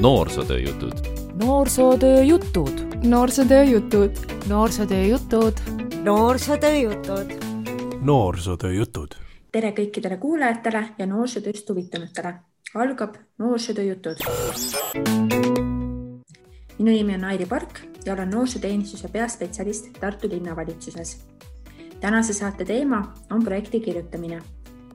noorsootöö 0.00 0.58
jutud. 0.58 0.92
noorsootöö 1.44 2.22
jutud. 2.22 3.04
noorsootöö 3.04 3.62
jutud. 3.64 4.10
noorsootöö 4.48 5.02
jutud. 5.02 5.52
noorsootöö 6.02 6.76
jutud. 6.76 7.30
noorsootöö 8.00 8.72
jutud. 8.72 9.08
tere 9.52 9.70
kõikidele 9.70 10.16
kuulajatele 10.16 10.88
ja 10.98 11.06
noorsootööst 11.06 11.68
huvitunutele. 11.68 12.34
algab 12.74 13.14
Noorsootöö 13.38 13.84
jutud. 13.84 14.16
minu 16.78 16.90
nimi 16.90 17.14
on 17.14 17.24
Airi 17.24 17.46
Park 17.46 17.80
ja 18.06 18.12
olen 18.12 18.30
noorsooteenistuse 18.30 19.08
peaspetsialist 19.08 19.88
Tartu 20.00 20.28
linnavalitsuses. 20.28 21.26
tänase 22.00 22.32
saate 22.32 22.64
teema 22.64 23.14
on 23.30 23.44
projekti 23.44 23.80
kirjutamine. 23.80 24.42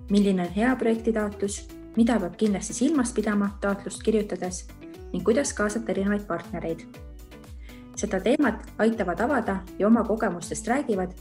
milline 0.09 0.41
on 0.41 0.54
hea 0.54 0.75
projektitaotlus 0.75 1.79
mida 2.00 2.16
peab 2.16 2.36
kindlasti 2.39 2.73
silmas 2.77 3.09
pidama 3.11 3.50
taotlust 3.63 4.04
kirjutades 4.05 4.61
ning 5.11 5.23
kuidas 5.27 5.52
kaasata 5.57 5.92
erinevaid 5.92 6.23
partnereid. 6.29 6.86
seda 8.00 8.19
teemat 8.23 8.61
aitavad 8.79 9.19
avada 9.25 9.56
ja 9.79 9.87
oma 9.87 10.04
kogemustest 10.07 10.68
räägivad 10.71 11.11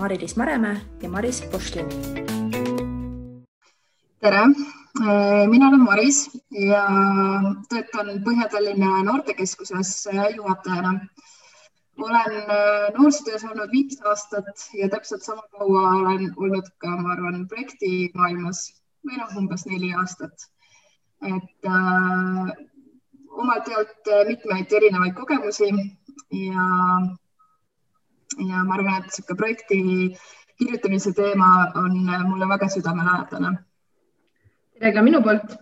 Mari-Liis 0.00 0.36
Maremäe 0.40 0.80
ja 1.02 1.08
Maris 1.08 1.42
Pošlin. 1.52 1.88
tere, 4.20 4.42
mina 5.52 5.68
olen 5.68 5.84
Maris 5.84 6.30
ja 6.50 6.82
töötan 7.68 8.08
Põhja-Tallinna 8.24 9.04
Noortekeskuses 9.04 10.08
juhatajana. 10.36 11.00
olen 11.98 12.32
noorsootöös 12.98 13.44
olnud 13.44 13.70
viis 13.72 14.00
aastat 14.04 14.70
ja 14.74 14.88
täpselt 14.88 15.22
sama 15.22 15.42
kaua 15.58 15.88
olen 15.88 16.32
olnud 16.36 16.68
ka, 16.78 16.96
ma 16.96 17.12
arvan, 17.12 17.48
projektimaailmas 17.48 18.81
või 19.06 19.18
noh, 19.18 19.32
umbes 19.38 19.66
neli 19.66 19.92
aastat. 19.98 20.48
et 21.22 21.68
äh, 21.70 22.48
omalt 23.30 23.68
jaolt 23.70 24.08
mitmeid 24.26 24.72
erinevaid 24.74 25.14
kogemusi 25.14 25.68
ja, 25.70 26.64
ja 28.48 28.64
ma 28.66 28.74
arvan, 28.74 28.96
et 28.98 29.06
niisugune 29.06 29.38
projekti 29.38 29.78
kirjutamise 30.58 31.12
teema 31.14 31.52
on 31.78 31.94
mulle 32.26 32.48
väga 32.48 32.68
südamelähedane. 32.74 33.52
tere 34.78 34.92
ka 34.92 35.02
minu 35.02 35.22
poolt. 35.22 35.56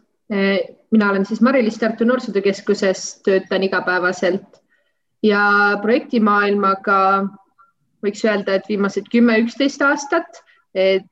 mina 0.90 1.10
olen 1.10 1.26
siis 1.26 1.40
Mari-Liis 1.40 1.78
Tartu 1.78 2.04
Noorsootöö 2.04 2.42
Keskuses, 2.42 3.20
töötan 3.24 3.62
igapäevaselt 3.62 4.62
ja 5.22 5.78
projektimaailmaga 5.82 6.98
võiks 8.04 8.24
öelda, 8.24 8.54
et 8.54 8.68
viimased 8.68 9.10
kümme, 9.12 9.36
üksteist 9.44 9.82
aastat, 9.82 10.44
et 10.74 11.04
Äh, 11.04 11.09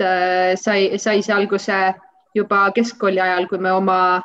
sai, 0.00 0.98
sai 0.98 1.22
see 1.22 1.34
alguse 1.34 1.76
juba 2.34 2.70
keskkooli 2.74 3.20
ajal, 3.20 3.48
kui 3.48 3.58
me 3.58 3.72
oma 3.72 4.22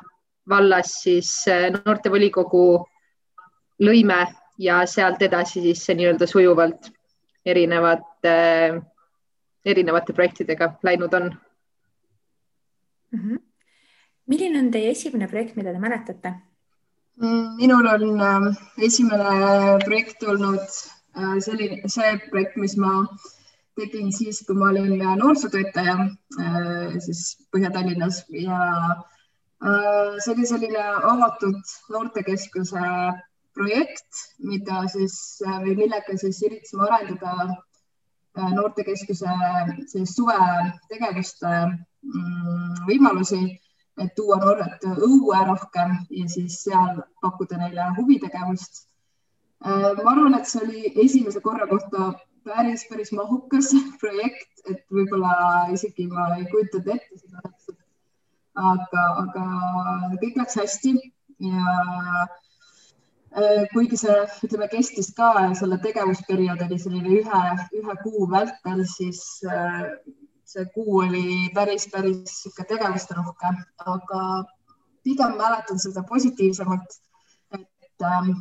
vallas 0.50 0.94
siis 1.04 1.30
äh, 1.52 1.68
noortevolikogu 1.74 2.64
lõime 3.84 4.22
ja 4.62 4.80
sealt 4.90 5.22
edasi 5.22 5.62
siis 5.66 5.84
see 5.86 5.98
nii-öelda 6.00 6.28
sujuvalt 6.30 6.90
erinevate, 7.48 8.38
erinevate 9.66 10.16
projektidega 10.16 10.72
läinud 10.84 11.14
on 11.14 11.30
mm. 13.12 13.20
-hmm. 13.20 13.40
milline 14.28 14.60
on 14.60 14.72
teie 14.72 14.92
esimene 14.92 15.28
projekt, 15.28 15.56
mida 15.56 15.74
te 15.74 15.80
mäletate? 15.80 16.34
Mm, 17.22 17.56
minul 17.58 17.88
on 17.94 18.22
äh, 18.22 18.58
esimene 18.78 19.80
projekt 19.86 20.24
olnud 20.24 20.70
selline, 21.42 21.82
see 21.90 22.18
projekt, 22.30 22.56
mis 22.56 22.78
ma 22.78 23.02
äh, 23.02 23.37
tegin 23.78 24.10
siis, 24.14 24.42
kui 24.48 24.58
ma 24.58 24.72
olin 24.72 24.98
noorsootöötaja 25.20 25.96
äh, 26.42 26.98
siis 27.04 27.22
Põhja-Tallinnas 27.54 28.24
ja 28.34 28.60
äh, 29.62 30.18
see 30.24 30.34
oli 30.34 30.50
selline 30.50 30.84
avatud 31.12 31.60
noortekeskuse 31.94 32.82
projekt, 33.58 34.24
mida 34.46 34.84
siis 34.94 35.16
või 35.44 35.78
millega 35.78 36.18
siis 36.18 36.42
üritasime 36.46 36.90
arendada 36.90 37.36
äh, 37.46 38.52
noortekeskuse 38.58 39.38
siis 39.94 40.16
suvetegevuste 40.18 41.54
mm, 41.68 42.84
võimalusi, 42.90 43.42
et 43.98 44.14
tuua 44.18 44.38
noored 44.42 44.84
õue 44.94 45.40
rohkem 45.50 45.96
ja 46.14 46.28
siis 46.30 46.62
seal 46.66 47.02
pakkuda 47.22 47.58
neile 47.64 47.90
huvitegevust. 47.98 48.86
ma 49.66 50.12
arvan, 50.12 50.36
et 50.38 50.46
see 50.46 50.62
oli 50.62 50.92
esimese 51.02 51.42
korra 51.42 51.66
kohta 51.68 52.12
päris, 52.48 52.86
päris 52.90 53.12
mahukas 53.16 53.72
projekt, 54.02 54.64
et 54.70 54.84
võib-olla 54.94 55.68
isegi 55.76 56.08
ma 56.12 56.32
ei 56.38 56.48
kujutanud 56.52 56.92
ette 56.96 57.22
seda 57.22 57.44
täpselt. 57.46 57.80
aga, 58.58 59.06
aga 59.24 59.46
kõik 60.22 60.38
läks 60.42 60.58
hästi 60.58 60.94
ja 61.46 61.74
äh, 63.38 63.66
kuigi 63.74 64.00
see, 64.02 64.16
ütleme, 64.48 64.70
kestis 64.72 65.12
ka 65.18 65.34
selle 65.60 65.78
tegevusperiood 65.84 66.64
oli 66.66 66.80
selline 66.82 67.20
ühe, 67.20 67.42
ühe 67.82 67.98
kuu 68.04 68.30
vältel, 68.32 68.84
siis 68.98 69.24
äh, 69.46 69.84
see 70.48 70.66
kuu 70.74 71.02
oli 71.04 71.50
päris, 71.56 71.88
päris 71.92 72.42
sihuke 72.44 72.66
tegevusterohke, 72.70 73.54
aga 73.94 74.22
pigem 75.04 75.36
mäletan 75.40 75.80
seda 75.80 76.04
positiivsemalt, 76.08 76.96
et, 77.60 78.06
ähm, 78.08 78.32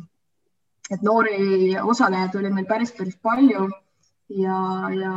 et 0.91 1.03
noori 1.03 1.75
osalejaid 1.83 2.35
oli 2.39 2.51
meil 2.55 2.67
päris, 2.69 2.95
päris 2.97 3.19
palju 3.23 3.67
ja, 4.29 4.59
ja 4.93 5.13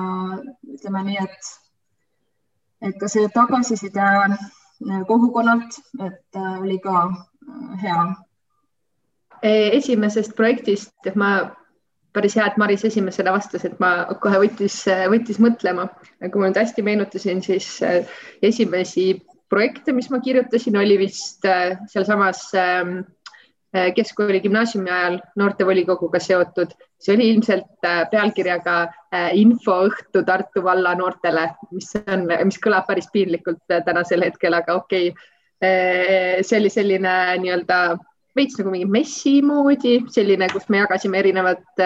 ütleme 0.75 1.05
nii, 1.07 1.21
et, 1.25 1.53
et 2.89 2.99
ka 3.01 3.09
see 3.11 3.29
tagasiside 3.35 4.03
äh, 4.03 4.43
kogukonnalt, 5.09 5.79
et 6.07 6.39
äh, 6.39 6.59
oli 6.61 6.79
ka 6.83 7.07
äh, 7.09 7.81
hea. 7.85 8.03
esimesest 9.43 10.35
projektist 10.37 11.07
ma 11.17 11.51
päris 12.13 12.35
hea, 12.37 12.45
et 12.47 12.59
Maris 12.61 12.85
esimesele 12.85 13.33
vastas, 13.33 13.65
et 13.65 13.79
ma 13.81 14.05
kohe 14.21 14.43
võttis, 14.43 14.83
võttis 15.09 15.39
mõtlema. 15.41 15.87
kui 16.21 16.41
ma 16.43 16.51
nüüd 16.51 16.59
hästi 16.61 16.83
meenutasin, 16.83 17.41
siis 17.43 17.79
esimesi 18.43 19.23
projekte, 19.49 19.93
mis 19.93 20.11
ma 20.11 20.21
kirjutasin, 20.21 20.77
oli 20.77 20.99
vist 20.99 21.47
sealsamas 21.89 22.51
ähm, 22.55 22.99
Äh, 23.71 23.93
keskkooli 23.95 24.41
gümnaasiumi 24.43 24.91
ajal 24.91 25.21
noortevolikoguga 25.39 26.19
seotud, 26.19 26.73
see 27.01 27.15
oli 27.17 27.31
ilmselt 27.33 27.87
äh, 27.87 28.03
pealkirjaga 28.13 28.77
äh, 28.85 29.31
infoõhtu 29.41 30.23
Tartu 30.27 30.63
valla 30.65 30.93
noortele, 30.99 31.47
mis 31.73 31.91
on, 32.01 32.27
mis 32.45 32.61
kõlab 32.63 32.87
päris 32.89 33.09
piinlikult 33.13 33.63
tänasel 33.87 34.27
hetkel, 34.27 34.57
aga 34.59 34.77
okei 34.83 35.11
okay.. 35.13 35.27
see 36.41 36.57
oli 36.57 36.71
selline 36.73 37.15
nii-öelda 37.43 37.79
veits 38.37 38.57
nagu 38.57 38.71
mingi 38.73 38.87
messi 38.89 39.35
moodi, 39.45 39.99
selline, 40.09 40.47
kus 40.49 40.71
me 40.73 40.79
jagasime 40.81 41.19
erinevat 41.21 41.83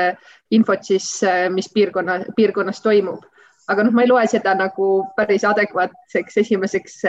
infot 0.54 0.84
siis, 0.86 1.08
mis 1.50 1.66
piirkonna, 1.74 2.20
piirkonnas 2.36 2.78
toimub. 2.84 3.24
aga 3.66 3.86
noh, 3.86 3.96
ma 3.96 4.04
ei 4.04 4.10
loe 4.12 4.28
seda 4.30 4.52
nagu 4.54 4.88
päris 5.16 5.42
adekvaatseks 5.48 6.38
esimeseks 6.44 7.00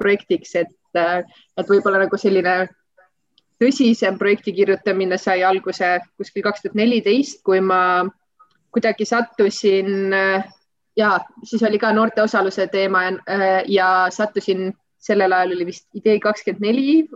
projektiks, 0.00 0.54
et, 0.62 0.72
et 0.96 1.68
võib-olla 1.68 2.06
nagu 2.06 2.16
selline 2.16 2.56
tõsisem 3.64 4.18
projekti 4.20 4.52
kirjutamine 4.52 5.16
sai 5.20 5.42
alguse 5.46 5.96
kuskil 6.18 6.44
kaks 6.44 6.64
tuhat 6.64 6.76
neliteist, 6.78 7.40
kui 7.46 7.62
ma 7.64 8.04
kuidagi 8.74 9.06
sattusin 9.08 10.12
ja 10.96 11.18
siis 11.44 11.62
oli 11.62 11.78
ka 11.78 11.92
noorte 11.92 12.22
osaluse 12.22 12.66
teema 12.72 13.04
ja, 13.04 13.12
ja 13.68 13.90
sattusin, 14.10 14.72
sellel 14.98 15.32
ajal 15.32 15.54
oli 15.56 15.68
vist 15.70 15.86
idee 15.94 16.18
kakskümmend 16.20 16.64
neli, 16.64 17.06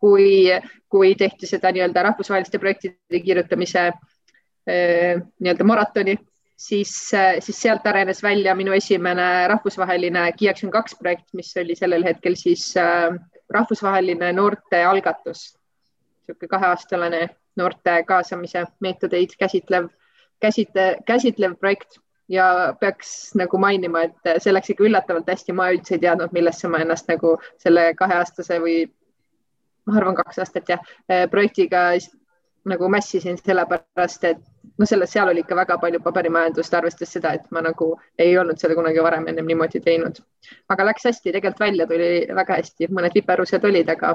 kui, 0.00 0.48
kui 0.88 1.14
tehti 1.18 1.48
seda 1.48 1.72
nii-öelda 1.74 2.04
rahvusvaheliste 2.10 2.58
projektide 2.62 3.22
kirjutamise 3.24 3.90
nii-öelda 4.70 5.66
maratoni, 5.66 6.16
siis, 6.56 6.92
siis 7.40 7.62
sealt 7.62 7.86
arenes 7.86 8.22
välja 8.22 8.54
minu 8.54 8.72
esimene 8.76 9.48
rahvusvaheline 9.50 10.28
Action 10.30 10.72
kaks 10.72 10.96
projekt, 11.00 11.28
mis 11.34 11.52
oli 11.60 11.76
sellel 11.76 12.04
hetkel 12.04 12.36
siis 12.38 12.72
rahvusvaheline 13.50 14.32
noortealgatus 14.32 15.48
niisugune 16.30 16.52
kaheaastane 16.54 17.22
noorte 17.56 17.96
kaasamise 18.06 18.64
meetodeid 18.80 19.34
käsitlev, 19.38 19.90
käsitle, 20.40 20.96
käsitlev 21.06 21.56
projekt 21.60 21.98
ja 22.30 22.76
peaks 22.80 23.34
nagu 23.34 23.58
mainima, 23.58 24.04
et 24.06 24.42
see 24.42 24.54
läks 24.54 24.70
ikka 24.70 24.86
üllatavalt 24.86 25.28
hästi, 25.28 25.52
ma 25.52 25.70
üldse 25.74 25.96
ei 25.96 26.04
teadnud, 26.06 26.32
millesse 26.32 26.70
ma 26.70 26.78
ennast 26.84 27.10
nagu 27.10 27.34
selle 27.58 27.90
kaheaastase 27.98 28.60
või 28.62 28.76
ma 29.88 29.98
arvan, 29.98 30.18
kaks 30.20 30.38
aastat 30.44 30.70
jah, 30.70 30.84
projektiga 31.30 31.88
nagu 32.70 32.88
mässisin, 32.92 33.38
sellepärast 33.40 34.24
et 34.28 34.40
no 34.78 34.86
selles, 34.86 35.12
seal 35.12 35.28
oli 35.32 35.42
ikka 35.44 35.56
väga 35.56 35.78
palju 35.80 36.00
paberimajandust, 36.04 36.74
arvestades 36.74 37.14
seda, 37.16 37.32
et 37.36 37.50
ma 37.50 37.62
nagu 37.64 37.90
ei 38.20 38.36
olnud 38.38 38.60
seda 38.60 38.76
kunagi 38.78 39.02
varem 39.02 39.26
ennem 39.32 39.48
niimoodi 39.48 39.80
teinud. 39.84 40.20
aga 40.68 40.86
läks 40.86 41.08
hästi, 41.08 41.32
tegelikult 41.32 41.60
välja 41.60 41.86
tuli 41.86 42.10
väga 42.36 42.60
hästi, 42.60 42.90
mõned 42.94 43.16
viperused 43.16 43.64
olid, 43.64 43.88
aga 43.88 44.14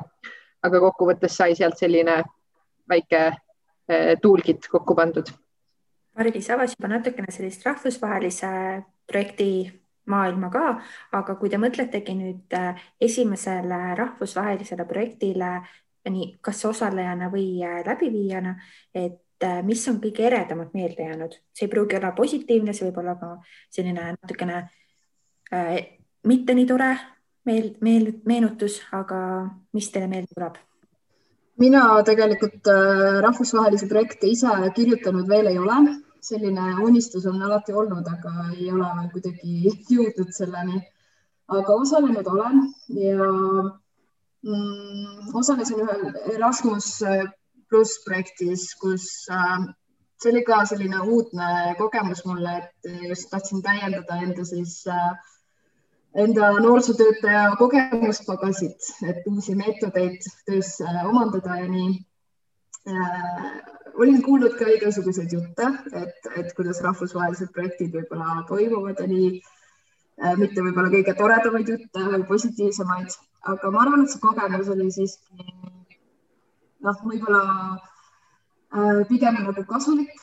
aga 0.65 0.81
kokkuvõttes 0.87 1.37
sai 1.37 1.55
sealt 1.57 1.79
selline 1.79 2.19
väike 2.89 3.21
eh, 3.29 4.13
toolkit 4.21 4.67
kokku 4.71 4.95
pandud. 4.97 5.31
Mari-Liis 6.15 6.51
avas 6.55 6.75
juba 6.75 6.91
natukene 6.93 7.33
sellist 7.33 7.65
rahvusvahelise 7.67 8.51
projekti 9.07 9.49
maailma 10.09 10.51
ka, 10.53 10.77
aga 11.17 11.35
kui 11.39 11.51
te 11.51 11.59
mõtletegi 11.61 12.15
nüüd 12.17 12.55
eh, 12.57 12.85
esimesele 13.09 13.81
rahvusvahelisele 13.99 14.87
projektile 14.89 15.57
nii 16.05 16.35
kas 16.45 16.59
osalejana 16.69 17.31
või 17.33 17.63
läbiviijana, 17.85 18.51
et 18.93 19.45
mis 19.65 19.81
on 19.89 19.97
kõige 20.03 20.27
eredamalt 20.27 20.75
meelde 20.77 21.07
jäänud, 21.07 21.33
see 21.53 21.65
ei 21.65 21.71
pruugi 21.71 21.97
olla 21.97 22.11
positiivne, 22.15 22.73
see 22.73 22.85
võib 22.87 22.99
olla 23.01 23.15
ka 23.17 23.31
selline 23.73 24.11
natukene 24.13 24.59
äh, 25.53 25.79
mitte 26.25 26.55
nii 26.57 26.67
tore 26.69 26.91
meel, 27.45 27.75
meel, 27.81 28.09
meenutus, 28.25 28.79
aga 28.95 29.17
mis 29.73 29.91
teile 29.91 30.07
meelde 30.11 30.33
tuleb? 30.33 30.57
mina 31.61 31.81
tegelikult 32.03 32.67
äh, 32.67 33.21
rahvusvahelisi 33.23 33.87
projekte 33.87 34.27
ise 34.27 34.51
kirjutanud 34.75 35.29
veel 35.29 35.47
ei 35.53 35.59
ole, 35.59 35.77
selline 36.19 36.73
unistus 36.83 37.25
on 37.31 37.41
alati 37.47 37.73
olnud, 37.73 38.07
aga 38.11 38.49
ei 38.57 38.67
ole 38.73 38.89
veel 38.97 39.09
kuidagi 39.13 39.71
jõudnud 39.95 40.33
selleni. 40.35 40.81
aga 41.47 41.73
osalenud 41.85 42.27
olen 42.27 42.61
ja 42.99 43.25
mm, 44.43 45.31
osalesin 45.33 45.83
ühel 45.85 46.05
Erasmus 46.33 46.87
pluss 47.69 47.99
projektis, 48.05 48.73
kus 48.81 49.05
äh, 49.31 49.67
see 50.21 50.31
oli 50.31 50.43
ka 50.47 50.63
selline 50.69 50.99
uudne 51.05 51.75
kogemus 51.77 52.23
mulle, 52.25 52.57
et 52.63 52.91
just 53.09 53.29
tahtsin 53.31 53.61
täiendada 53.65 54.19
enda 54.23 54.45
siis 54.47 54.81
äh, 54.87 55.11
enda 56.15 56.51
noorsootöötaja 56.63 57.55
kogemuspagasit, 57.59 58.91
et 59.09 59.25
uusi 59.27 59.55
meetodeid 59.55 60.21
töös 60.47 60.77
omandada 61.03 61.57
ja 61.59 61.67
nii 61.69 61.89
äh,. 62.87 63.49
olin 63.95 64.21
kuulnud 64.23 64.55
ka 64.59 64.67
igasuguseid 64.67 65.31
jutte, 65.31 65.67
et, 65.93 66.29
et 66.35 66.53
kuidas 66.55 66.81
rahvusvahelised 66.83 67.51
projektid 67.55 67.93
võib-olla 67.95 68.43
toimuvad 68.47 68.99
ja 69.03 69.07
nii 69.11 69.29
äh,. 69.35 70.37
mitte 70.39 70.63
võib-olla 70.63 70.93
kõige 70.93 71.15
toredamaid 71.19 71.73
jutte 71.73 72.05
või 72.13 72.23
positiivsemaid, 72.31 73.17
aga 73.55 73.71
ma 73.71 73.83
arvan, 73.83 74.05
et 74.05 74.15
see 74.15 74.23
kogemus 74.23 74.71
oli 74.71 74.91
siiski 74.91 75.51
noh, 76.85 77.03
võib-olla 77.03 77.43
äh, 77.75 79.03
pigem 79.11 79.41
nagu 79.41 79.67
kasulik 79.67 80.15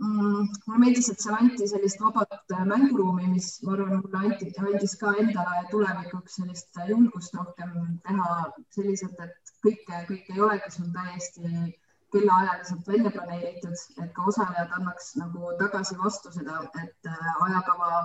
mulle 0.00 0.78
meeldis, 0.80 1.10
et 1.12 1.20
seal 1.20 1.36
anti 1.36 1.66
sellist 1.68 2.00
vabat 2.00 2.54
äh, 2.54 2.62
mänguruumi, 2.68 3.26
mis 3.34 3.48
ma 3.64 3.74
arvan, 3.74 4.00
mulle 4.00 4.22
anti, 4.28 4.48
andis 4.62 4.96
ka 5.00 5.12
endale 5.22 5.66
tulevikuks 5.72 6.38
sellist 6.40 6.80
äh, 6.80 6.88
julgust 6.92 7.36
rohkem 7.36 7.74
teha 8.06 8.30
selliselt, 8.76 9.20
et 9.26 9.52
kõike, 9.66 10.00
kõik 10.08 10.32
ei 10.32 10.40
olegi 10.46 10.72
sul 10.76 10.88
täiesti 10.94 11.52
kellaajaliselt 12.14 12.88
välja 12.88 13.12
planeeritud, 13.14 13.84
et 14.02 14.10
ka 14.16 14.26
osalejad 14.32 14.72
annaks 14.78 15.12
nagu 15.20 15.52
tagasi 15.60 15.98
vastu 16.00 16.32
seda, 16.32 16.62
et 16.82 17.12
äh, 17.12 17.30
ajakava 17.50 18.02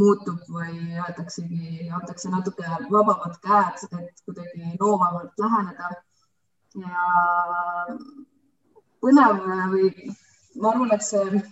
muutub 0.00 0.40
või 0.50 0.72
jäetaksegi, 0.96 1.90
antakse 2.00 2.32
natuke 2.32 2.66
vabamad 2.90 3.36
käed, 3.44 3.84
et 4.00 4.24
kuidagi 4.26 4.74
loovamalt 4.80 5.44
läheneda. 5.44 5.92
ja 6.74 7.04
põnev 9.04 9.44
või 9.70 9.90
ma 10.60 10.70
arvan, 10.70 10.94
et 10.94 11.04
see 11.04 11.42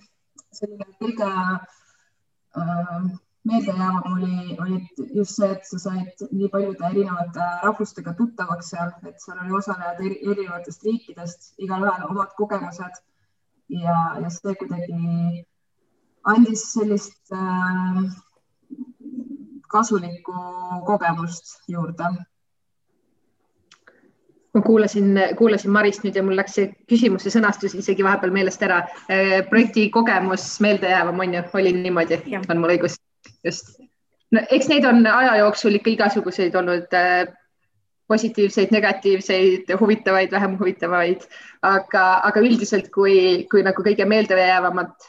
selline 0.52 0.86
kõige 1.00 1.28
äh, 1.28 3.04
meeldejäävam 3.48 4.12
oli, 4.12 4.56
oli 4.62 4.80
just 5.18 5.38
see, 5.38 5.50
et 5.50 5.64
sa 5.66 5.78
said 5.84 6.26
nii 6.30 6.50
paljude 6.52 6.86
erinevate 6.90 7.46
rahvustega 7.64 8.14
tuttavaks 8.18 8.72
seal, 8.74 8.92
et 9.08 9.22
seal 9.24 9.40
oli 9.44 9.56
osalejad 9.58 10.02
eri, 10.06 10.18
erinevatest 10.34 10.84
riikidest, 10.88 11.54
igalühel 11.58 12.06
omad 12.10 12.36
kogemused. 12.38 13.00
Ja, 13.72 13.96
ja 14.20 14.28
see 14.30 14.54
kuidagi 14.60 15.46
andis 16.28 16.66
sellist 16.74 17.32
äh, 17.32 18.02
kasulikku 19.72 20.34
kogemust 20.86 21.56
juurde 21.72 22.10
ma 24.54 24.62
kuulasin, 24.62 25.14
kuulasin 25.38 25.72
Marist 25.72 26.04
nüüd 26.04 26.16
ja 26.16 26.22
mul 26.24 26.36
läks 26.36 26.56
see 26.58 26.70
küsimuse 26.90 27.32
sõnastus 27.32 27.74
isegi 27.78 28.04
vahepeal 28.04 28.34
meelest 28.34 28.62
ära. 28.64 28.82
Äh, 29.08 29.38
projekti 29.48 29.88
kogemus 29.94 30.44
meeldejäävam 30.64 31.20
on 31.24 31.38
ju, 31.38 31.44
oli 31.60 31.72
niimoodi, 31.78 32.20
on 32.42 32.60
mul 32.60 32.76
õigus? 32.76 32.98
just. 33.46 33.78
no 34.34 34.42
eks 34.50 34.68
neid 34.70 34.84
on 34.86 35.06
aja 35.06 35.36
jooksul 35.40 35.78
ikka 35.78 35.92
igasuguseid 35.94 36.54
olnud 36.58 36.92
äh, 36.98 37.24
positiivseid, 38.10 38.74
negatiivseid, 38.74 39.70
huvitavaid, 39.80 40.32
vähem 40.34 40.58
huvitavaid, 40.58 41.24
aga, 41.64 42.04
aga 42.28 42.42
üldiselt, 42.44 42.90
kui, 42.92 43.46
kui 43.50 43.62
nagu 43.64 43.84
kõige 43.86 44.04
meeldejäävamat 44.10 45.06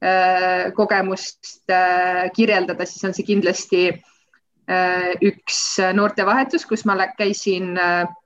äh, 0.00 0.70
kogemust 0.78 1.68
äh, 1.68 2.30
kirjeldada, 2.36 2.86
siis 2.88 3.04
on 3.04 3.16
see 3.18 3.28
kindlasti 3.28 3.82
äh, 3.90 5.10
üks 5.20 5.60
noortevahetus, 5.98 6.64
kus 6.70 6.86
ma 6.88 6.96
käisin 7.18 7.74
äh, 7.76 8.08
Äh, 8.08 8.19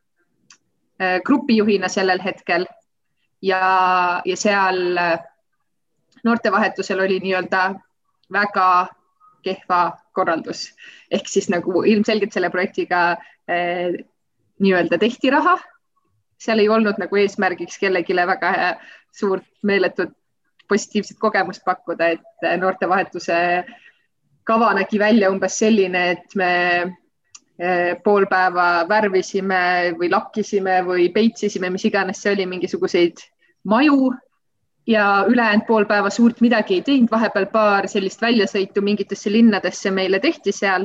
grupijuhina 1.26 1.88
sellel 1.88 2.20
hetkel 2.24 2.66
ja, 3.42 4.22
ja 4.24 4.36
seal 4.36 4.96
äh, 4.96 5.18
noortevahetusel 6.24 7.00
oli 7.00 7.20
nii-öelda 7.20 7.74
väga 8.32 8.86
kehva 9.44 9.80
korraldus 10.16 10.70
ehk 11.10 11.28
siis 11.28 11.50
nagu 11.52 11.82
ilmselgelt 11.82 12.32
selle 12.32 12.50
projektiga 12.50 13.16
eh, 13.48 13.92
nii-öelda 14.60 14.98
tehti 14.98 15.30
raha. 15.30 15.58
seal 16.38 16.58
ei 16.58 16.68
olnud 16.68 16.98
nagu 16.98 17.16
eesmärgiks 17.16 17.78
kellelegi 17.78 18.16
väga 18.16 18.52
suurt 19.12 19.46
meeletut 19.62 20.12
positiivset 20.68 21.18
kogemust 21.20 21.64
pakkuda, 21.64 22.08
et 22.08 22.60
noortevahetuse 22.60 23.36
kava 24.44 24.72
nägi 24.74 24.98
välja 24.98 25.30
umbes 25.30 25.58
selline, 25.58 26.10
et 26.10 26.34
me 26.34 26.50
pool 28.04 28.24
päeva 28.26 28.84
värvisime 28.88 29.94
või 29.98 30.08
lakkisime 30.10 30.80
või 30.86 31.04
peitsisime, 31.14 31.68
mis 31.70 31.84
iganes 31.86 32.18
see 32.22 32.32
oli, 32.34 32.46
mingisuguseid 32.50 33.22
maju. 33.70 34.10
Ja 34.90 35.24
ülejäänud 35.30 35.64
pool 35.68 35.86
päeva 35.88 36.10
suurt 36.10 36.42
midagi 36.44 36.80
ei 36.80 36.82
teinud, 36.84 37.08
vahepeal 37.12 37.46
paar 37.52 37.86
sellist 37.88 38.20
väljasõitu 38.20 38.82
mingitesse 38.84 39.32
linnadesse 39.32 39.92
meile 39.94 40.18
tehti 40.20 40.52
seal. 40.52 40.84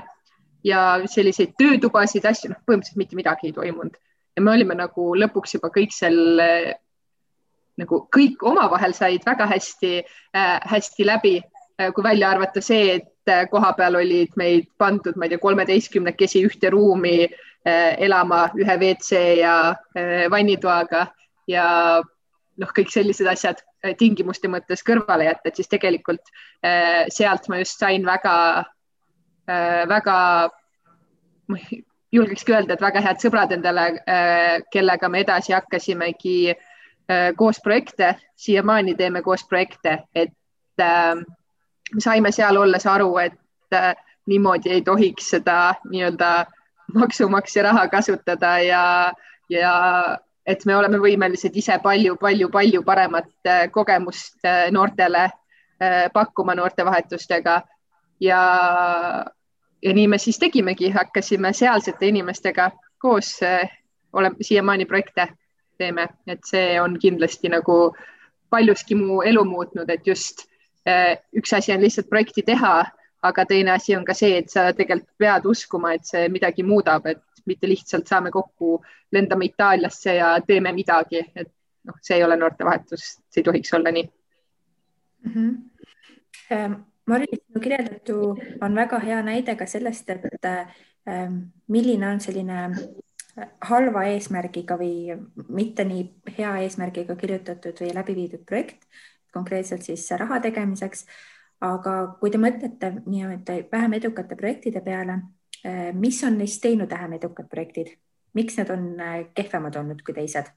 Ja 0.63 0.99
selliseid 1.07 1.55
töötubasid, 1.57 2.27
asju, 2.27 2.51
noh, 2.53 2.61
põhimõtteliselt 2.67 3.01
mitte 3.01 3.17
midagi 3.17 3.49
ei 3.49 3.55
toimunud. 3.55 3.97
Ja 4.35 4.43
me 4.43 4.53
olime 4.53 4.77
nagu 4.77 5.09
lõpuks 5.17 5.57
juba 5.57 5.71
kõik 5.73 5.95
seal 5.95 6.39
nagu 7.79 8.03
kõik 8.15 8.43
omavahel 8.45 8.93
said 8.97 9.25
väga 9.27 9.47
hästi 9.49 9.93
äh,, 10.01 10.59
hästi 10.71 11.07
läbi, 11.07 11.35
äh, 11.79 11.91
kui 11.95 12.05
välja 12.05 12.31
arvata 12.33 12.63
see, 12.63 12.99
et 12.99 13.07
et 13.29 13.45
äh, 13.45 13.49
koha 13.49 13.73
peal 13.77 13.97
olid 13.99 14.35
meid 14.39 14.67
pandud, 14.77 15.15
ma 15.15 15.27
ei 15.27 15.33
tea, 15.33 15.41
kolmeteistkümnekesi 15.41 16.43
ühte 16.47 16.71
ruumi 16.73 17.27
äh, 17.27 17.95
elama 18.01 18.47
ühe 18.57 18.77
WC 18.81 19.21
ja 19.39 19.55
äh, 19.97 20.27
vannitoaga 20.31 21.07
ja 21.49 21.65
noh, 22.59 22.71
kõik 22.75 22.91
sellised 22.91 23.27
asjad 23.29 23.61
tingimuste 23.97 24.49
mõttes 24.51 24.83
kõrvale 24.83 25.29
jätta, 25.29 25.47
et 25.47 25.55
siis 25.55 25.69
tegelikult 25.71 26.33
sealt 27.15 27.45
ma 27.47 27.61
just 27.61 27.79
sain 27.79 28.03
väga, 28.03 28.65
väga, 29.87 30.15
julgekski 32.11 32.57
öelda, 32.57 32.75
et 32.75 32.83
väga 32.83 32.99
head 33.05 33.23
sõbrad 33.23 33.53
endale, 33.55 33.85
kellega 34.75 35.07
me 35.07 35.21
edasi 35.23 35.55
hakkasimegi 35.55 36.51
koos 37.39 37.63
projekte, 37.63 38.11
siiamaani 38.35 38.97
teeme 38.99 39.23
koos 39.23 39.47
projekte, 39.47 40.01
et 40.11 40.35
me 41.93 42.01
saime 42.01 42.31
seal 42.31 42.57
olles 42.57 42.85
aru, 42.85 43.09
et 43.17 43.73
äh, 43.75 43.93
niimoodi 44.29 44.69
ei 44.69 44.81
tohiks 44.81 45.29
seda 45.35 45.75
nii-öelda 45.89 46.45
maksumaksja 46.93 47.63
raha 47.63 47.87
kasutada 47.87 48.57
ja, 48.59 48.83
ja 49.49 49.73
et 50.45 50.65
me 50.65 50.75
oleme 50.75 50.97
võimelised 51.01 51.55
ise 51.57 51.77
palju-palju-palju 51.83 52.83
paremat 52.85 53.29
äh, 53.47 53.67
kogemust 53.71 54.45
äh, 54.45 54.69
noortele 54.71 55.29
pakkuma 56.11 56.51
noortevahetustega. 56.59 57.53
Ja, 58.19 58.39
ja 59.81 59.93
nii 59.95 60.07
me 60.11 60.17
siis 60.19 60.35
tegimegi, 60.35 60.89
hakkasime 60.91 61.53
sealsete 61.55 62.09
inimestega 62.09 62.65
koos 62.99 63.29
oleme 64.11 64.43
siiamaani 64.43 64.85
projekte 64.85 65.29
teeme, 65.77 66.09
et 66.27 66.43
see 66.43 66.75
on 66.81 66.99
kindlasti 66.99 67.47
nagu 67.47 67.95
paljuski 68.51 68.97
mu 68.99 69.21
elu 69.23 69.45
muutnud, 69.47 69.87
et 69.87 70.03
just 70.07 70.48
üks 71.35 71.53
asi 71.53 71.73
on 71.73 71.81
lihtsalt 71.81 72.09
projekti 72.09 72.43
teha, 72.47 72.73
aga 73.23 73.45
teine 73.45 73.71
asi 73.71 73.95
on 73.95 74.05
ka 74.05 74.13
see, 74.15 74.37
et 74.39 74.51
sa 74.51 74.69
tegelikult 74.73 75.17
pead 75.19 75.47
uskuma, 75.49 75.93
et 75.93 76.05
see 76.07 76.27
midagi 76.31 76.63
muudab, 76.63 77.07
et 77.11 77.23
mitte 77.49 77.67
lihtsalt 77.67 78.07
saame 78.07 78.31
kokku, 78.31 78.79
lendame 79.11 79.49
Itaaliasse 79.49 80.15
ja 80.19 80.33
teeme 80.45 80.71
midagi, 80.75 81.23
et 81.35 81.51
noh, 81.87 81.97
see 82.01 82.19
ei 82.19 82.23
ole 82.23 82.37
noortevahetus, 82.39 83.07
see 83.29 83.41
ei 83.41 83.47
tohiks 83.47 83.73
olla 83.73 83.91
nii 83.95 84.05
mm. 85.25 85.33
-hmm. 85.33 86.77
Mari, 87.09 87.25
sinu 87.33 87.59
kirjeldatu 87.61 88.15
on 88.61 88.75
väga 88.75 88.99
hea 88.99 89.21
näide 89.25 89.55
ka 89.55 89.65
sellest, 89.65 90.09
et 90.09 90.45
ähm, 90.45 91.37
milline 91.67 92.07
on 92.07 92.19
selline 92.19 92.57
äh, 92.65 93.47
halva 93.61 94.03
eesmärgiga 94.11 94.77
või 94.77 95.17
mitte 95.47 95.85
nii 95.89 96.03
hea 96.37 96.57
eesmärgiga 96.65 97.15
kirjutatud 97.15 97.81
või 97.81 97.95
läbi 97.95 98.15
viidud 98.15 98.45
projekt 98.45 98.85
konkreetselt 99.33 99.85
siis 99.85 100.07
raha 100.17 100.39
tegemiseks. 100.43 101.05
aga 101.61 101.93
kui 102.19 102.31
te 102.31 102.39
mõtlete 102.39 102.93
nii-öelda 103.03 103.57
vähem 103.71 103.93
edukate 103.97 104.35
projektide 104.39 104.81
peale, 104.81 105.17
eh, 105.63 105.91
mis 105.93 106.23
on 106.23 106.37
neist 106.37 106.61
teinud 106.61 106.89
vähem 106.89 107.13
edukad 107.13 107.49
projektid? 107.49 107.97
miks 108.33 108.57
need 108.57 108.69
on 108.69 108.83
kehvemad 109.35 109.75
olnud 109.75 110.01
kui 110.05 110.13
teised? 110.13 110.51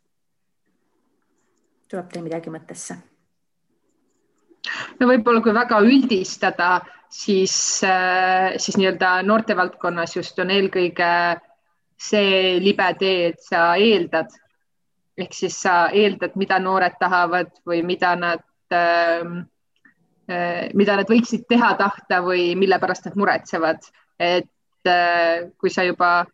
tuleb 1.90 2.08
teil 2.12 2.24
midagi 2.24 2.50
mõttesse? 2.50 2.96
no 5.00 5.08
võib-olla 5.08 5.42
kui 5.42 5.54
väga 5.54 5.80
üldistada, 5.82 6.68
siis, 7.10 7.54
siis 8.56 8.76
nii-öelda 8.78 9.22
noortevaldkonnas 9.26 10.16
just 10.16 10.38
on 10.38 10.50
eelkõige 10.50 11.10
see 11.98 12.60
libe 12.62 12.86
tee, 12.98 13.32
et 13.32 13.42
sa 13.42 13.72
eeldad 13.76 14.30
ehk 15.18 15.34
siis 15.36 15.56
sa 15.64 15.88
eeldad, 15.92 16.36
mida 16.40 16.58
noored 16.62 16.96
tahavad 17.00 17.52
või 17.68 17.82
mida 17.84 18.14
nad 18.16 18.42
mida 20.74 20.96
nad 20.96 21.10
võiksid 21.10 21.44
teha 21.50 21.72
tahta 21.76 22.20
või 22.24 22.52
mille 22.58 22.78
pärast 22.80 23.08
nad 23.08 23.16
muretsevad. 23.18 23.82
et 24.22 24.88
äh, 24.88 25.50
kui 25.58 25.70
sa 25.70 25.82
juba 25.82 26.24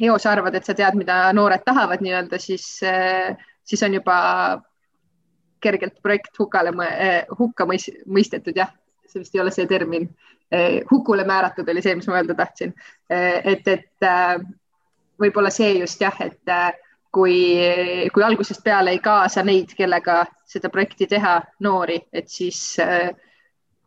eos 0.00 0.26
arvad, 0.26 0.54
et 0.54 0.64
sa 0.64 0.74
tead, 0.74 0.94
mida 0.94 1.32
noored 1.32 1.64
tahavad 1.64 2.02
nii-öelda, 2.04 2.38
siis 2.38 2.82
äh,, 2.84 3.36
siis 3.64 3.82
on 3.82 3.94
juba 3.94 4.18
kergelt 5.60 6.02
projekt 6.02 6.38
hukale, 6.38 6.72
äh, 6.84 7.24
hukka 7.38 7.66
mõistetud, 7.66 8.56
jah, 8.56 8.70
see 9.08 9.22
vist 9.22 9.34
ei 9.34 9.40
ole 9.42 9.54
see 9.54 9.66
termin. 9.66 10.08
Äh, 10.54 10.80
hukule 10.90 11.24
määratud 11.28 11.68
oli 11.68 11.82
see, 11.82 11.96
mis 11.98 12.08
ma 12.08 12.20
öelda 12.20 12.36
tahtsin. 12.38 12.74
Äh, 13.12 13.40
et, 13.54 13.68
et 13.68 14.08
võib-olla 15.20 15.50
see 15.50 15.78
just 15.80 16.00
jah, 16.00 16.14
et 16.20 16.54
kui, 17.14 17.38
kui 18.14 18.24
algusest 18.24 18.62
peale 18.64 18.92
ei 18.94 19.00
kaasa 19.04 19.42
neid, 19.46 19.72
kellega 19.78 20.22
seda 20.48 20.70
projekti 20.72 21.08
teha, 21.08 21.38
noori, 21.64 21.98
et 22.12 22.28
siis, 22.32 22.60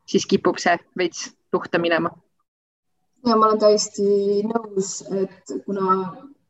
siis 0.09 0.27
kipub 0.29 0.59
see 0.61 0.75
veits 0.97 1.29
luhta 1.53 1.79
minema. 1.79 2.11
ja 3.25 3.35
ma 3.37 3.51
olen 3.51 3.59
täiesti 3.61 4.41
nõus, 4.49 5.01
et 5.13 5.53
kuna 5.65 5.97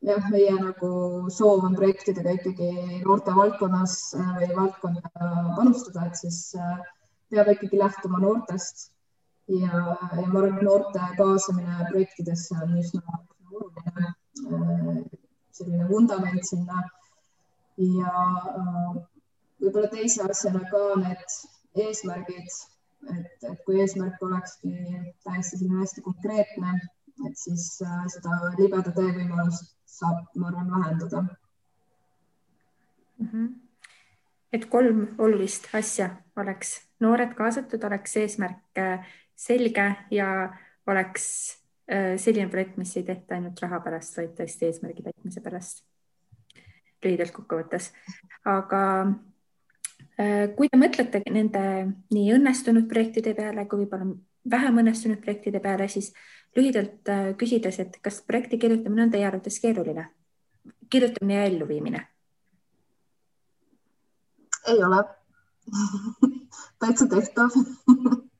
jah, 0.02 0.30
meie 0.32 0.54
nagu 0.56 0.92
soov 1.30 1.66
on 1.68 1.76
projektidega 1.76 2.36
ikkagi 2.38 2.70
noorte 3.04 3.34
valdkonnas 3.36 3.98
või 4.38 4.48
valdkonda 4.56 5.12
panustada, 5.58 6.06
et 6.08 6.16
siis 6.22 6.40
peab 7.32 7.52
ikkagi 7.52 7.80
lähtuma 7.80 8.20
noortest 8.24 8.88
ja, 9.48 9.82
ja 10.16 10.26
ma 10.26 10.42
arvan, 10.42 10.56
et 10.56 10.64
noorte 10.66 11.10
kaasamine 11.18 11.88
projektidesse 11.90 12.56
on 12.64 12.78
üsna 12.80 13.20
oluline 13.52 14.14
selline 15.52 15.88
vundament 15.88 16.44
sinna. 16.48 16.82
ja 17.78 18.12
äh, 18.60 18.96
võib-olla 19.62 19.88
teise 19.92 20.24
asjana 20.28 20.60
ka 20.70 20.80
need 21.00 21.36
eesmärgid, 21.82 22.48
et, 23.14 23.46
et 23.48 23.62
kui 23.66 23.80
eesmärk 23.80 24.20
olekski 24.22 24.72
täiesti 25.24 25.56
selline 25.56 25.80
hästi 25.80 26.00
konkreetne, 26.04 26.70
et 27.26 27.36
siis 27.40 27.64
äh, 27.86 28.02
seda 28.12 28.30
libeda 28.58 28.92
tee 28.92 29.14
võimalust 29.16 29.72
saab, 29.88 30.18
ma 30.36 30.50
arvan, 30.50 30.68
vähendada 30.74 31.22
mm. 31.22 33.26
-hmm. 33.26 33.48
et 34.52 34.64
kolm 34.76 35.06
olulist 35.18 35.74
asja 35.74 36.10
oleks 36.36 36.80
noored 37.00 37.34
kaasatud, 37.34 37.84
oleks 37.84 38.16
eesmärk 38.16 38.78
äh, 38.78 39.08
selge 39.36 39.94
ja 40.10 40.28
oleks 40.86 41.61
selline 42.16 42.48
projekt, 42.48 42.78
mis 42.80 42.94
ei 42.96 43.04
tehta 43.06 43.36
ainult 43.36 43.60
raha 43.60 43.80
pärast, 43.84 44.16
vaid 44.16 44.34
tõesti 44.38 44.68
eesmärgi 44.68 45.04
täitmise 45.04 45.42
pärast. 45.44 45.84
lühidalt 47.02 47.32
kokkuvõttes, 47.34 47.88
aga 48.46 48.82
äh, 50.22 50.52
kui 50.54 50.68
te 50.70 50.78
mõtlete 50.78 51.18
nende 51.34 51.62
nii 52.14 52.28
õnnestunud 52.36 52.86
projektide 52.88 53.34
peale 53.34 53.64
kui 53.66 53.82
võib-olla 53.82 54.06
vähem 54.50 54.78
õnnestunud 54.84 55.18
projektide 55.24 55.58
peale, 55.60 55.88
siis 55.88 56.12
lühidalt 56.56 57.10
äh, 57.10 57.32
küsides, 57.38 57.80
et 57.82 57.98
kas 58.02 58.22
projekti 58.22 58.58
kirjutamine 58.58 59.08
on 59.08 59.10
teie 59.10 59.26
arvates 59.26 59.58
keeruline? 59.60 60.08
kirjutamine 60.90 61.34
ja 61.40 61.44
elluviimine? 61.50 62.06
ei 64.70 64.84
ole 64.84 65.04
täitsa 66.80 67.08
tehtav 67.10 67.50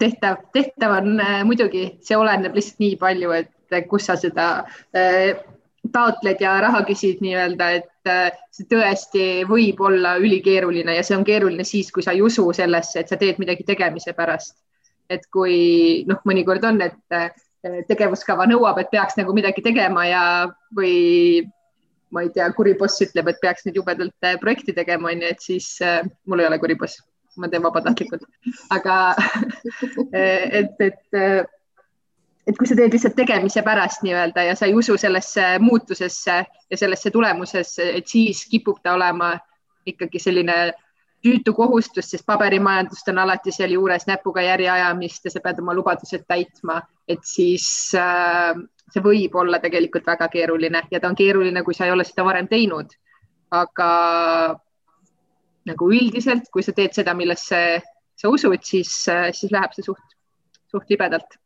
tehtav, 0.00 0.36
tehtav 0.52 0.96
on 0.98 1.20
äh, 1.20 1.40
muidugi, 1.46 1.84
see 2.04 2.18
oleneb 2.18 2.56
lihtsalt 2.56 2.82
nii 2.82 2.96
palju, 3.00 3.32
et 3.36 3.76
äh, 3.76 3.84
kus 3.90 4.08
sa 4.08 4.16
seda 4.20 4.48
äh, 4.96 5.36
taotled 5.92 6.40
ja 6.42 6.56
raha 6.62 6.82
küsid 6.88 7.22
nii-öelda, 7.24 7.68
et 7.80 8.10
see 8.54 8.66
tõesti 8.70 9.22
võib 9.48 9.80
olla 9.84 10.14
ülikeeruline 10.20 10.94
ja 10.96 11.04
see 11.06 11.16
on 11.16 11.24
keeruline 11.26 11.64
siis, 11.68 11.88
kui 11.92 12.04
sa 12.04 12.12
ei 12.16 12.20
usu 12.24 12.44
sellesse, 12.56 13.00
et 13.00 13.10
sa 13.10 13.18
teed 13.20 13.40
midagi 13.40 13.64
tegemise 13.68 14.12
pärast. 14.16 14.58
et 15.10 15.24
kui 15.34 16.04
noh, 16.06 16.20
mõnikord 16.28 16.62
on, 16.68 16.76
et 16.84 17.88
tegevuskava 17.88 18.44
nõuab, 18.46 18.78
et 18.78 18.92
peaks 18.92 19.16
nagu 19.18 19.34
midagi 19.34 19.64
tegema 19.64 20.04
ja, 20.06 20.22
või 20.76 21.42
ma 22.14 22.22
ei 22.22 22.30
tea, 22.36 22.46
kuri 22.54 22.76
boss 22.78 23.02
ütleb, 23.02 23.32
et 23.32 23.40
peaks 23.42 23.66
nüüd 23.66 23.80
jubedalt 23.80 24.30
projekti 24.44 24.76
tegema, 24.76 25.10
onju, 25.10 25.32
et 25.32 25.42
siis 25.42 25.72
mul 26.30 26.44
ei 26.44 26.46
ole 26.46 26.60
kuri 26.62 26.78
boss 26.78 27.02
ma 27.38 27.48
teen 27.48 27.62
vabatahtlikult, 27.62 28.26
aga 28.74 28.96
et, 30.12 30.80
et, 30.80 31.18
et 32.46 32.58
kui 32.58 32.68
sa 32.68 32.76
teed 32.78 32.94
lihtsalt 32.94 33.16
tegemise 33.18 33.62
pärast 33.66 34.04
nii-öelda 34.06 34.48
ja 34.48 34.58
sa 34.58 34.66
ei 34.66 34.74
usu 34.74 34.96
sellesse 34.98 35.52
muutusesse 35.62 36.38
ja 36.70 36.76
sellesse 36.76 37.10
tulemusesse, 37.14 37.90
et 38.00 38.06
siis 38.10 38.44
kipub 38.50 38.82
ta 38.82 38.94
olema 38.98 39.36
ikkagi 39.86 40.18
selline 40.22 40.60
tüütu 41.20 41.52
kohustus, 41.54 42.08
sest 42.10 42.24
paberimajandust 42.26 43.08
on 43.12 43.20
alati 43.20 43.52
sealjuures 43.52 44.06
näpuga 44.08 44.42
järjeajamist 44.42 45.24
ja 45.28 45.34
sa 45.34 45.42
pead 45.44 45.60
oma 45.60 45.74
lubadused 45.76 46.24
täitma, 46.28 46.80
et 47.08 47.20
siis 47.28 47.66
äh, 47.98 48.56
see 48.90 49.04
võib 49.04 49.36
olla 49.36 49.60
tegelikult 49.60 50.08
väga 50.08 50.28
keeruline 50.32 50.86
ja 50.90 51.00
ta 51.00 51.10
on 51.10 51.18
keeruline, 51.18 51.62
kui 51.66 51.76
sa 51.76 51.86
ei 51.86 51.94
ole 51.94 52.06
seda 52.08 52.24
varem 52.26 52.48
teinud. 52.48 52.96
aga 53.50 53.86
nagu 55.70 55.90
üldiselt, 55.92 56.50
kui 56.52 56.64
sa 56.66 56.74
teed 56.76 56.94
seda, 56.96 57.14
millesse 57.16 57.60
sa 58.20 58.32
usud, 58.32 58.58
siis, 58.66 58.90
siis 59.36 59.52
läheb 59.54 59.76
see 59.76 59.86
suht, 59.86 60.18
suht 60.72 60.92
libedalt. 60.92 61.38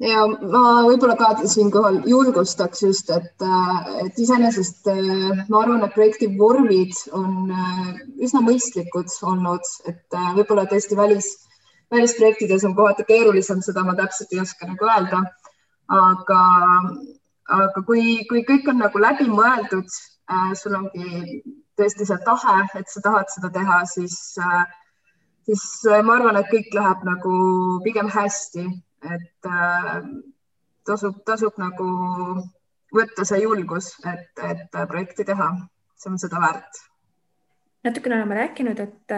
ja 0.00 0.22
ma 0.24 0.60
võib-olla 0.86 1.12
ka 1.20 1.26
siinkohal 1.44 1.98
julgustaks 2.08 2.80
just, 2.86 3.10
et, 3.12 3.44
et 4.00 4.20
iseenesest 4.24 4.88
ma 5.50 5.60
arvan, 5.60 5.84
et 5.84 5.92
projekti 5.96 6.30
vormid 6.38 6.96
on 7.12 7.52
üsna 8.16 8.40
mõistlikud 8.46 9.12
olnud, 9.28 9.68
et 9.92 10.18
võib-olla 10.38 10.64
tõesti 10.70 10.96
välis, 10.96 11.28
välisprojektides 11.92 12.64
on 12.64 12.78
kohati 12.78 13.04
keerulisem, 13.12 13.60
seda 13.66 13.84
ma 13.84 13.96
täpselt 13.98 14.32
ei 14.32 14.40
oska 14.40 14.70
nagu 14.72 14.88
öelda. 14.88 15.24
aga, 15.90 16.40
aga 17.60 17.82
kui, 17.86 18.22
kui 18.30 18.44
kõik 18.48 18.68
on 18.72 18.78
nagu 18.78 19.04
läbimõeldud, 19.04 19.96
sul 20.56 20.76
ongi 20.78 21.42
tõesti 21.80 22.06
see 22.08 22.20
tahe, 22.26 22.56
et 22.78 22.92
sa 22.92 23.02
tahad 23.04 23.32
seda 23.32 23.50
teha, 23.54 23.80
siis, 23.88 24.16
äh, 24.42 24.64
siis 25.48 25.64
äh, 25.88 26.02
ma 26.06 26.18
arvan, 26.18 26.40
et 26.40 26.50
kõik 26.52 26.72
läheb 26.76 27.04
nagu 27.08 27.34
pigem 27.84 28.10
hästi, 28.12 28.66
et 29.10 29.48
äh, 29.48 29.94
tasub, 30.88 31.22
tasub 31.28 31.60
nagu 31.60 31.90
võtta 32.94 33.24
see 33.26 33.44
julgus, 33.44 33.94
et, 34.08 34.32
et 34.44 34.82
projekti 34.90 35.24
teha, 35.28 35.52
see 35.96 36.10
on 36.10 36.18
seda 36.20 36.42
väärt. 36.42 36.84
natukene 37.86 38.18
oleme 38.18 38.36
rääkinud, 38.36 38.80
et 38.82 39.14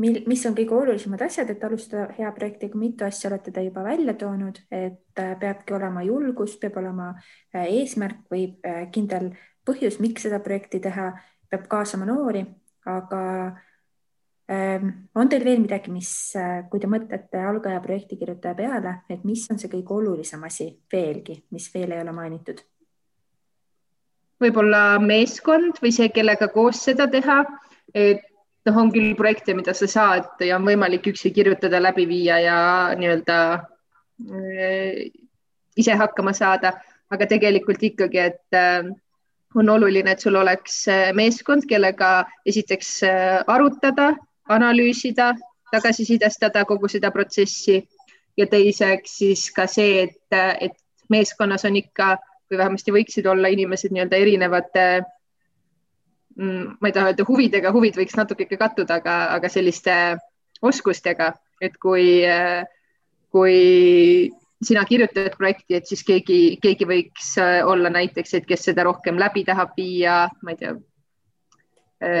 mil, 0.00 0.22
mis 0.26 0.42
on 0.48 0.56
kõige 0.56 0.74
olulisemad 0.74 1.20
asjad, 1.22 1.50
et 1.52 1.64
alustada 1.64 2.08
hea 2.16 2.30
projektiga, 2.34 2.78
mitu 2.80 3.04
asja 3.04 3.28
olete 3.30 3.52
te 3.52 3.62
juba 3.66 3.84
välja 3.84 4.14
toonud, 4.18 4.58
et 4.72 5.12
peabki 5.14 5.76
olema 5.76 6.02
julgus, 6.08 6.56
peab 6.58 6.80
olema 6.80 7.12
eesmärk 7.52 8.24
või 8.32 8.48
kindel 8.96 9.34
põhjus, 9.68 10.00
miks 10.02 10.24
seda 10.24 10.40
projekti 10.42 10.80
teha 10.82 11.12
peab 11.52 11.68
kaasama 11.68 12.08
noori, 12.08 12.42
aga 12.88 13.22
ähm, 14.50 14.90
on 15.14 15.30
teil 15.30 15.44
veel 15.44 15.60
midagi, 15.62 15.92
mis, 15.92 16.10
äh, 16.40 16.64
kui 16.72 16.80
te 16.80 16.90
mõtlete 16.90 17.44
algaja 17.44 17.80
projekti 17.84 18.18
kirjutaja 18.20 18.56
peale, 18.58 18.98
et 19.12 19.24
mis 19.28 19.44
on 19.52 19.60
see 19.60 19.70
kõige 19.72 19.98
olulisem 20.00 20.42
asi 20.48 20.70
veelgi, 20.92 21.42
mis 21.52 21.68
veel 21.74 21.92
ei 21.92 22.04
ole 22.04 22.14
mainitud? 22.16 22.64
võib-olla 24.42 24.98
meeskond 24.98 25.76
või 25.78 25.92
see, 25.94 26.08
kellega 26.10 26.48
koos 26.50 26.80
seda 26.82 27.06
teha, 27.10 27.44
et 27.94 28.24
noh, 28.66 28.78
on 28.82 28.90
küll 28.94 29.12
projekte, 29.18 29.54
mida 29.54 29.74
sa 29.76 29.86
saad 29.90 30.42
ja 30.42 30.56
on 30.58 30.66
võimalik 30.66 31.06
üksi 31.12 31.30
kirjutada, 31.34 31.78
läbi 31.82 32.08
viia 32.10 32.40
ja 32.42 32.56
nii-öelda 32.98 33.38
äh, 33.54 35.04
ise 35.78 35.96
hakkama 35.98 36.34
saada, 36.36 36.74
aga 37.12 37.28
tegelikult 37.30 37.82
ikkagi, 37.92 38.26
et 38.32 38.58
äh, 38.58 38.90
on 39.54 39.68
oluline, 39.68 40.12
et 40.12 40.20
sul 40.20 40.36
oleks 40.36 40.86
äh, 40.88 41.12
meeskond, 41.16 41.66
kellega 41.68 42.24
esiteks 42.46 42.92
äh, 43.06 43.40
arutada, 43.46 44.12
analüüsida, 44.48 45.32
tagasisidestada 45.72 46.64
kogu 46.68 46.88
seda 46.92 47.10
protsessi 47.14 47.80
ja 48.36 48.46
teiseks 48.48 49.18
siis 49.22 49.46
ka 49.54 49.66
see, 49.70 50.06
et, 50.06 50.36
äh, 50.36 50.56
et 50.68 50.76
meeskonnas 51.12 51.66
on 51.68 51.76
ikka 51.80 52.16
või 52.50 52.60
vähemasti 52.60 52.94
võiksid 52.94 53.28
olla 53.28 53.50
inimesed 53.52 53.92
nii-öelda 53.92 54.20
erinevate 54.20 54.84
mm, 56.36 56.76
ma 56.80 56.88
ei 56.88 56.96
taha 56.96 57.12
öelda 57.12 57.26
huvidega, 57.28 57.72
huvid 57.72 57.96
võiks 58.00 58.16
natuke 58.16 58.46
ikka 58.46 58.60
kattuda, 58.66 59.00
aga, 59.00 59.16
aga 59.36 59.52
selliste 59.52 59.96
oskustega, 60.62 61.32
et 61.60 61.76
kui, 61.82 62.22
kui 63.34 63.56
sina 64.62 64.84
kirjutad 64.86 65.34
projekti, 65.36 65.74
et 65.74 65.86
siis 65.86 66.04
keegi, 66.06 66.58
keegi 66.62 66.86
võiks 66.86 67.34
olla 67.66 67.90
näiteks, 67.90 68.34
et 68.38 68.46
kes 68.46 68.68
seda 68.70 68.84
rohkem 68.86 69.18
läbi 69.18 69.44
tahab 69.44 69.76
viia, 69.76 70.24
ma 70.42 70.54
ei 70.54 70.60
tea 70.60 70.74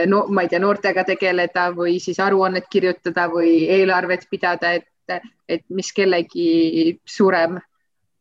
no 0.06 0.26
ma 0.28 0.42
ei 0.42 0.48
tea, 0.48 0.60
noortega 0.62 1.04
tegeleda 1.04 1.70
või 1.74 1.98
siis 2.00 2.20
aruannet 2.22 2.68
kirjutada 2.70 3.26
või 3.30 3.64
eelarvet 3.70 4.28
pidada, 4.30 4.76
et, 4.78 5.22
et 5.48 5.64
mis 5.70 5.90
kellegi 5.92 6.98
suurem 7.04 7.58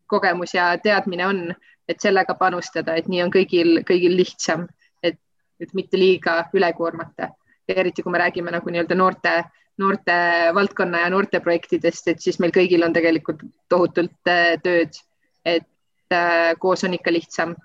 kogemus 0.10 0.56
ja 0.56 0.72
teadmine 0.84 1.28
on, 1.28 1.44
et 1.88 2.02
sellega 2.02 2.36
panustada, 2.40 2.96
et 2.98 3.08
nii 3.12 3.22
on 3.26 3.32
kõigil, 3.34 3.82
kõigil 3.88 4.18
lihtsam, 4.18 4.66
et, 5.04 5.20
et 5.60 5.74
mitte 5.78 6.00
liiga 6.00 6.44
üle 6.54 6.74
koormata. 6.78 7.32
eriti 7.72 8.04
kui 8.04 8.12
me 8.12 8.20
räägime 8.20 8.52
nagu 8.52 8.70
nii-öelda 8.70 8.96
noorte, 8.96 9.32
noorte 9.80 10.14
valdkonna 10.56 11.06
ja 11.06 11.10
noorteprojektidest, 11.14 12.08
et 12.12 12.22
siis 12.22 12.40
meil 12.40 12.54
kõigil 12.56 12.84
on 12.86 12.94
tegelikult 12.94 13.44
tohutult 13.72 14.30
äh, 14.30 14.56
tööd, 14.64 14.98
et 15.46 16.16
äh, 16.16 16.54
koos 16.60 16.84
on 16.88 16.98
ikka 16.98 17.14
lihtsam. 17.14 17.56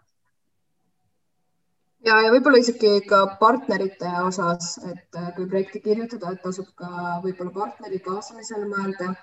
Ja, 2.06 2.20
ja 2.22 2.30
võib-olla 2.30 2.60
isegi 2.62 3.00
ka 3.08 3.22
partnerite 3.40 4.10
osas, 4.22 4.76
et 4.86 5.18
äh, 5.18 5.30
kui 5.36 5.48
projekti 5.50 5.82
kirjutada, 5.82 6.34
et 6.36 6.42
tasub 6.44 6.68
ka 6.78 7.18
võib-olla 7.24 7.50
partneri 7.54 7.98
kaasamisele 8.04 8.68
mõelda, 8.70 9.14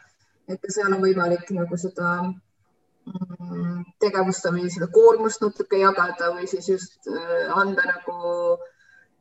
et 0.51 0.59
ka 0.59 0.73
seal 0.75 0.91
on 0.91 1.03
võimalik 1.05 1.47
nagu 1.55 1.79
seda 1.79 2.09
mm, 2.27 3.85
tegevust 4.03 4.49
või 4.51 4.67
seda 4.73 4.89
koormust 4.91 5.45
natuke 5.45 5.79
jagada 5.79 6.33
või 6.35 6.49
siis 6.51 6.67
just 6.73 7.07
äh, 7.07 7.47
anda 7.55 7.87
nagu 7.87 8.59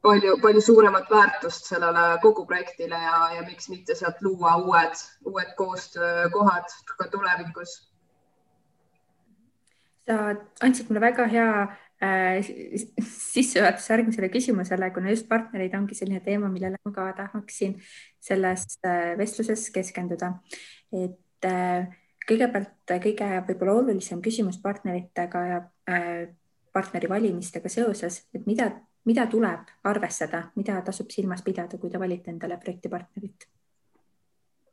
palju, 0.03 0.37
palju 0.43 0.61
suuremat 0.61 1.11
väärtust 1.11 1.71
sellele 1.71 2.19
kogu 2.23 2.47
projektile 2.47 2.99
ja, 2.99 3.23
ja 3.37 3.47
miks 3.47 3.69
mitte 3.69 3.95
sealt 3.95 4.23
luua 4.23 4.57
uued, 4.57 5.07
uued 5.25 5.55
koostöökohad 5.57 6.77
ka 6.99 7.09
tulevikus. 7.09 7.79
sa 10.07 10.35
andsid 10.61 10.89
mulle 10.89 11.01
väga 11.01 11.27
hea 11.31 11.51
Äh, 12.03 12.43
sissejuhatus 13.33 13.85
järgmisele 13.91 14.27
küsimusele, 14.33 14.89
kuna 14.91 15.13
just 15.13 15.29
partnerid 15.31 15.75
ongi 15.79 15.95
selline 15.95 16.19
teema, 16.25 16.49
millele 16.51 16.81
ma 16.83 16.91
ka 16.97 17.05
tahaksin 17.15 17.77
selles 18.19 18.65
äh, 18.83 19.13
vestluses 19.19 19.69
keskenduda. 19.71 20.33
et 20.91 21.47
äh, 21.47 21.87
kõigepealt 22.27 22.91
kõige 23.05 23.29
võib-olla 23.47 23.77
olulisem 23.85 24.23
küsimus 24.23 24.59
partneritega 24.63 25.45
ja 25.47 25.61
partneri 26.75 27.09
valimistega 27.11 27.71
seoses, 27.71 28.19
et 28.35 28.47
mida, 28.51 28.69
mida 29.05 29.27
tuleb 29.27 29.71
arvestada, 29.91 30.45
mida 30.57 30.81
tasub 30.87 31.11
silmas 31.11 31.43
pidada, 31.43 31.79
kui 31.79 31.91
te 31.91 31.99
valite 31.99 32.31
endale 32.31 32.59
projektipartnerit? 32.63 33.49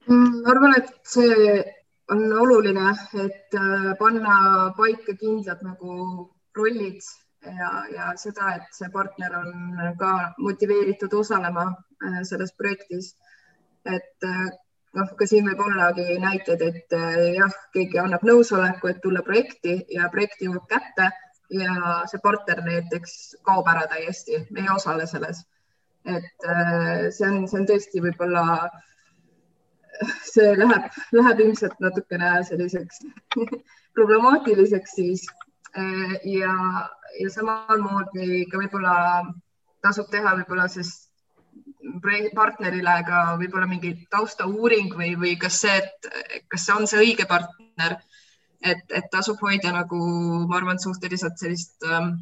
Mm, 0.08 0.42
ma 0.44 0.54
arvan, 0.54 0.76
et 0.78 0.92
see 1.04 1.64
on 2.10 2.26
oluline, 2.42 2.94
et 3.24 3.58
panna 4.00 4.36
paika 4.78 5.14
kindlad 5.20 5.62
nagu 5.66 5.96
rollid 6.58 7.02
ja, 7.46 7.70
ja 7.96 8.08
seda, 8.20 8.54
et 8.58 8.74
see 8.76 8.90
partner 8.94 9.36
on 9.40 9.78
ka 10.00 10.12
motiveeritud 10.38 11.14
osalema 11.22 11.68
äh, 11.70 12.22
selles 12.24 12.54
projektis. 12.58 13.16
et 13.86 14.28
äh, 14.28 14.50
noh, 14.98 15.12
ka 15.16 15.26
siin 15.30 15.48
võib 15.48 15.62
ollagi 15.64 16.18
näiteid, 16.20 16.62
et 16.62 16.94
äh, 16.98 17.20
jah, 17.38 17.54
keegi 17.74 18.00
annab 18.02 18.26
nõusoleku, 18.28 18.90
et 18.90 19.00
tulla 19.02 19.22
projekti 19.24 19.78
ja 19.96 20.10
projekt 20.12 20.44
jõuab 20.44 20.68
kätte 20.68 21.10
ja 21.50 22.04
see 22.12 22.22
partner 22.24 22.62
näiteks 22.66 23.16
kaob 23.48 23.68
ära 23.72 23.88
täiesti, 23.92 24.44
ei 24.56 24.70
osale 24.76 25.08
selles. 25.10 25.46
et 26.06 26.48
see 27.14 27.28
on, 27.28 27.44
see 27.48 27.60
on 27.60 27.68
tõesti 27.68 28.02
võib-olla, 28.02 28.44
see 30.30 30.54
läheb, 30.58 30.88
läheb 31.12 31.44
ilmselt 31.44 31.76
natukene 31.84 32.38
selliseks 32.48 33.04
problemaatiliseks 33.98 34.96
siis 34.96 35.28
Äh, 35.78 36.18
ja, 36.26 36.54
ja 37.20 37.30
samamoodi 37.30 38.48
ka 38.50 38.58
võib-olla 38.58 38.94
tasub 39.86 40.10
teha 40.10 40.34
võib-olla 40.40 40.66
siis 40.72 40.96
partnerile 42.36 42.96
ka 43.06 43.20
võib-olla 43.38 43.68
mingi 43.70 43.94
taustauuring 44.10 44.96
või, 44.98 45.14
või 45.20 45.36
kas 45.38 45.62
see, 45.62 45.76
et 45.78 46.10
kas 46.50 46.66
see 46.66 46.74
on 46.74 46.90
see 46.90 47.04
õige 47.04 47.28
partner, 47.30 48.00
et, 48.62 48.84
et 48.90 49.08
tasub 49.12 49.40
hoida 49.46 49.72
nagu, 49.76 50.00
ma 50.50 50.58
arvan, 50.58 50.82
suhteliselt 50.82 51.40
sellist 51.40 51.88
ähm,, 51.88 52.18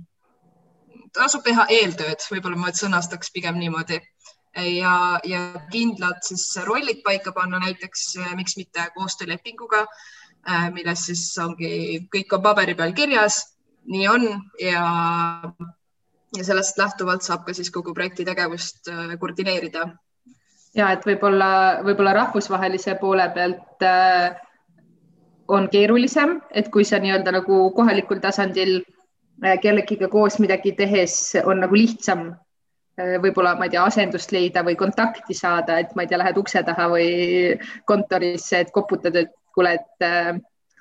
tasub 1.14 1.44
teha 1.46 1.66
eeltööd, 1.74 2.22
võib-olla 2.32 2.60
ma 2.60 2.74
sõnastaks 2.76 3.32
pigem 3.34 3.58
niimoodi 3.58 3.98
ja, 4.78 4.94
ja 5.26 5.42
kindlad 5.72 6.22
siis 6.26 6.50
rollid 6.66 7.02
paika 7.06 7.34
panna, 7.34 7.62
näiteks 7.64 8.14
miks 8.38 8.58
mitte 8.60 8.90
koostöölepinguga 8.96 9.86
Äh, 10.48 10.70
milles 10.72 11.02
siis 11.10 11.24
ongi, 11.44 12.08
kõik 12.14 12.32
on 12.38 12.44
paberi 12.46 12.72
peal 12.80 12.94
kirjas, 12.96 13.42
nii 13.92 14.06
on 14.08 14.28
ja, 14.64 14.84
ja 16.38 16.46
sellest 16.48 16.80
lähtuvalt 16.80 17.26
saab 17.26 17.44
ka 17.44 17.56
siis 17.58 17.68
kogu 17.74 17.92
projekti 17.96 18.24
tegevust 18.28 18.88
äh, 18.88 19.18
koordineerida. 19.20 19.90
ja 20.78 20.92
et 20.96 21.04
võib-olla, 21.04 21.50
võib-olla 21.84 22.14
rahvusvahelise 22.16 22.96
poole 23.02 23.28
pealt 23.36 23.84
äh, 23.84 24.40
on 25.48 25.70
keerulisem, 25.72 26.42
et 26.52 26.70
kui 26.74 26.86
sa 26.86 27.00
nii-öelda 27.00 27.32
nagu 27.40 27.62
kohalikul 27.76 28.20
tasandil 28.24 28.82
äh, 29.44 29.58
kellegiga 29.64 30.10
koos 30.12 30.40
midagi 30.44 30.76
tehes 30.76 31.36
on 31.46 31.64
nagu 31.66 31.76
lihtsam 31.76 32.30
võib-olla, 32.98 33.54
ma 33.58 33.68
ei 33.68 33.74
tea, 33.76 33.84
asendust 33.86 34.32
leida 34.34 34.64
või 34.66 34.74
kontakti 34.78 35.36
saada, 35.38 35.78
et 35.78 35.92
ma 35.96 36.04
ei 36.04 36.10
tea, 36.10 36.18
lähed 36.18 36.38
ukse 36.42 36.64
taha 36.66 36.88
või 36.90 37.10
kontorisse, 37.86 38.64
et 38.64 38.72
koputad, 38.74 39.16
et 39.16 39.34
kuule, 39.54 39.76
et 39.78 40.06
äh, 40.06 40.32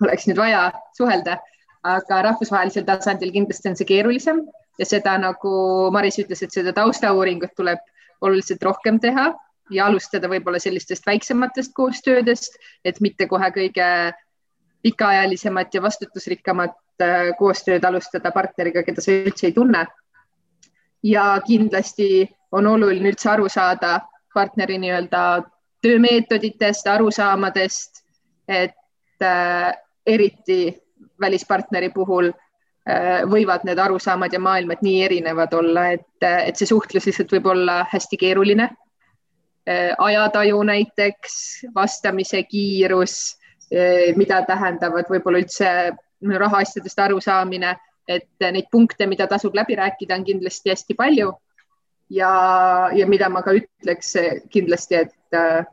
oleks 0.04 0.28
nüüd 0.28 0.40
vaja 0.40 0.70
suhelda, 0.96 1.38
aga 1.86 2.22
rahvusvahelisel 2.30 2.86
tasandil 2.88 3.32
kindlasti 3.34 3.70
on 3.70 3.76
see 3.78 3.88
keerulisem 3.88 4.42
ja 4.80 4.88
seda 4.88 5.16
nagu 5.20 5.52
Maris 5.94 6.18
ütles, 6.20 6.42
et 6.42 6.54
seda 6.54 6.74
taustauuringut 6.76 7.54
tuleb 7.56 7.82
oluliselt 8.24 8.64
rohkem 8.64 8.98
teha 9.00 9.30
ja 9.72 9.86
alustada 9.86 10.28
võib-olla 10.30 10.60
sellistest 10.62 11.06
väiksematest 11.06 11.74
koostöödest, 11.76 12.56
et 12.84 13.00
mitte 13.04 13.28
kohe 13.30 13.50
kõige 13.54 13.88
pikaajalisemat 14.86 15.74
ja 15.74 15.82
vastutusrikkamat 15.82 16.76
äh, 17.02 17.32
koostööd 17.38 17.84
alustada 17.84 18.30
partneriga, 18.30 18.84
keda 18.86 19.02
sa 19.02 19.14
üldse 19.14 19.48
ei 19.48 19.54
tunne. 19.56 19.86
ja 21.02 21.24
kindlasti 21.46 22.26
on 22.52 22.66
oluline 22.66 23.10
üldse 23.12 23.28
aru 23.30 23.48
saada 23.52 24.00
partneri 24.34 24.78
nii-öelda 24.78 25.22
töömeetoditest, 25.82 26.86
arusaamadest 26.86 28.02
et 28.48 29.22
äh, 29.22 29.74
eriti 30.06 30.58
välispartneri 31.20 31.90
puhul 31.94 32.30
äh, 32.30 33.24
võivad 33.30 33.66
need 33.66 33.78
arusaamad 33.82 34.32
ja 34.32 34.40
maailmad 34.40 34.82
nii 34.86 35.02
erinevad 35.04 35.54
olla, 35.54 35.88
et, 35.98 36.06
et 36.22 36.56
see 36.56 36.70
suhtlus 36.70 37.08
lihtsalt 37.10 37.34
võib 37.34 37.50
olla 37.54 37.80
hästi 37.90 38.20
keeruline 38.22 38.68
äh,. 38.70 39.94
ajataju 39.98 40.62
näiteks, 40.70 41.66
vastamise 41.74 42.42
kiirus 42.42 43.16
äh,, 43.34 43.45
mida 44.16 44.42
tähendavad 44.46 45.08
võib-olla 45.10 45.40
üldse 45.42 45.70
rahaasjadest 46.22 46.98
arusaamine, 47.02 47.74
et 48.08 48.28
neid 48.40 48.68
punkte, 48.70 49.06
mida 49.10 49.26
tasub 49.26 49.54
läbi 49.54 49.76
rääkida, 49.76 50.14
on 50.14 50.24
kindlasti 50.24 50.70
hästi 50.70 50.94
palju. 50.94 51.32
ja, 52.10 52.30
ja 52.94 53.06
mida 53.06 53.28
ma 53.28 53.42
ka 53.42 53.50
ütleks 53.50 54.12
kindlasti, 54.50 54.94
et 54.94 55.34
äh, 55.34 55.64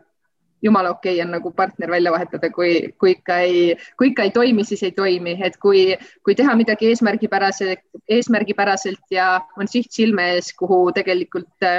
jumala 0.65 0.89
okei 0.89 1.13
okay 1.13 1.25
on 1.25 1.31
nagu 1.31 1.51
partner 1.51 1.91
välja 1.91 2.11
vahetada, 2.11 2.49
kui, 2.49 2.93
kui 2.97 3.11
ikka 3.11 3.37
ei, 3.37 3.75
kui 3.97 4.09
ikka 4.09 4.23
ei 4.23 4.31
toimi, 4.31 4.63
siis 4.65 4.83
ei 4.83 4.91
toimi, 4.91 5.37
et 5.43 5.57
kui, 5.61 5.93
kui 6.25 6.35
teha 6.35 6.55
midagi 6.55 6.89
eesmärgipärase, 6.89 7.75
eesmärgipäraselt 8.09 9.11
ja 9.11 9.41
on 9.57 9.67
siht 9.67 9.91
silme 9.91 10.31
ees, 10.33 10.53
kuhu 10.57 10.87
tegelikult 10.95 11.69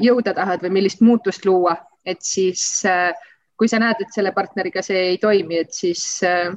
jõuda 0.00 0.34
tahad 0.34 0.62
või 0.64 0.78
millist 0.78 1.00
muutust 1.04 1.44
luua, 1.44 1.76
et 2.04 2.20
siis 2.24 2.84
äh, 2.88 3.12
kui 3.58 3.68
sa 3.68 3.80
näed, 3.82 4.00
et 4.00 4.14
selle 4.14 4.32
partneriga 4.32 4.82
see 4.86 5.12
ei 5.12 5.18
toimi, 5.22 5.58
et 5.64 5.74
siis 5.74 6.04
äh, 6.26 6.52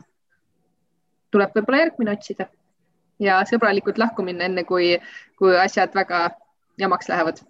tuleb 1.31 1.55
võib-olla 1.55 1.85
järgmine 1.85 2.15
otsida 2.15 2.47
ja 3.21 3.41
sõbralikult 3.49 3.97
lahku 4.01 4.25
minna, 4.25 4.47
enne 4.49 4.63
kui, 4.67 4.93
kui 5.37 5.57
asjad 5.57 5.93
väga 5.95 6.29
jamaks 6.81 7.09
lähevad 7.09 7.41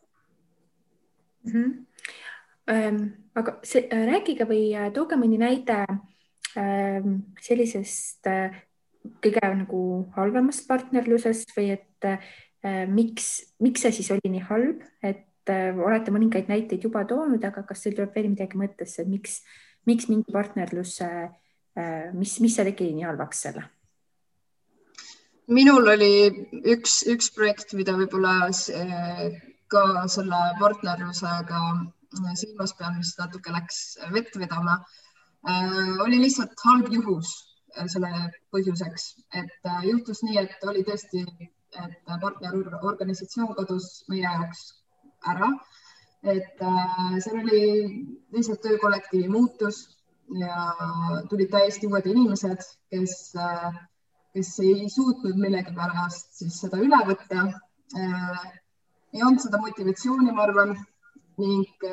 mm. 1.46 1.52
-hmm 1.52 3.12
aga 3.36 3.58
see, 3.64 3.88
äh, 3.92 4.06
rääkige 4.10 4.48
või 4.50 4.72
äh, 4.76 4.92
tooge 4.94 5.18
mõni 5.20 5.40
näide 5.42 5.84
ähm, 6.60 7.22
sellisest 7.42 8.28
äh, 8.30 8.54
kõige 9.24 9.42
nagu 9.42 9.84
halvemast 10.18 10.68
partnerlusest 10.70 11.56
või 11.58 11.72
et 11.74 11.88
miks, 12.94 13.56
miks 13.58 13.82
see 13.82 13.96
siis 13.96 14.12
oli 14.14 14.30
nii 14.30 14.44
halb, 14.46 14.84
et 15.02 15.24
olete 15.50 16.14
mõningaid 16.14 16.50
näiteid 16.52 16.84
juba 16.86 17.06
toonud, 17.10 17.44
aga 17.44 17.64
kas 17.68 17.84
teil 17.84 17.96
tuleb 17.98 18.16
veel 18.16 18.30
midagi 18.30 18.60
mõttesse, 18.60 19.02
et 19.02 19.10
miks, 19.10 19.40
miks 19.90 20.10
mingi 20.12 20.32
partnerlus, 20.32 21.00
mis, 22.14 22.40
mis 22.44 22.56
see 22.56 22.68
tegi 22.68 22.92
nii 22.94 23.08
halvaks 23.08 23.46
selle? 23.48 23.64
minul 25.52 25.90
oli 25.92 26.12
üks, 26.72 27.02
üks 27.12 27.32
projekt, 27.36 27.74
mida 27.76 27.96
võib-olla 27.98 28.52
ka 29.72 29.82
selle 30.12 30.42
partnerlusega 30.60 31.64
silmas 32.36 32.74
pean, 32.78 32.98
mis 32.98 33.14
natuke 33.20 33.52
läks 33.52 33.98
vett 34.12 34.36
vedama, 34.36 34.78
äh, 35.48 36.02
oli 36.04 36.20
lihtsalt 36.20 36.60
halb 36.66 36.92
juhus, 36.92 37.32
selle 37.88 38.10
põhjuseks, 38.52 39.06
et 39.40 39.70
juhtus 39.88 40.24
nii, 40.28 40.38
et 40.44 40.66
oli 40.68 40.84
tõesti, 40.84 41.24
et 41.80 41.94
partnerorganisatsioon 42.06 43.56
kadus 43.56 44.04
meie 44.12 44.26
jaoks 44.26 44.66
ära. 45.28 45.52
et 46.22 46.60
seal 46.62 47.40
oli 47.40 47.62
lihtsalt 48.36 48.62
töökollektiivi 48.62 49.30
muutus 49.34 49.80
ja 50.38 50.58
tulid 51.30 51.50
täiesti 51.50 51.88
uued 51.90 52.06
inimesed, 52.06 52.62
kes, 52.94 53.16
kes 54.36 54.52
ei 54.66 54.86
suutnud 54.96 55.40
millegipärast 55.42 56.38
siis 56.44 56.60
seda 56.62 56.78
üle 56.78 57.00
võtta. 57.10 57.48
ei 57.98 59.24
olnud 59.24 59.42
seda 59.42 59.64
motivatsiooni, 59.66 60.32
ma 60.32 60.46
arvan, 60.46 60.76
ning 61.42 61.90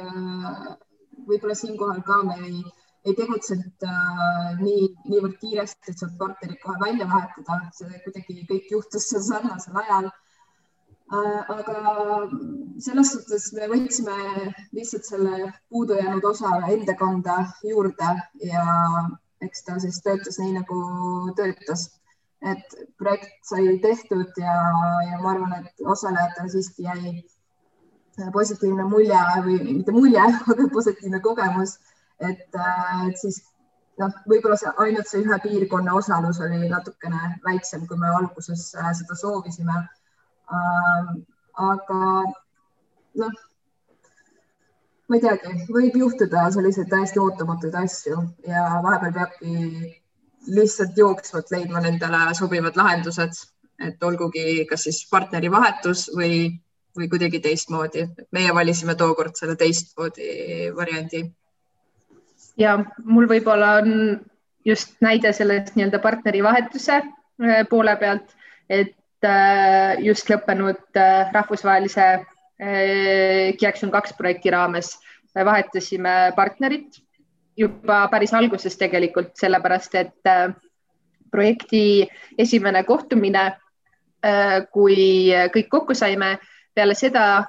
võib-olla 1.28 1.56
siinkohal 1.58 2.02
ka 2.06 2.20
me 2.28 2.36
ei, 2.46 2.60
ei 3.08 3.16
tegutsenud 3.18 3.86
äh, 3.88 4.54
nii, 4.60 4.86
niivõrd 5.10 5.36
kiiresti, 5.42 5.92
et 5.92 6.02
saab 6.02 6.16
partnerit 6.20 6.60
kohe 6.62 6.78
välja 6.82 7.08
vahetada, 7.10 7.60
see 7.76 8.00
kuidagi 8.04 8.46
kõik 8.52 8.72
juhtus 8.76 9.10
sarnasel 9.28 9.78
ajal 9.84 10.10
äh,. 10.10 10.24
Aga 11.08 11.76
selles 12.84 13.12
suhtes 13.14 13.52
me 13.56 13.68
võtsime 13.70 14.16
lihtsalt 14.76 15.06
selle 15.08 15.52
puudujäänud 15.70 16.24
osa 16.24 16.50
enda 16.68 16.94
kanda 17.00 17.38
juurde 17.64 18.10
ja 18.44 18.64
eks 19.40 19.64
ta 19.64 19.78
siis 19.80 20.02
töötas 20.04 20.36
nii 20.42 20.58
nagu 20.58 20.82
töötas 21.38 21.88
et 22.42 22.76
projekt 22.98 23.34
sai 23.42 23.78
tehtud 23.82 24.36
ja, 24.38 24.54
ja 25.10 25.18
ma 25.22 25.32
arvan, 25.32 25.54
et 25.58 25.86
osalejatele 25.86 26.52
siiski 26.52 26.86
jäi 26.86 28.30
positiivne 28.34 28.84
mulje 28.90 29.18
või 29.44 29.58
mitte 29.64 29.94
mulje, 29.94 30.22
aga 30.52 30.66
positiivne 30.74 31.20
kogemus, 31.22 31.76
et, 32.22 32.46
et 33.08 33.20
siis 33.20 33.40
noh, 33.98 34.14
võib-olla 34.30 34.58
see 34.58 34.72
ainult 34.84 35.10
see 35.10 35.22
ühe 35.24 35.38
piirkonna 35.44 35.94
osalus 35.98 36.40
oli 36.46 36.70
natukene 36.70 37.38
väiksem, 37.46 37.86
kui 37.90 37.98
me 37.98 38.10
alguses 38.20 38.70
äh, 38.78 38.92
seda 39.00 39.18
soovisime. 39.18 39.82
Ähm, 40.48 41.22
aga 41.58 42.02
noh, 43.20 43.32
ma 45.08 45.18
ei 45.18 45.24
teagi, 45.24 45.54
võib 45.72 45.96
juhtuda 46.02 46.46
selliseid 46.54 46.88
täiesti 46.92 47.20
ootamatuid 47.20 47.74
asju 47.82 48.22
ja 48.48 48.64
vahepeal 48.84 49.14
peabki 49.16 49.92
lihtsalt 50.48 50.96
jooksvalt 50.96 51.50
leidma 51.52 51.82
nendele 51.84 52.22
sobivad 52.38 52.78
lahendused, 52.80 53.42
et 53.84 54.08
olgugi 54.08 54.64
kas 54.70 54.86
siis 54.88 55.02
partneri 55.10 55.50
vahetus 55.52 56.08
või 56.16 56.48
või 56.98 57.08
kuidagi 57.08 57.40
teistmoodi. 57.40 58.08
meie 58.32 58.54
valisime 58.54 58.94
tookord 58.94 59.36
selle 59.38 59.56
teistmoodi 59.56 60.72
variandi. 60.76 61.22
ja 62.56 62.78
mul 63.04 63.28
võib-olla 63.30 63.74
on 63.82 64.20
just 64.64 64.96
näide 65.00 65.32
sellest 65.32 65.76
nii-öelda 65.76 65.98
partneri 66.02 66.42
vahetuse 66.42 66.96
äh, 66.98 67.68
poole 67.70 67.96
pealt, 67.96 68.34
et 68.68 68.97
just 70.04 70.30
lõppenud 70.30 70.96
äh, 70.96 71.30
rahvusvahelise 71.34 72.08
Kiaction 72.58 73.92
kaks 73.94 74.16
projekti 74.18 74.50
raames. 74.50 74.96
Vahetasime 75.34 76.32
partnerit 76.34 76.96
juba 77.54 78.00
päris 78.10 78.32
alguses 78.34 78.74
tegelikult, 78.74 79.36
sellepärast 79.38 79.94
et 79.94 80.30
projekti 81.30 82.08
esimene 82.34 82.82
kohtumine, 82.82 83.44
kui 84.74 85.30
kõik 85.54 85.68
kokku 85.70 85.94
saime 85.94 86.32
peale 86.74 86.96
seda, 86.98 87.46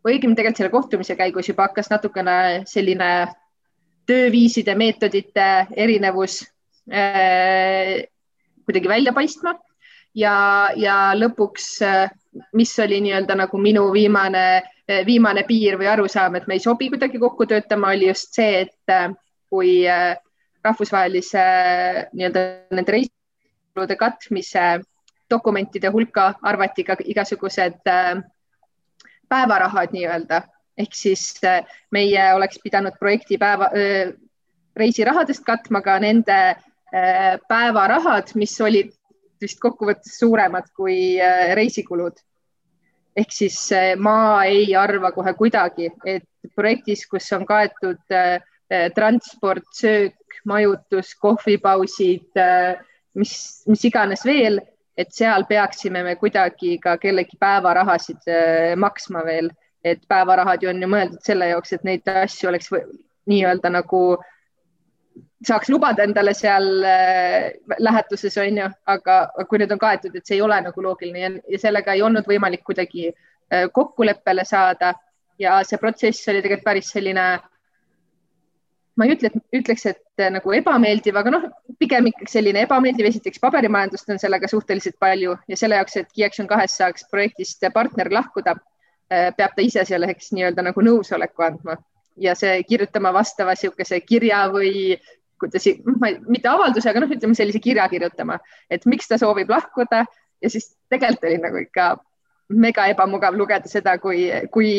või 0.00 0.16
õigemini 0.16 0.38
tegelikult 0.38 0.62
selle 0.62 0.72
kohtumise 0.72 1.16
käigus 1.18 1.48
juba 1.50 1.66
hakkas 1.68 1.90
natukene 1.92 2.38
selline 2.68 3.10
tööviiside, 4.08 4.74
meetodite 4.78 5.48
erinevus 5.76 6.40
äh, 6.88 8.08
kuidagi 8.64 8.88
välja 8.88 9.12
paistma 9.16 9.52
ja, 10.18 10.70
ja 10.76 10.96
lõpuks, 11.16 11.68
äh, 11.86 12.10
mis 12.58 12.74
oli 12.82 13.00
nii-öelda 13.04 13.36
nagu 13.38 13.60
minu 13.62 13.86
viimane, 13.94 14.44
äh, 14.88 15.04
viimane 15.06 15.44
piir 15.48 15.78
või 15.80 15.90
arusaam, 15.92 16.36
et 16.38 16.48
me 16.48 16.58
ei 16.58 16.64
sobi 16.64 16.90
kuidagi 16.92 17.20
kokku 17.22 17.46
töötama, 17.46 17.92
oli 17.96 18.10
just 18.10 18.34
see, 18.36 18.64
et 18.66 18.92
äh, 18.94 19.08
kui 19.48 19.80
rahvusvahelise 20.64 21.42
nii-öelda 22.12 22.44
nende 22.76 22.92
reisikulude 22.92 23.96
katmise 23.96 24.66
dokumentide 25.30 25.88
hulka 25.92 26.34
arvati 26.42 26.84
ka 26.84 26.96
igasugused 27.04 27.80
päevarahad 29.28 29.94
nii-öelda. 29.94 30.42
Ehk 30.78 30.94
siis 30.94 31.40
meie 31.90 32.26
oleks 32.34 32.60
pidanud 32.62 32.98
projekti 33.00 33.38
päeva, 33.40 33.70
reisirahadest 34.76 35.42
katma 35.46 35.80
ka 35.82 35.96
nende 36.02 36.38
päevarahad, 37.48 38.34
mis 38.36 38.54
olid 38.60 38.92
vist 39.42 39.60
kokkuvõttes 39.62 40.18
suuremad 40.20 40.70
kui 40.76 41.18
äh, 41.20 41.54
reisikulud. 41.58 42.16
ehk 43.18 43.32
siis 43.34 43.56
ma 43.98 44.44
ei 44.46 44.76
arva 44.78 45.10
kohe 45.10 45.32
kuidagi, 45.34 45.88
et 46.06 46.52
projektis, 46.54 47.02
kus 47.10 47.26
on 47.34 47.42
kaetud 47.48 47.98
transport, 48.94 49.64
söök, 49.74 50.36
majutus, 50.46 51.16
kohvipausid, 51.18 52.38
mis, 53.18 53.32
mis 53.66 53.84
iganes 53.88 54.22
veel 54.28 54.60
et 54.98 55.14
seal 55.14 55.46
peaksime 55.46 56.02
me 56.02 56.16
kuidagi 56.18 56.76
ka 56.82 56.96
kellegi 56.98 57.38
päevarahasid 57.40 58.26
äh, 58.26 58.74
maksma 58.76 59.22
veel, 59.24 59.52
et 59.84 60.00
päevarahad 60.10 60.64
ju 60.64 60.72
on 60.72 60.82
ju 60.82 60.88
mõeldud 60.90 61.22
selle 61.24 61.52
jaoks, 61.52 61.76
et 61.76 61.84
neid 61.86 62.10
asju 62.10 62.50
oleks 62.50 62.72
nii-öelda 63.30 63.70
nagu 63.70 64.00
saaks 65.46 65.68
lubada 65.70 66.02
endale 66.02 66.34
seal 66.34 66.66
äh, 66.84 67.52
lähetuses 67.78 68.36
on 68.42 68.58
ju, 68.58 68.70
aga 68.86 69.18
kui 69.48 69.60
need 69.62 69.72
on 69.74 69.80
kaetud, 69.80 70.14
et 70.16 70.26
see 70.26 70.38
ei 70.38 70.42
ole 70.42 70.58
nagu 70.64 70.82
loogiline 70.82 71.42
ja, 71.46 71.60
sellega 71.62 71.94
ei 71.94 72.02
olnud 72.02 72.26
võimalik 72.26 72.64
kuidagi 72.66 73.08
äh, 73.10 73.68
kokkuleppele 73.72 74.44
saada 74.48 74.94
ja 75.38 75.60
see 75.66 75.78
protsess 75.78 76.28
oli 76.32 76.42
tegelikult 76.42 76.66
päris 76.66 76.90
selline 76.94 77.28
ma 78.98 79.06
ei 79.06 79.14
ütle, 79.14 79.30
ütleks, 79.54 79.86
et 79.86 80.24
äh, 80.24 80.32
nagu 80.34 80.54
ebameeldiv, 80.58 81.20
aga 81.20 81.34
noh, 81.36 81.44
pigem 81.78 82.10
ikkagi 82.10 82.32
selline 82.32 82.64
ebameeldiv, 82.66 83.06
esiteks 83.12 83.38
paberimajandust 83.44 84.10
on 84.10 84.18
sellega 84.18 84.50
suhteliselt 84.50 84.98
palju 84.98 85.36
ja 85.46 85.60
selle 85.60 85.78
jaoks, 85.78 86.00
et 86.00 86.10
Key-Action 86.16 86.50
kahes 86.50 86.74
saaks 86.80 87.06
projektist 87.12 87.62
partner 87.74 88.10
lahkuda, 88.10 88.56
peab 89.08 89.54
ta 89.56 89.64
ise 89.64 89.86
selleks 89.88 90.34
nii-öelda 90.36 90.66
nagu 90.66 90.82
nõusoleku 90.84 91.46
andma 91.46 91.78
ja 92.20 92.34
see 92.36 92.62
kirjutama 92.68 93.12
vastava 93.14 93.54
niisuguse 93.54 94.00
kirja 94.04 94.42
või 94.52 94.98
kuidas, 95.40 95.68
mitte 96.28 96.50
avalduse, 96.50 96.90
aga 96.90 97.04
noh, 97.04 97.14
ütleme 97.14 97.38
sellise 97.38 97.60
kirja 97.62 97.88
kirjutama, 97.90 98.38
et 98.70 98.86
miks 98.86 99.10
ta 99.10 99.18
soovib 99.20 99.50
lahkuda. 99.52 100.04
Ja 100.42 100.50
siis 100.50 100.70
tegelikult 100.92 101.24
oli 101.26 101.38
nagu 101.42 101.62
ikka 101.64 101.86
mega 102.48 102.86
ebamugav 102.92 103.34
lugeda 103.36 103.68
seda, 103.68 103.96
kui, 104.02 104.28
kui, 104.54 104.70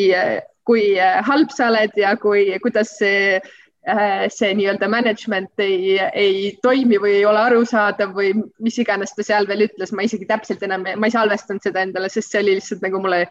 kui 0.66 0.84
halb 1.00 1.52
sa 1.52 1.68
oled 1.68 1.98
ja 2.00 2.16
kui, 2.22 2.46
kuidas 2.64 2.96
see 3.02 3.42
Äh, 3.88 4.28
see 4.30 4.52
nii-öelda 4.54 4.90
management 4.92 5.62
ei, 5.64 5.94
ei 6.14 6.58
toimi 6.62 6.98
või 7.00 7.14
ei 7.22 7.26
ole 7.26 7.40
arusaadav 7.40 8.12
või 8.14 8.34
mis 8.60 8.76
iganes 8.84 9.16
ta 9.16 9.24
seal 9.24 9.48
veel 9.48 9.64
ütles, 9.70 9.94
ma 9.96 10.04
isegi 10.04 10.28
täpselt 10.28 10.66
enam, 10.68 10.84
ma 11.00 11.08
ei 11.08 11.14
salvestanud 11.16 11.64
seda 11.64 11.86
endale, 11.88 12.10
sest 12.12 12.34
see 12.34 12.42
oli 12.44 12.58
lihtsalt 12.58 12.84
nagu 12.84 13.00
mulle 13.00 13.22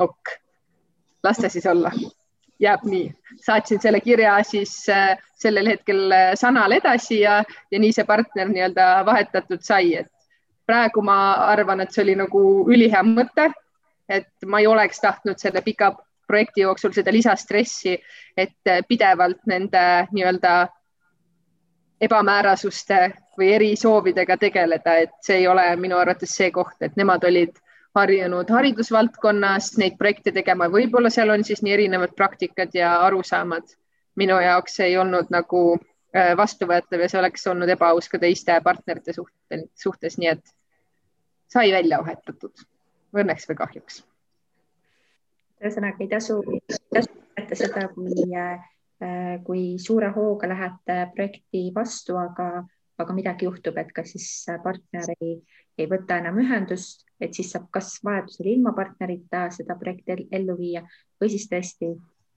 ok, 0.00 0.32
las 1.26 1.42
ta 1.42 1.50
siis 1.50 1.66
olla, 1.66 1.90
jääb 2.60 2.84
nii. 2.84 3.14
saatsin 3.44 3.80
selle 3.80 4.00
kirja 4.00 4.38
siis 4.42 4.88
äh, 4.88 5.18
sellel 5.34 5.66
hetkel 5.66 6.12
äh, 6.12 6.34
Sanale 6.34 6.80
edasi 6.80 7.20
ja, 7.20 7.42
ja 7.70 7.78
nii 7.78 7.92
see 7.92 8.04
partner 8.04 8.48
nii-öelda 8.48 8.86
vahetatud 9.06 9.62
sai, 9.62 9.94
et 9.94 10.12
praegu 10.66 11.02
ma 11.02 11.18
arvan, 11.52 11.80
et 11.80 11.92
see 11.92 12.02
oli 12.02 12.16
nagu 12.18 12.42
ülihea 12.72 13.02
mõte, 13.06 13.50
et 14.08 14.46
ma 14.46 14.60
ei 14.62 14.66
oleks 14.66 15.00
tahtnud 15.00 15.38
selle 15.38 15.62
pika 15.62 15.92
projekti 16.26 16.64
jooksul 16.64 16.94
seda 16.94 17.12
lisastressi, 17.12 17.94
et 18.36 18.72
pidevalt 18.88 19.44
nende 19.46 19.84
nii-öelda 20.10 20.56
ebamäärasuste 22.00 23.12
või 23.38 23.52
erisoovidega 23.52 24.36
tegeleda, 24.36 24.96
et 25.04 25.14
see 25.22 25.42
ei 25.42 25.46
ole 25.48 25.68
minu 25.80 25.96
arvates 25.96 26.34
see 26.34 26.50
koht, 26.50 26.76
et 26.80 26.96
nemad 26.96 27.24
olid 27.24 27.56
harjunud 27.96 28.50
haridusvaldkonnas 28.52 29.72
neid 29.80 29.96
projekte 29.98 30.32
tegema, 30.36 30.68
võib-olla 30.72 31.10
seal 31.12 31.32
on 31.34 31.44
siis 31.44 31.62
nii 31.64 31.74
erinevad 31.74 32.14
praktikad 32.16 32.74
ja 32.74 33.00
arusaamad. 33.08 33.76
minu 34.16 34.38
jaoks 34.40 34.80
ei 34.80 34.96
olnud 34.96 35.28
nagu 35.30 35.60
äh, 35.76 36.36
vastuvõetav 36.36 37.00
ja 37.00 37.08
see 37.08 37.18
oleks 37.20 37.46
olnud 37.46 37.68
ebaaus 37.68 38.08
ka 38.08 38.18
teiste 38.18 38.60
partnerite 38.64 39.12
suhtes, 39.12 40.16
nii 40.18 40.30
et 40.30 40.54
sai 41.52 41.72
välja 41.72 41.98
vahetatud. 42.00 42.64
Õnneks 43.16 43.48
või 43.48 43.56
kahjuks. 43.56 44.00
Ühesõnaga 45.60 46.04
ei 46.04 46.08
tasu, 46.08 46.40
tasu 46.92 47.12
võtta 47.36 47.58
seda, 47.58 47.88
kui, 47.94 48.24
äh, 48.36 49.36
kui 49.44 49.76
suure 49.78 50.10
hooga 50.16 50.48
lähete 50.48 50.98
projekti 51.14 51.70
vastu, 51.74 52.16
aga, 52.20 52.64
aga 52.98 53.14
midagi 53.16 53.46
juhtub, 53.48 53.76
et 53.78 53.92
kas 53.92 54.14
siis 54.14 54.28
partner 54.64 55.12
ei, 55.20 55.36
ei 55.78 55.86
võta 55.90 56.18
enam 56.22 56.40
ühendust, 56.40 57.04
et 57.20 57.36
siis 57.36 57.52
saab 57.52 57.68
kas 57.74 57.96
vajadusel 58.04 58.50
ilma 58.54 58.72
partnerita 58.76 59.46
seda 59.54 59.76
projekti 59.80 60.28
ellu 60.32 60.56
viia 60.58 60.84
või 61.20 61.32
siis 61.32 61.48
tõesti 61.52 61.92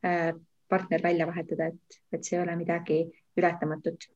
äh, 0.06 0.32
partner 0.70 1.04
välja 1.04 1.28
vahetada, 1.28 1.72
et, 1.74 2.00
et 2.14 2.24
see 2.24 2.38
ei 2.38 2.44
ole 2.44 2.56
midagi 2.60 3.04
ületamatut. 3.40 4.10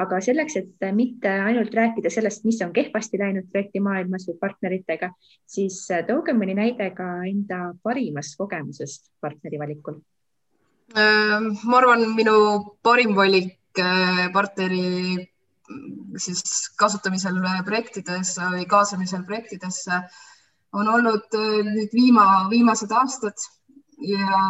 aga 0.00 0.18
selleks, 0.24 0.54
et 0.56 0.84
mitte 0.96 1.28
ainult 1.44 1.74
rääkida 1.76 2.10
sellest, 2.10 2.44
mis 2.48 2.60
on 2.64 2.72
kehvasti 2.72 3.18
läinud 3.20 3.50
projektimaailmas 3.52 4.24
või 4.30 4.38
partneritega, 4.40 5.10
siis 5.46 5.82
tooge 6.08 6.32
mõni 6.36 6.54
näide 6.56 6.90
ka 6.96 7.08
enda 7.28 7.74
parimast 7.84 8.38
kogemusest 8.40 9.12
partneri 9.20 9.60
valikul. 9.60 10.00
Äh, 10.96 11.36
ma 11.64 11.78
arvan, 11.78 12.06
minu 12.16 12.36
parim 12.82 13.12
valik 13.14 13.78
äh, 13.78 14.26
partneri 14.32 15.28
siis 16.18 16.42
kasutamisel 16.80 17.38
projektides 17.66 18.36
või 18.40 18.66
kaasamisel 18.70 19.24
projektidesse 19.28 20.02
on 20.72 20.88
olnud 20.88 21.34
nüüd 21.66 21.94
viima, 21.94 22.26
viimased 22.50 22.92
aastad 22.94 23.46
ja 24.06 24.40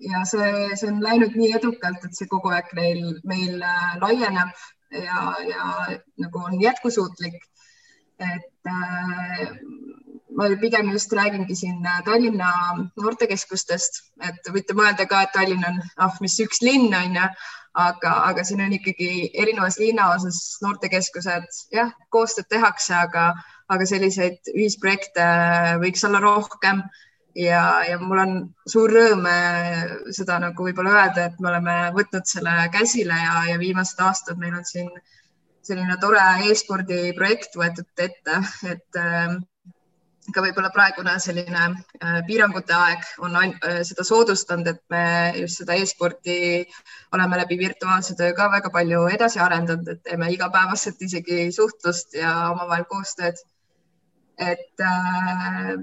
ja 0.00 0.24
see, 0.24 0.76
see 0.80 0.88
on 0.90 1.00
läinud 1.04 1.36
nii 1.36 1.52
edukalt, 1.58 2.04
et 2.04 2.16
see 2.16 2.28
kogu 2.30 2.52
aeg 2.54 2.70
neil, 2.76 3.02
meil 3.28 3.60
äh, 3.60 3.96
laieneb 4.00 4.52
ja, 4.96 5.24
ja 5.48 5.66
nagu 6.24 6.44
on 6.46 6.60
jätkusuutlik. 6.62 7.42
et 8.20 8.68
äh, 8.68 9.52
ma 10.40 10.48
pigem 10.56 10.88
just 10.92 11.12
räägingi 11.12 11.54
siin 11.56 11.86
äh, 11.86 12.00
Tallinna 12.04 12.50
noortekeskustest, 12.96 14.00
et 14.24 14.48
võite 14.54 14.76
mõelda 14.78 15.04
ka, 15.08 15.24
et 15.26 15.34
Tallinn 15.36 15.66
on, 15.68 15.80
ah, 16.00 16.16
mis 16.24 16.38
üks 16.40 16.62
linn 16.64 16.94
on 16.96 17.18
ju, 17.18 17.26
aga, 17.84 18.14
aga 18.30 18.44
siin 18.46 18.62
on 18.64 18.72
ikkagi 18.72 19.30
erinevas 19.42 19.76
linnaosas 19.82 20.40
noortekeskused, 20.64 21.60
jah, 21.76 21.92
koostööd 22.14 22.48
tehakse, 22.50 22.94
aga, 22.96 23.30
aga 23.70 23.86
selliseid 23.86 24.52
ühisprojekte 24.54 25.28
võiks 25.84 26.08
olla 26.08 26.24
rohkem. 26.24 26.82
Ja, 27.38 27.84
ja 27.86 27.94
mul 28.02 28.18
on 28.18 28.32
suur 28.66 28.90
rõõm 28.90 29.28
äh, 29.30 29.84
seda 30.16 30.40
nagu 30.42 30.64
võib-olla 30.66 30.96
öelda, 30.96 31.28
et 31.28 31.36
me 31.38 31.52
oleme 31.52 31.76
võtnud 31.94 32.26
selle 32.26 32.56
käsile 32.74 33.14
ja, 33.14 33.44
ja 33.52 33.60
viimased 33.60 34.00
aastad 34.02 34.40
meil 34.40 34.56
on 34.58 34.66
siin 34.66 34.88
selline 35.62 35.94
tore 36.02 36.24
e-spordi 36.48 37.12
projekt 37.14 37.54
võetud 37.60 38.02
ette, 38.02 38.40
et 38.72 38.98
äh, 38.98 39.36
ka 40.34 40.42
võib-olla 40.44 40.70
praegune 40.74 41.14
selline 41.22 41.62
äh, 41.66 42.18
piirangute 42.26 42.74
aeg 42.76 43.06
on 43.24 43.36
seda 43.86 44.04
soodustanud, 44.06 44.68
et 44.68 44.82
me 44.92 45.04
just 45.40 45.62
seda 45.62 45.78
e-sporti 45.80 46.36
oleme 47.16 47.40
läbi 47.40 47.58
virtuaalse 47.60 48.14
töö 48.18 48.34
ka 48.36 48.50
väga 48.52 48.70
palju 48.74 49.06
edasi 49.14 49.40
arendanud, 49.42 49.88
et 49.88 50.02
teeme 50.04 50.30
igapäevaselt 50.34 51.00
isegi 51.08 51.48
suhtlust 51.56 52.14
ja 52.20 52.34
omavahel 52.52 52.86
koostööd. 52.92 53.40
et 54.40 54.80
äh, 54.80 55.74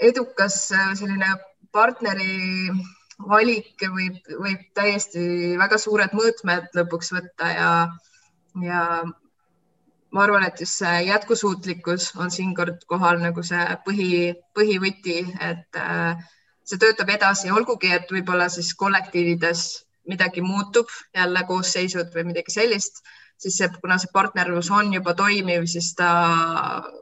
edukas 0.00 0.70
äh, 0.72 0.92
selline 0.94 1.32
partneri 1.74 2.70
valik 3.18 3.82
võib, 3.96 4.20
võib 4.38 4.62
täiesti 4.74 5.54
väga 5.58 5.78
suured 5.78 6.14
mõõtmed 6.14 6.70
lõpuks 6.78 7.12
võtta 7.14 7.50
ja, 7.50 7.70
ja 8.62 8.80
ma 10.14 10.22
arvan, 10.22 10.44
et 10.46 10.60
just 10.62 10.78
see 10.78 11.00
jätkusuutlikkus 11.08 12.12
on 12.22 12.30
siinkord 12.30 12.84
kohal 12.90 13.18
nagu 13.22 13.42
see 13.42 13.64
põhi, 13.86 14.10
põhivõti, 14.54 15.18
et 15.42 15.80
äh, 15.80 16.22
see 16.64 16.78
töötab 16.78 17.10
edasi, 17.16 17.50
olgugi 17.50 17.90
et 17.96 18.10
võib-olla 18.14 18.46
siis 18.52 18.70
kollektiivides 18.78 19.66
midagi 20.08 20.44
muutub, 20.44 20.88
jälle 21.16 21.42
koosseisud 21.48 22.14
või 22.14 22.28
midagi 22.30 22.54
sellist 22.54 23.02
siis 23.38 23.56
see, 23.58 23.68
kuna 23.80 23.98
see 24.00 24.12
partnerlus 24.12 24.70
on 24.70 24.92
juba 24.94 25.14
toimiv, 25.18 25.66
siis 25.70 25.90
ta 25.98 26.10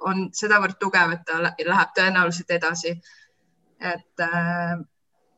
on 0.08 0.28
sedavõrd 0.36 0.78
tugev, 0.80 1.16
et 1.16 1.24
ta 1.28 1.40
läheb 1.42 1.96
tõenäoliselt 1.98 2.54
edasi. 2.58 2.96
et 3.82 4.20
äh, 4.22 4.78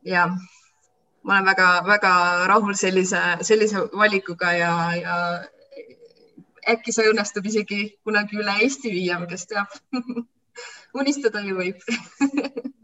ja 0.05 0.27
ma 1.25 1.33
olen 1.33 1.47
väga-väga 1.49 2.13
rahul 2.47 2.75
sellise, 2.77 3.21
sellise 3.41 3.87
valikuga 3.97 4.53
ja, 4.53 4.73
ja 4.99 5.15
äkki 6.71 6.93
see 6.95 7.11
õnnestub 7.11 7.47
isegi 7.49 7.81
kunagi 8.05 8.39
üle 8.41 8.55
Eesti 8.65 8.93
viia, 8.93 9.19
kes 9.29 9.47
teab. 9.51 9.75
Unistada 11.01 11.43
ju 11.45 11.59
võib. 11.59 11.83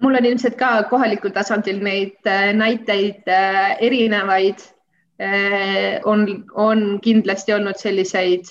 Mul 0.00 0.16
on 0.16 0.24
ilmselt 0.24 0.56
ka 0.56 0.70
kohalikul 0.88 1.32
tasandil 1.36 1.82
neid 1.84 2.28
äh, 2.28 2.50
näiteid 2.56 3.28
äh, 3.28 3.76
erinevaid. 3.84 4.62
Äh, 5.20 6.00
on, 6.08 6.24
on 6.56 6.84
kindlasti 7.04 7.52
olnud 7.52 7.76
selliseid 7.76 8.48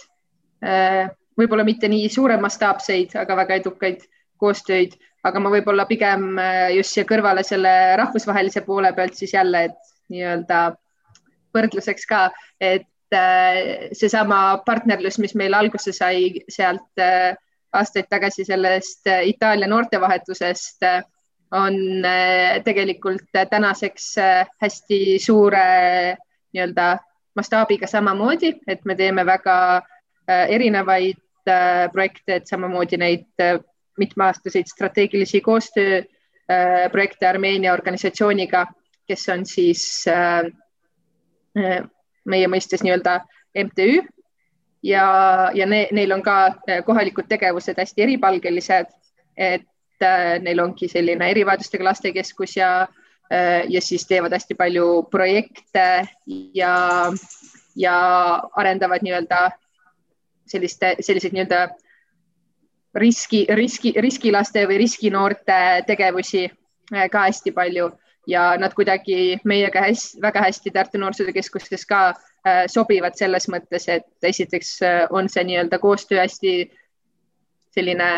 võib-olla 1.40 1.64
mitte 1.64 1.88
nii 1.88 2.10
suuremastaapseid, 2.12 3.14
aga 3.16 3.38
väga 3.40 3.56
edukaid 3.62 4.02
koostöid, 4.44 4.98
aga 5.24 5.40
ma 5.40 5.50
võib-olla 5.54 5.86
pigem 5.88 6.34
just 6.76 6.92
siia 6.92 7.08
kõrvale 7.08 7.46
selle 7.48 7.72
rahvusvahelise 7.98 8.66
poole 8.68 8.92
pealt 8.98 9.16
siis 9.16 9.32
jälle, 9.34 9.62
et 9.70 9.94
nii-öelda 10.12 10.60
võrdluseks 11.56 12.10
ka, 12.12 12.26
et 12.60 12.84
seesama 13.12 14.62
partnerlus, 14.66 15.18
mis 15.20 15.36
meil 15.36 15.56
alguse 15.58 15.94
sai 15.96 16.44
sealt 16.50 17.02
aastaid 17.74 18.06
tagasi 18.10 18.46
sellest 18.46 19.10
Itaalia 19.26 19.68
noortevahetusest, 19.68 20.86
on 21.58 21.76
tegelikult 22.66 23.34
tänaseks 23.50 24.12
hästi 24.62 25.00
suure 25.20 25.66
nii-öelda 26.54 26.98
mastaabiga 27.40 27.88
samamoodi, 27.88 28.54
et 28.68 28.86
me 28.86 28.96
teeme 28.96 29.26
väga 29.26 29.58
äh, 29.78 30.50
erinevaid 30.56 31.20
äh, 31.48 31.88
projekte, 31.94 32.40
et 32.40 32.48
samamoodi 32.48 32.98
neid 32.98 33.44
äh, 33.44 33.60
mitmeaastaseid 34.00 34.70
strateegilisi 34.72 35.42
koostööprojekte 35.46 37.28
Armeenia 37.30 37.74
organisatsiooniga, 37.76 38.66
kes 39.08 39.26
on 39.34 39.46
siis 39.46 40.06
meie 42.30 42.48
mõistes 42.48 42.84
nii-öelda 42.86 43.20
MTÜ 43.66 43.90
ja, 44.86 45.06
ja 45.54 45.66
ne, 45.66 45.88
neil 45.92 46.14
on 46.16 46.24
ka 46.24 46.38
kohalikud 46.86 47.28
tegevused 47.30 47.78
hästi 47.78 48.06
eripalgelised, 48.06 48.94
et 49.36 49.68
neil 50.46 50.62
ongi 50.64 50.88
selline 50.88 51.28
erivajadustega 51.34 51.90
lastekeskus 51.90 52.56
ja 52.56 52.72
Äh, 53.34 53.66
ja 53.70 53.82
siis 53.82 54.08
teevad 54.10 54.34
hästi 54.34 54.56
palju 54.58 55.04
projekte 55.12 56.08
ja, 56.54 56.74
ja 57.78 57.98
arendavad 58.58 59.04
nii-öelda 59.06 59.52
selliste, 60.50 60.96
selliseid 61.06 61.36
nii-öelda 61.38 61.60
riski, 62.98 63.44
riski, 63.54 63.94
riskilaste 64.02 64.64
või 64.66 64.80
riskinoorte 64.82 65.60
tegevusi 65.86 66.48
äh, 66.50 67.06
ka 67.14 67.28
hästi 67.28 67.54
palju 67.54 67.92
ja 68.28 68.58
nad 68.58 68.74
kuidagi 68.74 69.40
meiega 69.44 69.82
hästi, 69.82 70.22
väga 70.22 70.42
hästi 70.48 70.72
Tartu 70.72 70.98
Noorsootöö 70.98 71.34
Keskuses 71.34 71.86
ka 71.86 72.02
äh, 72.10 72.66
sobivad 72.68 73.16
selles 73.16 73.50
mõttes, 73.50 73.88
et 73.88 74.08
esiteks 74.24 74.80
on 75.10 75.30
see 75.30 75.44
nii-öelda 75.44 75.80
koostöö 75.80 76.20
hästi 76.22 76.54
selline 77.76 78.12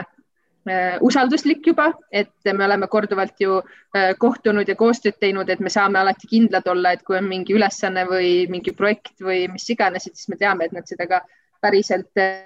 Äh, 0.70 1.00
usalduslik 1.02 1.66
juba, 1.66 1.88
et 2.14 2.30
me 2.54 2.66
oleme 2.68 2.86
korduvalt 2.88 3.40
ju 3.42 3.56
äh, 3.98 4.12
kohtunud 4.22 4.68
ja 4.70 4.76
koostööd 4.78 5.16
teinud, 5.18 5.50
et 5.50 5.60
me 5.60 5.72
saame 5.74 5.98
alati 5.98 6.28
kindlad 6.30 6.68
olla, 6.70 6.92
et 6.94 7.02
kui 7.02 7.18
on 7.18 7.26
mingi 7.26 7.56
ülesanne 7.58 8.04
või 8.06 8.46
mingi 8.46 8.70
projekt 8.78 9.24
või 9.26 9.48
mis 9.50 9.66
iganes, 9.74 10.06
et 10.06 10.20
siis 10.20 10.30
me 10.30 10.38
teame, 10.38 10.68
et 10.68 10.76
nad 10.78 10.86
seda 10.86 11.08
ka 11.10 11.24
päriselt 11.66 12.22
äh, 12.22 12.46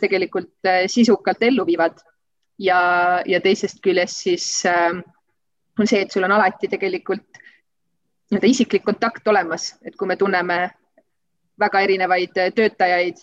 tegelikult 0.00 0.72
sisukalt 0.88 1.44
ellu 1.50 1.68
viivad. 1.68 2.00
ja, 2.60 2.80
ja 3.26 3.40
teisest 3.40 3.80
küljest 3.84 4.24
siis 4.24 4.46
on 5.80 5.88
see, 5.90 6.02
et 6.04 6.12
sul 6.12 6.24
on 6.26 6.32
alati 6.36 6.68
tegelikult 6.68 7.40
nii-öelda 8.30 8.46
isiklik 8.46 8.84
kontakt 8.86 9.26
olemas, 9.28 9.74
et 9.84 9.96
kui 9.98 10.06
me 10.06 10.16
tunneme 10.16 10.58
väga 11.60 11.82
erinevaid 11.86 12.36
töötajaid 12.54 13.18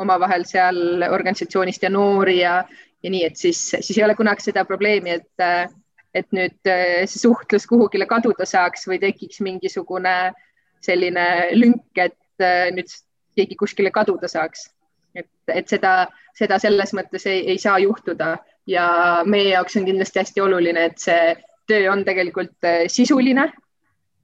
omavahel 0.00 0.44
seal 0.48 1.04
organisatsioonist 1.10 1.82
ja 1.82 1.90
noori 1.90 2.38
ja, 2.38 2.62
ja 3.02 3.10
nii, 3.10 3.24
et 3.26 3.36
siis, 3.36 3.60
siis 3.80 3.98
ei 3.98 4.04
ole 4.04 4.14
kunagi 4.16 4.46
seda 4.46 4.64
probleemi, 4.68 5.18
et, 5.18 5.72
et 6.14 6.28
nüüd 6.32 6.70
eh, 6.70 7.02
see 7.10 7.24
suhtlus 7.24 7.66
kuhugile 7.68 8.06
kaduda 8.08 8.46
saaks 8.48 8.86
või 8.88 9.00
tekiks 9.02 9.42
mingisugune 9.44 10.16
selline 10.82 11.26
lünk, 11.58 11.90
et 11.96 12.44
eh, 12.44 12.70
nüüd 12.74 12.94
keegi 13.36 13.58
kuskile 13.58 13.92
kaduda 13.92 14.28
saaks. 14.28 14.70
et, 15.14 15.28
et 15.48 15.68
seda, 15.68 16.06
seda 16.38 16.56
selles 16.58 16.94
mõttes 16.96 17.26
ei, 17.28 17.42
ei 17.52 17.58
saa 17.60 17.76
juhtuda 17.82 18.36
ja 18.66 18.86
meie 19.28 19.50
jaoks 19.50 19.76
on 19.76 19.84
kindlasti 19.84 20.22
hästi 20.22 20.40
oluline, 20.40 20.86
et 20.88 21.02
see 21.02 21.34
töö 21.72 21.90
on 21.92 22.04
tegelikult 22.04 22.68
eh, 22.68 22.84
sisuline 22.92 23.48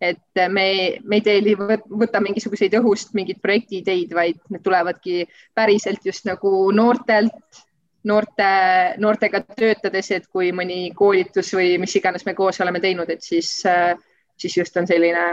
et 0.01 0.41
me, 0.49 0.99
me 1.05 1.19
ei 1.19 1.23
tee, 1.27 1.55
võta 1.59 2.21
mingisuguseid 2.23 2.77
õhust 2.79 3.15
mingeid 3.19 3.41
projektiideid, 3.43 4.13
vaid 4.15 4.39
need 4.53 4.63
tulevadki 4.63 5.25
päriselt 5.59 6.05
just 6.07 6.29
nagu 6.29 6.71
noortelt, 6.75 7.63
noorte, 8.09 8.49
noortega 9.03 9.43
töötades, 9.59 10.11
et 10.15 10.29
kui 10.31 10.53
mõni 10.55 10.93
koolitus 10.97 11.51
või 11.57 11.77
mis 11.83 11.97
iganes 11.99 12.27
me 12.27 12.37
koos 12.39 12.61
oleme 12.63 12.81
teinud, 12.81 13.11
et 13.11 13.27
siis, 13.27 13.51
siis 14.39 14.59
just 14.61 14.77
on 14.79 14.87
selline 14.87 15.33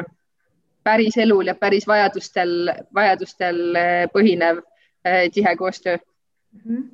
päris 0.86 1.18
elul 1.22 1.50
ja 1.50 1.56
päris 1.58 1.86
vajadustel, 1.90 2.72
vajadustel 2.94 3.62
põhinev 4.14 4.62
tihe 5.34 5.56
koostöö 5.58 5.98
mm. 6.66 6.88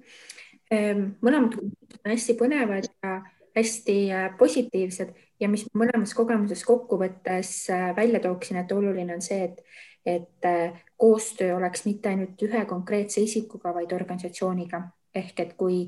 -hmm. 0.71 1.05
mõlemad 1.23 1.55
on 1.59 2.11
hästi 2.11 2.35
põnevad 2.39 2.87
ja 3.03 3.21
hästi 3.55 3.97
positiivsed 4.39 5.13
ja 5.39 5.49
mis 5.49 5.65
mõlemas 5.77 6.13
kogemuses 6.15 6.63
kokkuvõttes 6.67 7.67
välja 7.97 8.21
tooksin, 8.23 8.61
et 8.61 8.71
oluline 8.71 9.15
on 9.15 9.21
see, 9.25 9.49
et, 9.49 9.63
et 10.05 10.49
koostöö 10.97 11.55
oleks 11.57 11.85
mitte 11.85 12.09
ainult 12.09 12.41
ühe 12.47 12.65
konkreetse 12.69 13.21
isikuga, 13.21 13.73
vaid 13.73 13.91
organisatsiooniga 13.91 14.81
ehk 15.15 15.39
et 15.43 15.53
kui 15.59 15.83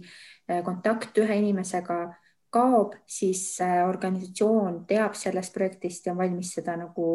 kontakt 0.66 1.18
ühe 1.24 1.38
inimesega 1.40 2.00
kaob, 2.54 2.98
siis 3.08 3.58
organisatsioon 3.88 4.84
teab 4.90 5.18
sellest 5.18 5.54
projektist 5.54 6.06
ja 6.06 6.14
on 6.14 6.22
valmis 6.22 6.54
seda 6.58 6.76
nagu 6.78 7.08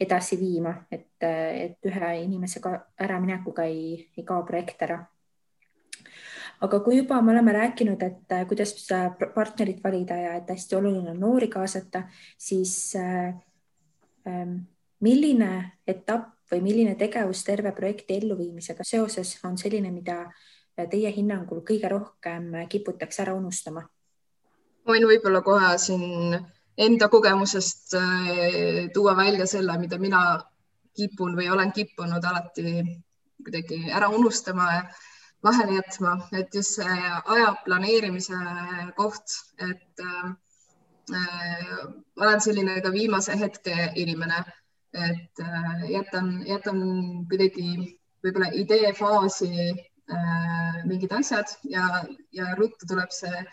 edasi 0.00 0.36
viima, 0.40 0.74
et, 0.92 1.08
et 1.22 1.88
ühe 1.88 2.12
inimese 2.24 2.60
äraminekuga 3.00 3.64
ei, 3.70 4.10
ei 4.16 4.24
kao 4.26 4.44
projekt 4.46 4.82
ära. 4.84 4.98
Aga 6.64 6.80
kui 6.84 6.98
juba 6.98 7.20
me 7.22 7.32
oleme 7.32 7.52
rääkinud, 7.52 8.02
et 8.02 8.34
kuidas 8.48 8.74
partnerit 9.34 9.82
valida 9.84 10.16
ja 10.16 10.36
et 10.38 10.50
hästi 10.50 10.76
oluline 10.78 11.12
on 11.12 11.20
noori 11.20 11.48
kaasata, 11.52 12.04
siis 12.38 12.94
äh, 12.96 13.34
milline 15.04 15.50
etapp 15.86 16.32
või 16.52 16.62
milline 16.64 16.94
tegevus 17.00 17.44
terve 17.44 17.72
projekti 17.72 18.18
elluviimisega 18.20 18.84
seoses 18.84 19.36
on 19.44 19.58
selline, 19.58 19.90
mida 19.92 20.24
teie 20.90 21.10
hinnangul 21.14 21.62
kõige 21.66 21.88
rohkem 21.90 22.50
kiputakse 22.68 23.22
ära 23.24 23.34
unustama? 23.36 23.84
võin 24.84 25.06
võib-olla 25.08 25.40
kohe 25.40 25.70
siin 25.80 26.34
enda 26.76 27.08
kogemusest 27.08 27.94
äh, 27.96 28.90
tuua 28.92 29.14
välja 29.16 29.46
selle, 29.48 29.78
mida 29.80 29.98
mina 29.98 30.20
kipun 30.94 31.36
või 31.38 31.48
olen 31.50 31.72
kippunud 31.72 32.24
alati 32.24 32.82
kuidagi 33.44 33.78
ära 33.92 34.08
unustama 34.12 34.68
vahele 35.44 35.76
jätma, 35.78 36.14
et 36.32 36.54
just 36.54 36.78
see 36.78 36.98
aja 37.36 37.52
planeerimise 37.64 38.38
koht, 38.96 39.36
et 39.60 40.04
äh, 40.04 41.80
olen 42.16 42.40
selline 42.40 42.80
ka 42.84 42.92
viimase 42.92 43.36
hetke 43.40 43.90
inimene, 44.00 44.44
et 44.94 45.42
äh, 45.42 45.84
jätan, 45.90 46.30
jätan 46.48 46.80
kuidagi 47.28 47.98
võib-olla 48.24 48.48
ideefaasi 48.56 49.50
äh, 49.68 50.80
mingid 50.88 51.12
asjad 51.12 51.50
ja, 51.68 52.04
ja 52.32 52.54
ruttu 52.58 52.88
tuleb 52.88 53.12
see, 53.12 53.44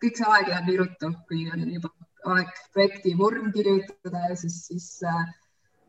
kõik 0.00 0.20
see 0.20 0.30
aeg 0.30 0.52
läheb 0.52 0.70
nii 0.70 0.80
ruttu, 0.84 1.12
kui 1.28 1.44
on 1.50 1.66
juba 1.66 1.90
aeg 2.36 2.50
projekti 2.74 3.14
vorm 3.18 3.50
kirjutada 3.54 4.34
siis, 4.36 4.62
siis 4.68 4.88
äh, 5.08 5.24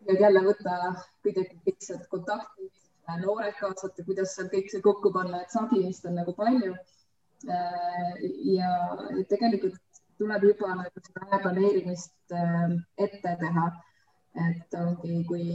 jälle 0.08 0.42
võtta 0.48 0.96
kuidagi 1.22 1.76
kontaktid, 2.10 2.72
äh, 2.72 2.81
noored 3.22 3.56
kaasata, 3.60 4.06
kuidas 4.08 4.36
seal 4.36 4.50
kõik 4.54 4.72
see 4.72 4.84
kokku 4.88 5.12
panna, 5.16 5.42
et 5.42 5.54
sagimist 5.54 6.06
on 6.10 6.18
nagu 6.20 6.34
palju 6.38 6.74
äh,. 7.50 8.12
ja 8.56 8.72
tegelikult 9.30 9.80
tuleb 10.22 10.44
juba 10.50 10.76
nagu 10.82 11.06
seda 11.06 11.26
aja 11.28 11.42
planeerimist 11.46 12.36
äh, 12.42 12.76
ette 12.98 13.38
teha. 13.46 13.70
et 14.42 14.76
ongi, 14.80 15.16
kui 15.28 15.46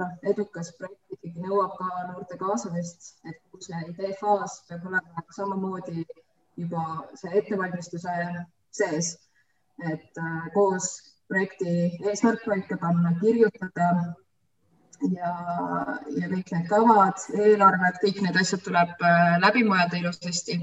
noh, 0.00 0.12
edukas 0.30 0.70
projekt 0.78 1.16
ikkagi 1.18 1.42
nõuab 1.44 1.74
ka 1.76 1.88
noorte 2.12 2.38
kaasamist, 2.40 3.10
et 3.28 3.66
see 3.66 3.80
ideefaas 3.90 4.54
peab 4.68 4.86
olema 4.88 5.24
samamoodi 5.36 6.06
juba 6.56 6.84
see 7.20 7.34
ettevalmistuse 7.42 8.14
sees 8.78 9.10
et 9.84 10.18
äh, 10.18 10.46
koos 10.54 10.86
projekti 11.28 11.72
eesmärk 12.08 12.44
paika 12.46 12.78
panna, 12.80 13.12
kirjutada 13.20 13.88
ja, 15.16 15.32
ja 16.16 16.30
kõik 16.32 16.52
need 16.54 16.66
kavad, 16.70 17.26
eelarved, 17.34 18.00
kõik 18.02 18.22
need 18.24 18.40
asjad 18.40 18.64
tuleb 18.64 19.04
äh, 19.04 19.36
läbi 19.44 19.66
mõelda 19.68 20.00
ilusasti. 20.00 20.60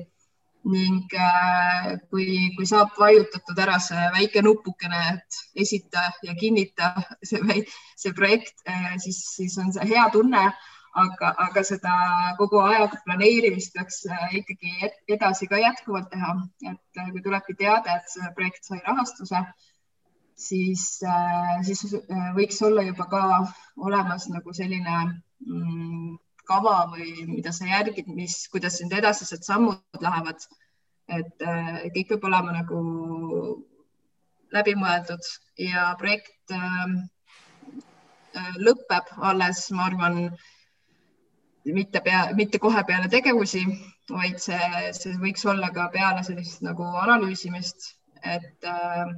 ning 0.63 1.12
äh, 1.19 1.88
kui, 2.08 2.54
kui 2.56 2.65
saab 2.65 2.93
vajutatud 2.96 3.58
ära 3.60 3.80
see 3.84 4.04
väike 4.13 4.41
nupukene, 4.46 5.02
et 5.17 5.39
esita 5.65 6.06
ja 6.24 6.36
kinnita 6.39 6.93
see, 7.19 7.65
see 8.00 8.13
projekt, 8.15 8.63
siis, 9.04 9.19
siis 9.36 9.58
on 9.60 9.74
see 9.76 9.89
hea 9.91 10.06
tunne 10.13 10.46
aga, 10.93 11.34
aga 11.48 11.63
seda 11.65 11.93
kogu 12.39 12.62
ajaga 12.62 13.00
planeerimist 13.06 13.74
peaks 13.76 14.04
äh, 14.10 14.38
ikkagi 14.39 14.89
edasi 15.15 15.50
ka 15.50 15.60
jätkuvalt 15.62 16.10
teha, 16.13 16.34
et 16.69 17.02
äh, 17.02 17.12
kui 17.12 17.24
tulebki 17.26 17.58
teade, 17.60 17.98
et 17.98 18.10
see 18.13 18.34
projekt 18.38 18.69
sai 18.69 18.82
rahastuse, 18.86 19.41
siis, 20.39 20.84
äh, 21.08 21.62
siis 21.67 21.96
võiks 22.38 22.62
olla 22.65 22.84
juba 22.88 23.08
ka 23.12 23.24
olemas 23.78 24.28
nagu 24.32 24.54
selline 24.54 24.98
mm, 25.46 26.15
kava 26.48 26.76
või 26.91 27.26
mida 27.30 27.54
sa 27.56 27.69
järgid, 27.69 28.10
mis, 28.12 28.48
kuidas 28.52 28.82
nüüd 28.82 28.98
edasised 29.00 29.46
sammud 29.48 30.04
lähevad. 30.04 30.43
et 31.13 31.43
kõik 31.93 32.08
peab 32.10 32.24
olema 32.30 32.54
nagu 32.56 32.78
läbimõeldud 34.56 35.26
ja 35.60 35.89
projekt 36.00 36.54
lõpeb 38.58 39.12
alles, 39.32 39.65
ma 39.72 39.89
arvan 39.89 40.19
mitte 41.65 42.02
pea, 42.04 42.24
mitte 42.36 42.60
kohe 42.60 42.84
peale 42.88 43.10
tegevusi, 43.12 43.63
vaid 44.10 44.39
see, 44.43 44.91
see 44.98 45.13
võiks 45.22 45.46
olla 45.48 45.69
ka 45.76 45.88
peale 45.93 46.24
sellist 46.28 46.63
nagu 46.65 46.88
analüüsimist, 47.04 47.93
et 48.24 48.67
äh, 48.67 49.13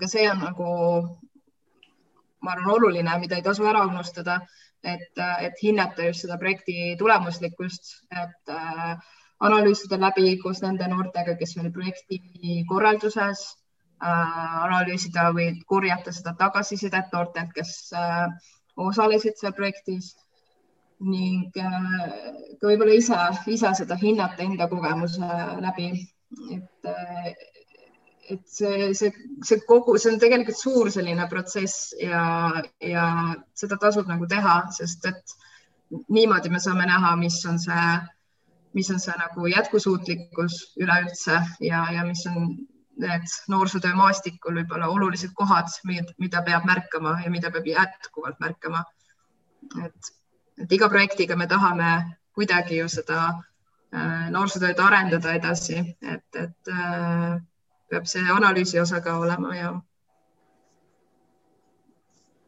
ka 0.00 0.08
see 0.10 0.26
on 0.30 0.40
nagu, 0.42 0.70
ma 2.42 2.54
arvan, 2.54 2.72
oluline, 2.76 3.18
mida 3.22 3.38
ei 3.38 3.44
tasu 3.46 3.66
ära 3.66 3.84
unustada, 3.86 4.40
et, 4.82 5.22
et 5.42 5.62
hinnata 5.62 6.08
just 6.08 6.26
seda 6.26 6.38
projekti 6.38 6.96
tulemuslikkust, 6.98 7.92
et 8.24 8.54
äh, 8.54 8.96
analüüsida 9.46 9.98
läbi 10.00 10.36
koos 10.42 10.62
nende 10.64 10.88
noortega, 10.90 11.36
kes 11.38 11.56
oli 11.60 11.72
projekti 11.74 12.20
korralduses 12.68 13.46
äh,, 14.02 14.60
analüüsida 14.66 15.30
või 15.36 15.50
korjata 15.66 16.14
seda 16.14 16.36
tagasisidet 16.38 17.12
noortelt, 17.12 17.52
kes 17.56 17.72
äh, 17.96 18.28
osalesid 18.76 19.38
seal 19.40 19.54
projektis 19.56 20.14
ning 21.04 21.52
äh, 21.60 21.90
ka 22.60 22.70
võib-olla 22.70 22.96
ise, 22.96 23.18
ise 23.52 23.72
seda 23.80 23.98
hinnata 24.00 24.44
enda 24.44 24.68
kogemuse 24.70 25.28
läbi. 25.60 25.90
et, 26.52 26.88
äh, 26.88 27.34
et 28.30 28.42
see, 28.50 28.90
see, 28.98 29.12
see 29.44 29.62
kogu, 29.68 29.96
see 29.98 30.12
on 30.12 30.20
tegelikult 30.22 30.58
suur 30.58 30.90
selline 30.94 31.26
protsess 31.30 31.94
ja, 32.00 32.22
ja 32.82 33.06
seda 33.54 33.78
tasub 33.82 34.08
nagu 34.10 34.28
teha, 34.30 34.56
sest 34.76 35.06
et 35.10 35.36
niimoodi 36.10 36.50
me 36.50 36.60
saame 36.62 36.86
näha, 36.90 37.14
mis 37.20 37.38
on 37.46 37.60
see, 37.62 37.86
mis 38.74 38.90
on 38.90 39.02
see 39.02 39.14
nagu 39.20 39.46
jätkusuutlikkus 39.52 40.58
üleüldse 40.82 41.38
ja, 41.64 41.84
ja 41.94 42.04
mis 42.08 42.26
on 42.30 42.56
need 43.02 43.32
noorsootöö 43.52 43.94
maastikul 43.94 44.56
võib-olla 44.56 44.88
olulised 44.88 45.34
kohad, 45.36 45.68
mida 45.84 46.42
peab 46.42 46.64
märkama 46.68 47.18
ja 47.24 47.30
mida 47.30 47.52
peab 47.52 47.68
jätkuvalt 47.68 48.40
märkama. 48.40 48.84
et 49.84 50.14
et 50.62 50.72
iga 50.72 50.88
projektiga 50.88 51.36
me 51.36 51.46
tahame 51.46 51.90
kuidagi 52.36 52.80
ju 52.80 52.88
seda 52.92 53.18
äh, 53.28 54.28
noorsootööd 54.32 54.80
arendada 54.80 55.34
edasi, 55.36 55.82
et, 56.00 56.26
et 56.40 56.72
äh, 56.72 57.36
peab 57.90 58.06
see 58.10 58.22
analüüsi 58.32 58.80
osa 58.80 59.00
ka 59.00 59.18
olema 59.18 59.56
ja 59.56 59.72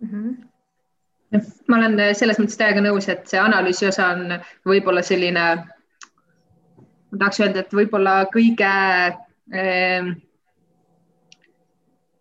mm. 0.00 0.08
-hmm. 0.10 1.42
ma 1.68 1.76
olen 1.76 1.98
selles 2.14 2.38
mõttes 2.38 2.58
täiega 2.58 2.82
nõus, 2.82 3.08
et 3.08 3.26
see 3.26 3.40
analüüsi 3.40 3.88
osa 3.88 4.06
on 4.14 4.38
võib-olla 4.66 5.02
selline, 5.02 5.44
ma 7.10 7.18
tahaks 7.18 7.40
öelda, 7.40 7.60
et 7.60 7.76
võib-olla 7.80 8.14
kõige 8.34 8.72
äh, 9.54 10.10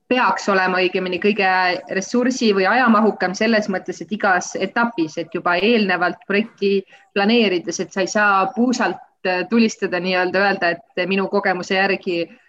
peaks 0.08 0.49
olema 0.49 0.77
õigemini 0.77 1.19
kõige 1.19 1.49
ressursi 1.95 2.53
või 2.56 2.67
ajamahukam 2.67 3.34
selles 3.36 3.67
mõttes, 3.69 4.01
et 4.01 4.12
igas 4.12 4.56
etapis, 4.56 5.17
et 5.17 5.34
juba 5.34 5.56
eelnevalt 5.56 6.21
projekti 6.27 6.84
planeerides, 7.13 7.80
et 7.80 7.91
sa 7.91 8.01
ei 8.01 8.08
saa 8.08 8.45
puusalt 8.56 9.25
äh, 9.25 9.47
tulistada 9.49 9.99
nii-öelda, 9.99 10.39
öelda, 10.39 10.69
et 10.69 11.08
minu 11.08 11.27
kogemuse 11.27 11.75
järgi 11.75 12.21
äh, 12.27 12.43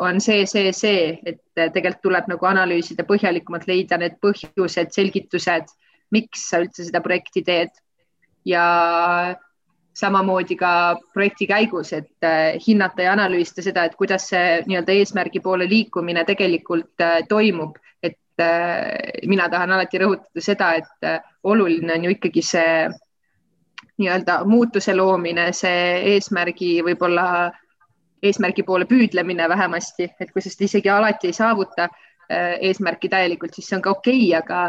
on 0.00 0.20
see, 0.20 0.46
see, 0.46 0.72
see, 0.72 1.18
et 1.26 1.40
äh, 1.60 1.70
tegelikult 1.72 2.02
tuleb 2.02 2.28
nagu 2.32 2.46
analüüsida 2.48 3.04
põhjalikumalt, 3.04 3.66
leida 3.68 3.98
need 4.00 4.16
põhjused, 4.24 4.92
selgitused, 4.96 5.72
miks 6.14 6.48
sa 6.48 6.62
üldse 6.64 6.86
seda 6.86 7.02
projekti 7.04 7.44
teed. 7.44 7.74
ja 8.44 8.62
samamoodi 9.94 10.56
ka 10.56 10.70
projekti 11.12 11.46
käigus, 11.46 11.92
et 11.92 12.26
äh, 12.26 12.58
hinnata 12.66 13.02
ja 13.02 13.12
analüüsida 13.14 13.62
seda, 13.62 13.84
et 13.84 13.94
kuidas 13.96 14.28
see 14.32 14.62
nii-öelda 14.66 14.96
eesmärgi 14.98 15.40
poole 15.40 15.68
liikumine 15.70 16.24
tegelikult 16.24 17.00
äh, 17.00 17.20
toimub. 17.28 17.78
et 18.02 18.40
äh, 18.40 19.22
mina 19.26 19.48
tahan 19.48 19.72
alati 19.72 19.98
rõhutada 19.98 20.42
seda, 20.42 20.74
et 20.74 21.22
oluline 21.44 21.94
on 21.94 22.04
ju 22.04 22.10
ikkagi 22.10 22.42
see 22.42 22.88
nii-öelda 23.98 24.40
muutuse 24.44 24.94
loomine, 24.96 25.52
see 25.52 26.14
eesmärgi 26.14 26.80
võib-olla, 26.82 27.52
eesmärgi 28.24 28.64
poole 28.66 28.88
püüdlemine 28.88 29.48
vähemasti, 29.48 30.08
et 30.20 30.32
kui 30.32 30.42
sa 30.42 30.50
seda 30.52 30.68
isegi 30.68 30.90
alati 30.90 31.30
ei 31.30 31.36
saavuta 31.36 31.88
eesmärki 32.30 33.10
täielikult, 33.12 33.52
siis 33.52 33.68
see 33.68 33.76
on 33.76 33.82
ka 33.84 33.92
okei 33.92 34.30
okay,, 34.30 34.38
aga 34.38 34.60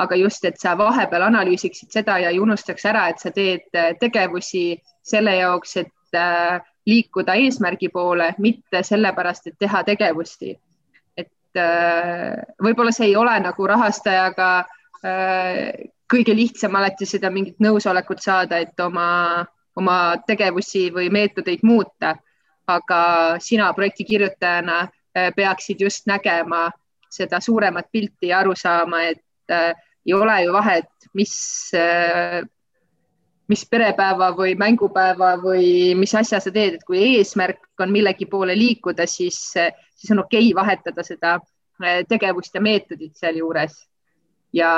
aga 0.00 0.16
just, 0.16 0.44
et 0.48 0.60
sa 0.60 0.72
vahepeal 0.78 1.26
analüüsiksid 1.26 1.92
seda 1.92 2.16
ja 2.22 2.30
ei 2.32 2.40
unustaks 2.40 2.84
ära, 2.88 3.06
et 3.12 3.20
sa 3.20 3.30
teed 3.30 3.68
äh, 3.76 3.92
tegevusi 4.00 4.80
selle 5.04 5.34
jaoks, 5.36 5.76
et 5.82 6.16
äh, 6.16 6.62
liikuda 6.88 7.36
eesmärgi 7.38 7.90
poole, 7.92 8.32
mitte 8.42 8.82
sellepärast, 8.82 9.50
et 9.50 9.58
teha 9.58 9.84
tegevusti. 9.86 10.56
et 11.16 11.60
võib-olla 12.64 12.90
see 12.96 13.10
ei 13.10 13.16
ole 13.20 13.34
nagu 13.44 13.66
rahastajaga 13.68 14.46
kõige 16.12 16.34
lihtsam 16.36 16.76
alati 16.78 17.06
seda 17.08 17.30
mingit 17.30 17.60
nõusolekut 17.60 18.22
saada, 18.24 18.58
et 18.58 18.80
oma, 18.80 19.44
oma 19.76 19.96
tegevusi 20.26 20.86
või 20.94 21.10
meetodeid 21.12 21.60
muuta. 21.62 22.16
Aga 22.74 23.02
sina 23.40 23.72
projekti 23.76 24.04
kirjutajana 24.04 24.80
äh, 24.82 25.30
peaksid 25.36 25.80
just 25.80 26.06
nägema 26.06 26.70
seda 27.12 27.40
suuremat 27.40 27.90
pilti 27.92 28.32
ja 28.32 28.40
aru 28.40 28.54
saama, 28.56 29.02
et 29.12 29.52
äh, 29.52 29.74
ei 30.06 30.14
ole 30.14 30.42
ju 30.44 30.52
vahet, 30.52 30.90
mis 31.14 31.34
äh, 31.76 32.42
mis 33.52 33.64
perepäeva 33.68 34.30
või 34.36 34.54
mängupäeva 34.58 35.34
või 35.42 35.92
mis 35.98 36.14
asja 36.16 36.40
sa 36.40 36.52
teed, 36.54 36.78
et 36.78 36.84
kui 36.88 37.00
eesmärk 37.18 37.82
on 37.82 37.92
millegi 37.92 38.28
poole 38.30 38.54
liikuda, 38.56 39.06
siis, 39.10 39.38
siis 39.52 40.12
on 40.14 40.22
okei 40.24 40.46
okay 40.48 40.58
vahetada 40.60 41.04
seda 41.06 41.36
äh, 41.82 42.02
tegevust 42.08 42.54
ja 42.54 42.62
meetodit 42.64 43.16
sealjuures. 43.18 43.74
ja, 44.52 44.70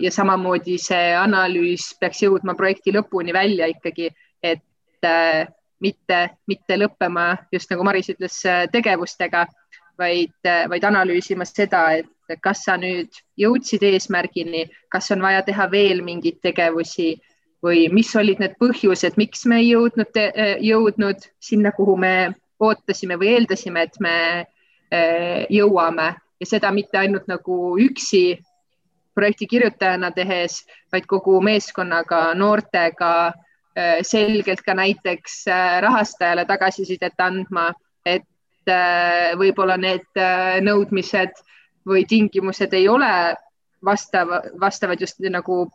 ja 0.00 0.10
samamoodi 0.12 0.78
see 0.80 1.12
analüüs 1.16 1.90
peaks 2.00 2.22
jõudma 2.22 2.54
projekti 2.56 2.94
lõpuni 2.96 3.32
välja 3.36 3.66
ikkagi, 3.68 4.08
et 4.42 5.04
äh, 5.04 5.46
mitte, 5.80 6.28
mitte 6.46 6.76
lõppema 6.78 7.30
just 7.52 7.70
nagu 7.70 7.84
Maris 7.86 8.10
ütles 8.12 8.38
äh, 8.46 8.66
tegevustega, 8.72 9.46
vaid, 9.98 10.34
äh, 10.46 10.66
vaid 10.70 10.84
analüüsima 10.84 11.46
seda, 11.48 11.84
et 12.00 12.40
kas 12.44 12.64
sa 12.66 12.76
nüüd 12.80 13.14
jõudsid 13.40 13.84
eesmärgini, 13.88 14.66
kas 14.92 15.10
on 15.14 15.24
vaja 15.24 15.42
teha 15.46 15.68
veel 15.72 16.02
mingeid 16.04 16.42
tegevusi 16.44 17.14
või 17.64 17.86
mis 17.90 18.10
olid 18.16 18.42
need 18.42 18.58
põhjused, 18.60 19.16
miks 19.18 19.46
me 19.50 19.62
ei 19.62 19.72
jõudnud, 19.72 20.18
eh, 20.20 20.58
jõudnud 20.62 21.24
sinna, 21.42 21.72
kuhu 21.72 21.96
me 21.96 22.34
ootasime 22.60 23.16
või 23.18 23.34
eeldasime, 23.38 23.82
et 23.82 23.98
me 24.00 24.46
jõuame. 25.52 26.14
Ja 26.40 26.46
seda 26.48 26.70
mitte 26.72 26.96
ainult 26.96 27.26
nagu 27.28 27.76
üksi 27.76 28.38
projekti 29.18 29.48
kirjutajana 29.50 30.10
tehes, 30.14 30.62
vaid 30.92 31.06
kogu 31.10 31.40
meeskonnaga, 31.44 32.32
noortega, 32.38 33.32
selgelt 34.02 34.62
ka 34.66 34.74
näiteks 34.74 35.44
rahastajale 35.80 36.44
tagasisidet 36.48 37.20
andma, 37.22 37.68
et 38.06 38.24
võib-olla 39.38 39.76
need 39.80 40.20
nõudmised 40.66 41.38
või 41.88 42.02
tingimused 42.08 42.74
ei 42.74 42.88
ole 42.88 43.12
vastav, 43.84 44.28
vastavad 44.60 45.00
just 45.00 45.20
nagu 45.30 45.68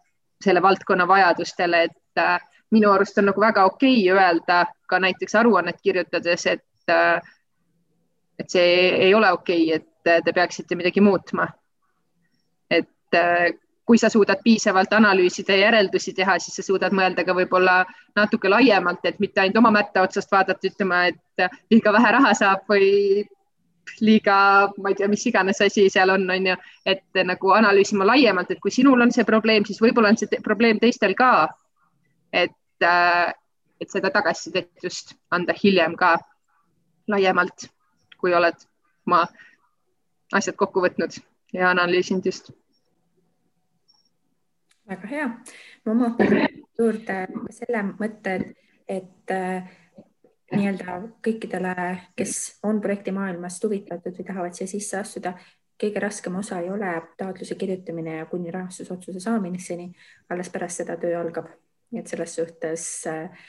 selle 0.43 0.62
valdkonna 0.62 1.08
vajadustele, 1.08 1.84
et 1.84 2.20
äh, 2.20 2.39
minu 2.72 2.91
arust 2.91 3.18
on 3.18 3.30
nagu 3.32 3.41
väga 3.41 3.66
okei 3.66 4.10
okay 4.10 4.20
öelda 4.20 4.66
ka 4.89 4.99
näiteks 4.99 5.36
aruannet 5.36 5.82
kirjutades, 5.84 6.45
et 6.47 6.91
äh, 6.91 7.22
et 8.39 8.49
see 8.49 8.89
ei 9.08 9.14
ole 9.14 9.32
okei 9.32 9.76
okay,, 9.76 9.82
et 9.82 10.26
te 10.26 10.34
peaksite 10.34 10.76
midagi 10.76 11.01
muutma. 11.01 11.47
et 12.70 13.16
äh, 13.16 13.54
kui 13.86 13.97
sa 13.99 14.09
suudad 14.09 14.39
piisavalt 14.43 14.93
analüüsida 14.95 15.55
ja 15.57 15.67
järeldusi 15.67 16.13
teha, 16.15 16.38
siis 16.39 16.55
sa 16.55 16.63
suudad 16.63 16.93
mõelda 16.95 17.25
ka 17.27 17.36
võib-olla 17.36 17.81
natuke 18.15 18.49
laiemalt, 18.49 19.03
et 19.03 19.19
mitte 19.19 19.41
ainult 19.43 19.59
oma 19.59 19.73
mätta 19.75 20.05
otsast 20.07 20.31
vaadata, 20.31 20.69
ütlema, 20.71 21.05
et 21.11 21.47
liiga 21.71 21.91
vähe 21.91 22.11
raha 22.15 22.34
saab 22.38 22.63
või 22.71 23.25
liiga, 24.01 24.38
ma 24.77 24.91
ei 24.91 24.95
tea, 24.95 25.09
mis 25.11 25.25
iganes 25.27 25.59
asi 25.61 25.89
seal 25.91 26.13
on, 26.13 26.23
on 26.31 26.47
ju, 26.47 26.55
et 26.88 27.23
nagu 27.27 27.51
analüüsima 27.55 28.07
laiemalt, 28.07 28.51
et 28.51 28.61
kui 28.63 28.71
sinul 28.71 29.03
on 29.03 29.11
see 29.11 29.25
probleem, 29.27 29.67
siis 29.67 29.81
võib-olla 29.84 30.13
on 30.13 30.19
see 30.19 30.31
te 30.31 30.39
probleem 30.43 30.79
teistel 30.79 31.15
ka. 31.19 31.49
et, 32.34 32.81
äh, 32.81 33.34
et 33.81 33.91
seda 33.91 34.09
tagasisidet 34.09 34.71
just 34.84 35.13
anda 35.29 35.53
hiljem 35.53 35.93
ka 35.99 36.15
laiemalt, 37.07 37.67
kui 38.17 38.34
oled 38.34 38.57
oma 39.05 39.27
asjad 40.34 40.55
kokku 40.57 40.81
võtnud 40.81 41.19
ja 41.53 41.69
analüüsinud 41.69 42.25
just. 42.25 42.51
Väga 44.89 45.07
hea, 45.07 45.29
ma 45.86 45.91
oma 45.91 46.11
juurde 46.77 47.17
selle 47.53 47.84
mõtte, 47.93 48.36
et, 48.36 48.53
et 48.88 49.34
nii-öelda 50.53 50.99
kõikidele, 51.25 51.73
kes 52.17 52.59
on 52.67 52.81
projektimaailmast 52.81 53.63
huvitatud 53.63 54.17
või 54.17 54.27
tahavad 54.27 54.57
siia 54.57 54.69
sisse 54.69 54.99
astuda, 54.99 55.34
kõige 55.81 56.01
raskem 56.03 56.36
osa 56.39 56.59
ei 56.61 56.69
ole 56.71 56.91
taotluse 57.17 57.55
kirjutamine 57.59 58.17
ja 58.19 58.25
kuni 58.29 58.51
rahastusotsuse 58.51 59.19
saamiseni, 59.23 59.89
alles 60.29 60.49
pärast 60.53 60.84
seda 60.84 60.97
töö 60.97 61.19
algab. 61.19 61.51
nii 61.93 62.01
et 62.01 62.09
selles 62.09 62.36
suhtes 62.36 62.84
äh, 63.07 63.43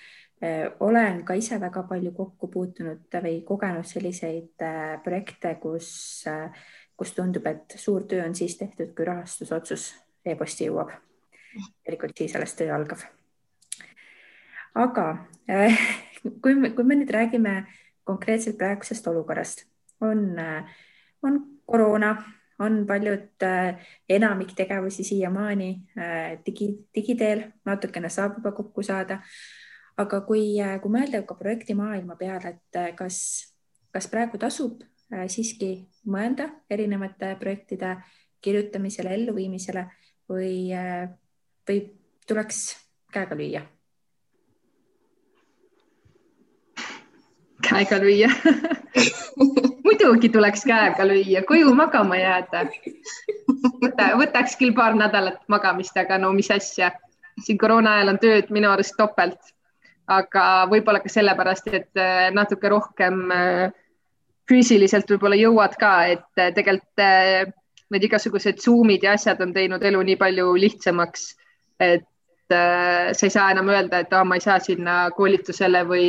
olen 0.80 1.22
ka 1.24 1.34
ise 1.34 1.56
väga 1.60 1.82
palju 1.88 2.12
kokku 2.12 2.48
puutunud 2.52 3.16
või 3.24 3.38
kogenud 3.44 3.86
selliseid 3.88 4.62
äh, 4.62 5.02
projekte, 5.04 5.54
kus 5.62 6.24
äh,, 6.28 6.50
kus 6.96 7.14
tundub, 7.14 7.46
et 7.46 7.74
suur 7.76 8.04
töö 8.06 8.24
on 8.24 8.34
siis 8.34 8.58
tehtud, 8.58 8.92
kui 8.94 9.04
rahastusotsus 9.04 9.94
e-posti 10.24 10.68
jõuab. 10.68 10.92
Tegelikult 11.84 12.18
siis 12.18 12.36
alles 12.36 12.54
töö 12.58 12.74
algab. 12.74 12.98
aga 14.74 15.08
äh, 15.50 15.78
kui 16.42 16.54
me, 16.54 16.70
kui 16.70 16.84
me 16.84 16.96
nüüd 16.98 17.10
räägime 17.10 17.64
konkreetselt 18.04 18.58
praegusest 18.60 19.06
olukorrast, 19.08 19.64
on, 20.00 20.36
on 21.22 21.38
koroona, 21.66 22.14
on 22.58 22.84
paljud, 22.86 23.44
enamik 24.08 24.52
tegevusi 24.56 25.04
siiamaani 25.04 25.70
digi, 26.46 26.68
digiteel, 26.94 27.46
natukene 27.64 28.10
saab 28.12 28.38
juba 28.38 28.52
kokku 28.52 28.82
saada. 28.82 29.22
aga 29.96 30.20
kui, 30.26 30.58
kui 30.82 30.90
mõelda 30.90 31.20
ka 31.22 31.36
projektimaailma 31.38 32.16
peale, 32.18 32.56
et 32.56 32.96
kas, 32.98 33.18
kas 33.94 34.08
praegu 34.10 34.38
tasub 34.42 34.82
siiski 35.30 35.86
mõelda 36.10 36.48
erinevate 36.70 37.36
projektide 37.38 37.92
kirjutamisele, 38.42 39.14
elluviimisele 39.14 39.84
või, 40.28 40.74
või 41.68 41.80
tuleks 42.28 42.64
käega 43.12 43.38
lüüa 43.38 43.62
käega 47.68 47.98
lüüa 48.02 48.30
muidugi 49.84 50.28
tuleks 50.28 50.64
käega 50.66 51.06
lüüa, 51.06 51.44
koju 51.46 51.74
magama 51.74 52.18
jääda. 52.18 52.66
võta, 53.82 54.10
võtaks 54.20 54.56
küll 54.60 54.74
paar 54.76 54.96
nädalat 54.98 55.40
magamist, 55.48 55.96
aga 55.96 56.18
no 56.18 56.32
mis 56.36 56.50
asja, 56.50 56.92
siin 57.44 57.58
koroona 57.58 57.98
ajal 57.98 58.14
on 58.14 58.20
tööd 58.22 58.50
minu 58.54 58.70
arust 58.70 58.96
topelt. 58.98 59.40
aga 60.06 60.66
võib-olla 60.68 61.00
ka 61.00 61.08
sellepärast, 61.08 61.68
et 61.72 61.96
äh, 61.96 62.26
natuke 62.36 62.68
rohkem 62.68 63.30
äh, 63.32 63.70
füüsiliselt 64.48 65.08
võib-olla 65.08 65.38
jõuad 65.40 65.78
ka, 65.80 65.92
et 66.12 66.40
äh, 66.42 66.50
tegelikult 66.52 67.00
need 67.94 68.04
igasugused 68.04 68.60
Zoom'id 68.60 69.04
ja 69.04 69.14
asjad 69.16 69.40
on 69.40 69.54
teinud 69.54 69.82
elu 69.82 70.02
nii 70.02 70.18
palju 70.20 70.50
lihtsamaks, 70.60 71.30
et 71.80 72.04
sa 72.54 73.26
ei 73.26 73.30
saa 73.32 73.50
enam 73.50 73.68
öelda, 73.72 74.02
et 74.04 74.12
oh, 74.12 74.24
ma 74.28 74.36
ei 74.36 74.42
saa 74.44 74.58
sinna 74.60 75.10
koolitusele 75.16 75.80
või 75.88 76.08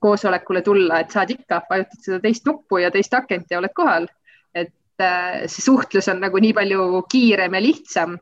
koosolekule 0.00 0.62
tulla, 0.62 1.00
et 1.00 1.12
saad 1.12 1.32
ikka, 1.34 1.62
vajutad 1.70 2.02
seda 2.04 2.20
teist 2.22 2.46
nuppu 2.46 2.80
ja 2.82 2.90
teist 2.94 3.14
akent 3.14 3.50
ja 3.50 3.60
oled 3.60 3.74
kohal. 3.76 4.08
et 4.54 5.04
äh, 5.04 5.44
see 5.44 5.62
suhtlus 5.62 6.08
on 6.08 6.22
nagu 6.24 6.40
nii 6.40 6.54
palju 6.56 7.02
kiirem 7.12 7.54
ja 7.54 7.60
lihtsam, 7.60 8.16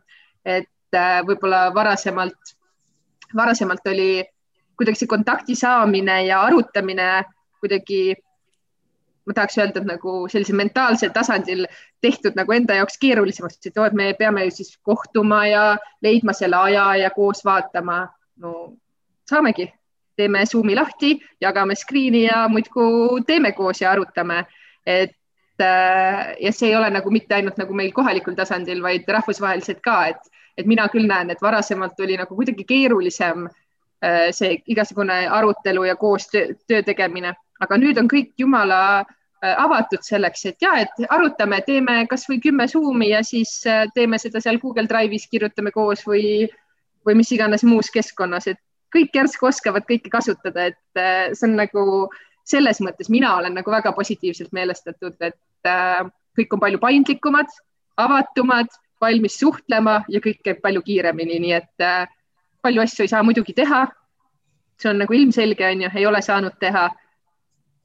et 0.45 0.97
äh, 0.97 1.21
võib-olla 1.27 1.69
varasemalt, 1.75 2.55
varasemalt 3.37 3.87
oli 3.87 4.25
kuidagi 4.77 5.05
see 5.05 5.11
kontakti 5.11 5.55
saamine 5.55 6.25
ja 6.27 6.41
arutamine 6.43 7.09
kuidagi 7.63 8.17
ma 9.27 9.35
tahaks 9.35 9.59
öelda, 9.59 9.81
et 9.81 9.89
nagu 9.89 10.15
sellisel 10.29 10.57
mentaalsel 10.59 11.13
tasandil 11.15 11.65
tehtud 12.05 12.37
nagu 12.37 12.53
enda 12.53 12.77
jaoks 12.81 12.99
keerulisemaks, 13.01 13.61
et 13.67 13.79
oo, 13.79 13.87
et 13.89 13.97
me 13.97 14.13
peame 14.19 14.45
ju 14.45 14.57
siis 14.59 14.75
kohtuma 14.83 15.47
ja 15.49 15.65
leidma 16.05 16.35
selle 16.37 16.61
aja 16.61 16.91
ja 17.05 17.11
koos 17.11 17.45
vaatama. 17.45 18.09
no 18.37 18.75
saamegi 19.31 19.71
teeme 20.17 20.47
Zoomi 20.47 20.75
lahti, 20.75 21.19
jagame 21.41 21.75
screen'i 21.75 22.25
ja 22.25 22.49
muudkui 22.49 23.23
teeme 23.27 23.53
koos 23.53 23.81
ja 23.81 23.91
arutame. 23.91 24.45
et 24.87 25.17
äh, 25.61 26.35
ja 26.41 26.53
see 26.53 26.69
ei 26.69 26.77
ole 26.77 26.91
nagu 26.91 27.11
mitte 27.11 27.35
ainult 27.35 27.57
nagu 27.57 27.75
meil 27.75 27.93
kohalikul 27.93 28.35
tasandil, 28.35 28.83
vaid 28.83 29.09
rahvusvaheliselt 29.09 29.81
ka, 29.81 30.07
et, 30.07 30.33
et 30.59 30.67
mina 30.67 30.89
küll 30.93 31.09
näen, 31.09 31.31
et 31.31 31.43
varasemalt 31.43 32.01
oli 32.01 32.19
nagu 32.21 32.37
kuidagi 32.37 32.67
keerulisem 32.69 33.47
äh, 33.49 34.29
see 34.31 34.59
igasugune 34.67 35.25
arutelu 35.29 35.85
ja 35.89 35.97
koos 35.97 36.29
töö, 36.29 36.53
töö 36.69 36.83
tegemine, 36.83 37.33
aga 37.61 37.79
nüüd 37.79 37.99
on 38.01 38.09
kõik 38.11 38.33
jumala 38.39 38.81
äh, 39.05 39.55
avatud 39.55 40.03
selleks, 40.03 40.45
et 40.51 40.63
ja, 40.65 40.75
et 40.83 41.07
arutame, 41.09 41.61
teeme 41.67 42.03
kasvõi 42.11 42.41
kümme 42.43 42.67
Zoomi 42.69 43.13
ja 43.13 43.23
siis 43.23 43.61
teeme 43.95 44.19
seda 44.19 44.41
seal 44.41 44.59
Google 44.63 44.89
Drive'is, 44.91 45.29
kirjutame 45.31 45.71
koos 45.75 46.07
või, 46.09 46.49
või 47.07 47.19
mis 47.21 47.33
iganes 47.37 47.65
muus 47.67 47.91
keskkonnas, 47.95 48.49
et 48.51 48.63
kõik 48.95 49.17
järsku 49.17 49.49
oskavad 49.49 49.87
kõike 49.89 50.11
kasutada, 50.13 50.71
et 50.71 51.01
äh, 51.01 51.33
see 51.35 51.49
on 51.49 51.59
nagu 51.59 51.85
selles 52.45 52.81
mõttes 52.85 53.09
mina 53.13 53.33
olen 53.39 53.57
nagu 53.57 53.73
väga 53.73 53.95
positiivselt 53.97 54.53
meelestatud, 54.53 55.17
et 55.25 55.71
äh, 55.71 56.03
kõik 56.39 56.55
on 56.55 56.63
palju 56.63 56.81
paindlikumad, 56.83 57.51
avatumad, 58.01 58.71
valmis 59.03 59.39
suhtlema 59.41 60.03
ja 60.13 60.21
kõik 60.25 60.43
käib 60.45 60.61
palju 60.65 60.83
kiiremini, 60.87 61.41
nii 61.43 61.55
et 61.57 61.85
äh, 61.85 62.05
palju 62.65 62.85
asju 62.85 63.05
ei 63.05 63.13
saa 63.13 63.23
muidugi 63.27 63.57
teha. 63.57 63.87
see 64.81 64.91
on 64.91 64.99
nagu 64.99 65.15
ilmselge, 65.15 65.67
on 65.71 65.83
ju, 65.85 65.89
ei 65.95 66.07
ole 66.07 66.21
saanud 66.23 66.57
teha. 66.61 66.89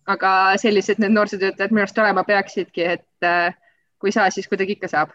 Aga 0.09 0.33
sellised 0.61 0.99
need 1.01 1.13
noorsootöötajad 1.13 1.73
minu 1.73 1.85
arust 1.85 2.01
olema 2.01 2.23
peaksidki, 2.27 2.85
et 2.97 3.27
äh, 3.27 3.53
kui 4.01 4.13
saa, 4.15 4.29
siis 4.33 4.47
kuidagi 4.49 4.77
ikka 4.77 4.89
saab. 4.91 5.13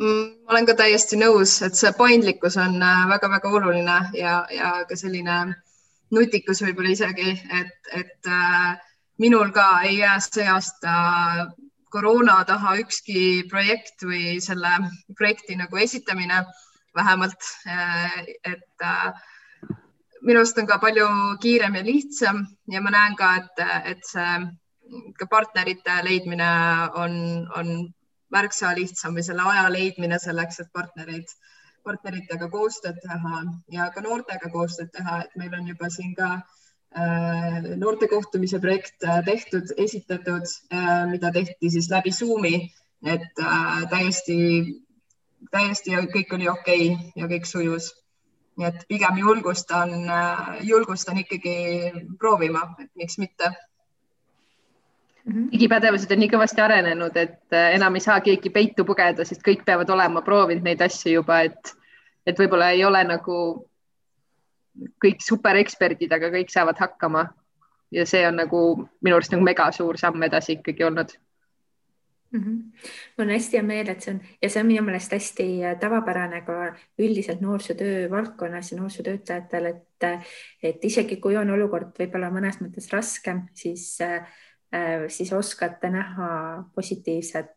Mm, 0.00 0.24
ma 0.44 0.54
olen 0.54 0.68
ka 0.68 0.76
täiesti 0.78 1.18
nõus, 1.20 1.58
et 1.64 1.78
see 1.78 1.92
paindlikkus 1.96 2.56
on 2.60 2.78
väga-väga 3.10 3.48
äh, 3.48 3.58
oluline 3.58 3.98
ja, 4.18 4.38
ja 4.52 4.72
ka 4.88 4.98
selline 4.98 5.38
nutikus 6.12 6.62
võib-olla 6.64 6.92
isegi, 6.92 7.36
et, 7.60 7.92
et 7.96 8.30
äh, 8.30 8.72
minul 9.22 9.52
ka 9.56 9.66
ei 9.88 10.00
jää 10.00 10.16
see 10.26 10.48
aasta 10.48 10.96
koroona 11.92 12.40
taha 12.48 12.76
ükski 12.80 13.44
projekt 13.50 14.04
või 14.04 14.38
selle 14.40 14.72
projekti 15.16 15.56
nagu 15.60 15.76
esitamine 15.76 16.40
vähemalt, 16.96 17.44
et 18.48 18.84
minu 20.22 20.40
arust 20.40 20.58
on 20.58 20.66
ka 20.70 20.78
palju 20.82 21.06
kiirem 21.42 21.74
ja 21.78 21.84
lihtsam 21.86 22.44
ja 22.70 22.82
ma 22.82 22.92
näen 22.94 23.16
ka, 23.18 23.34
et, 23.40 23.64
et 23.92 24.04
see 24.06 24.34
ka 25.18 25.26
partnerite 25.30 25.98
leidmine 26.06 26.50
on, 27.02 27.14
on 27.58 27.72
märksa 28.32 28.72
lihtsam 28.76 29.16
või 29.16 29.24
selle 29.26 29.44
aja 29.52 29.68
leidmine 29.72 30.18
selleks, 30.22 30.60
et 30.62 30.72
partnereid, 30.72 31.30
partneritega 31.86 32.48
koostööd 32.52 33.00
teha 33.02 33.42
ja 33.74 33.88
ka 33.94 34.04
noortega 34.04 34.50
koostööd 34.52 34.92
teha, 34.96 35.22
et 35.24 35.38
meil 35.40 35.54
on 35.58 35.68
juba 35.72 35.90
siin 35.92 36.14
ka 36.18 36.28
äh, 36.36 37.72
noorte 37.80 38.08
kohtumise 38.12 38.60
projekt 38.62 39.08
äh, 39.08 39.22
tehtud, 39.26 39.74
esitatud 39.86 40.46
äh,, 40.72 41.02
mida 41.10 41.32
tehti 41.34 41.72
siis 41.76 41.90
läbi 41.90 42.12
Zoomi, 42.12 42.54
et 43.02 43.42
äh, 43.42 43.82
täiesti, 43.90 44.38
täiesti 45.50 45.98
kõik 46.14 46.36
oli 46.38 46.48
okei 46.52 46.92
okay 46.92 47.22
ja 47.22 47.28
kõik 47.32 47.48
sujus 47.48 47.92
nii 48.58 48.68
et 48.68 48.84
pigem 48.88 49.18
julgustan, 49.18 49.92
julgustan 50.66 51.20
ikkagi 51.22 51.54
proovima, 52.20 52.66
et 52.82 52.90
miks 53.00 53.18
mitte 53.18 53.48
mhm. 55.24 55.48
digipädevused 55.54 56.12
on 56.12 56.22
nii 56.22 56.30
kõvasti 56.34 56.64
arenenud, 56.64 57.16
et 57.16 57.56
äh, 57.56 57.72
enam 57.78 57.96
ei 57.96 58.04
saa 58.04 58.20
keegi 58.24 58.52
peitu 58.52 58.84
pugeda, 58.88 59.24
sest 59.24 59.44
kõik 59.46 59.64
peavad 59.68 59.90
olema 59.90 60.24
proovinud 60.26 60.66
neid 60.66 60.84
asju 60.84 61.18
juba, 61.18 61.42
et, 61.48 61.74
et 62.26 62.38
võib-olla 62.38 62.72
ei 62.76 62.84
ole 62.84 63.04
nagu 63.08 63.38
kõik 65.04 65.20
supereksperdid, 65.20 66.12
aga 66.12 66.32
kõik 66.32 66.52
saavad 66.52 66.78
hakkama. 66.80 67.28
ja 67.92 68.06
see 68.08 68.22
on 68.24 68.38
nagu 68.40 68.58
minu 69.04 69.16
arust 69.18 69.34
nagu 69.34 69.44
mega 69.44 69.66
suur 69.72 69.98
samm 70.00 70.22
edasi 70.24 70.54
ikkagi 70.54 70.84
olnud 70.84 71.10
mm. 72.32 72.40
-hmm. 72.40 72.72
mul 73.18 73.26
on 73.26 73.32
hästi 73.32 73.56
hea 73.56 73.62
meel, 73.62 73.88
et 73.88 74.00
see 74.00 74.14
on 74.14 74.20
ja 74.42 74.50
see 74.50 74.60
on 74.60 74.66
minu 74.66 74.82
meelest 74.82 75.12
hästi 75.12 75.48
äh, 75.64 75.78
tavapärane 75.80 76.40
ka 76.46 76.58
üldiselt 76.98 77.40
noorsootöö 77.40 78.10
valdkonnas 78.10 78.72
ja 78.72 78.78
noorsootöötajatel, 78.80 79.66
et, 79.66 80.08
et 80.62 80.84
isegi 80.84 81.16
kui 81.16 81.36
on 81.36 81.50
olukord 81.50 81.92
võib-olla 81.98 82.30
mõnes 82.30 82.60
mõttes 82.60 82.88
raskem, 82.92 83.42
siis, 83.54 83.98
äh, 84.00 84.24
siis 85.08 85.32
oskate 85.32 85.90
näha 85.90 86.64
positiivset, 86.74 87.52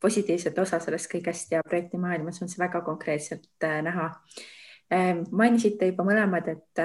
positiivset 0.00 0.58
osa 0.58 0.80
sellest 0.80 1.08
kõigest 1.12 1.54
ja 1.54 1.62
projektimaailmas 1.64 2.42
on 2.42 2.48
see 2.48 2.60
väga 2.60 2.80
konkreetselt 2.80 3.64
äh, 3.64 3.80
näha 3.82 4.10
mainisite 5.30 5.86
juba 5.88 6.04
mõlemad, 6.04 6.48
et 6.52 6.80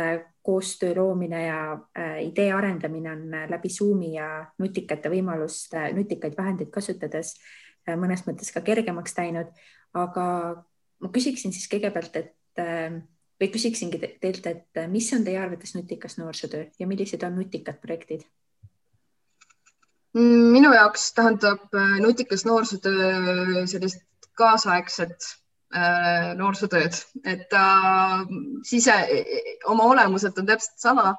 koostöö 0.47 0.95
loomine 0.95 1.45
ja 1.45 1.73
äh, 1.73 2.23
idee 2.23 2.53
arendamine 2.53 3.11
on 3.11 3.33
äh, 3.33 3.49
läbi 3.49 3.69
Zoomi 3.69 4.13
ja 4.13 4.45
nutikate 4.63 5.09
võimaluste, 5.11 5.89
nutikaid 5.95 6.37
vahendeid 6.37 6.69
kasutades 6.71 7.33
äh, 7.83 7.97
mõnes 7.99 8.23
mõttes 8.23 8.53
ka 8.55 8.61
kergemaks 8.63 9.17
läinud. 9.17 9.49
aga 9.93 10.23
ma 11.03 11.09
küsiksin 11.11 11.51
siis 11.55 11.67
kõigepealt, 11.71 12.15
et 12.15 12.61
või 13.41 13.49
küsiksingi 13.53 13.99
teilt, 14.21 14.47
et 14.47 14.79
mis 14.91 15.07
on 15.15 15.25
teie 15.25 15.39
arvates 15.39 15.73
nutikas 15.75 16.17
noorsootöö 16.17 16.65
ja 16.79 16.87
millised 16.87 17.23
on 17.27 17.35
nutikad 17.35 17.81
projektid? 17.81 18.23
minu 20.53 20.71
jaoks 20.73 21.09
tähendab 21.17 21.75
nutikas 22.03 22.45
noorsootöö 22.45 23.65
sellist 23.67 24.31
kaasaegset 24.39 25.27
Äh, 25.27 25.46
noorsootööd, 26.37 26.95
et 27.27 27.41
ta 27.51 27.63
sise, 28.63 28.93
oma 29.67 29.83
olemuselt 29.91 30.37
on 30.39 30.47
täpselt 30.47 30.79
sama, 30.79 31.09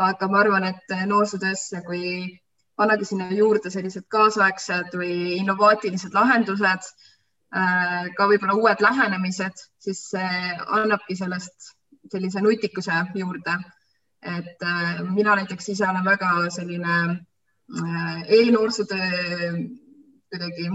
aga 0.00 0.28
ma 0.28 0.38
arvan, 0.40 0.64
et 0.64 0.94
noorsootöösse, 1.06 1.82
kui 1.84 2.40
pannagi 2.80 3.04
sinna 3.04 3.28
juurde 3.36 3.70
sellised 3.72 4.06
kaasaegsed 4.12 4.94
või 4.96 5.36
innovaatilised 5.36 6.14
lahendused, 6.16 6.86
äh, 7.52 8.08
ka 8.16 8.28
võib-olla 8.30 8.56
uued 8.56 8.80
lähenemised, 8.86 9.66
siis 9.84 10.06
see 10.14 10.54
annabki 10.66 11.18
sellest 11.18 11.74
sellise 12.10 12.40
nutikuse 12.40 13.04
juurde. 13.14 13.58
et 14.20 14.62
äh, 14.62 14.98
mina 15.16 15.34
näiteks 15.36 15.68
ise 15.72 15.86
olen 15.88 16.04
väga 16.04 16.30
selline 16.52 16.96
e-noorsootöö 18.36 19.52
kuidagi 20.28 20.66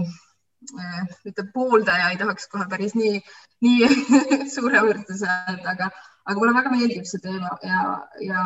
mitte 1.24 1.44
pooldaja, 1.54 2.10
ei 2.10 2.18
tahaks 2.20 2.48
kohe 2.52 2.66
päris 2.70 2.94
nii, 2.98 3.20
nii 3.64 3.88
suure 4.54 4.82
võrdluse 4.86 5.28
aga, 5.72 5.90
aga 6.24 6.38
mulle 6.38 6.54
väga 6.56 6.72
meeldib 6.72 7.06
see 7.08 7.20
teema 7.22 7.52
ja, 7.62 7.82
ja 8.24 8.40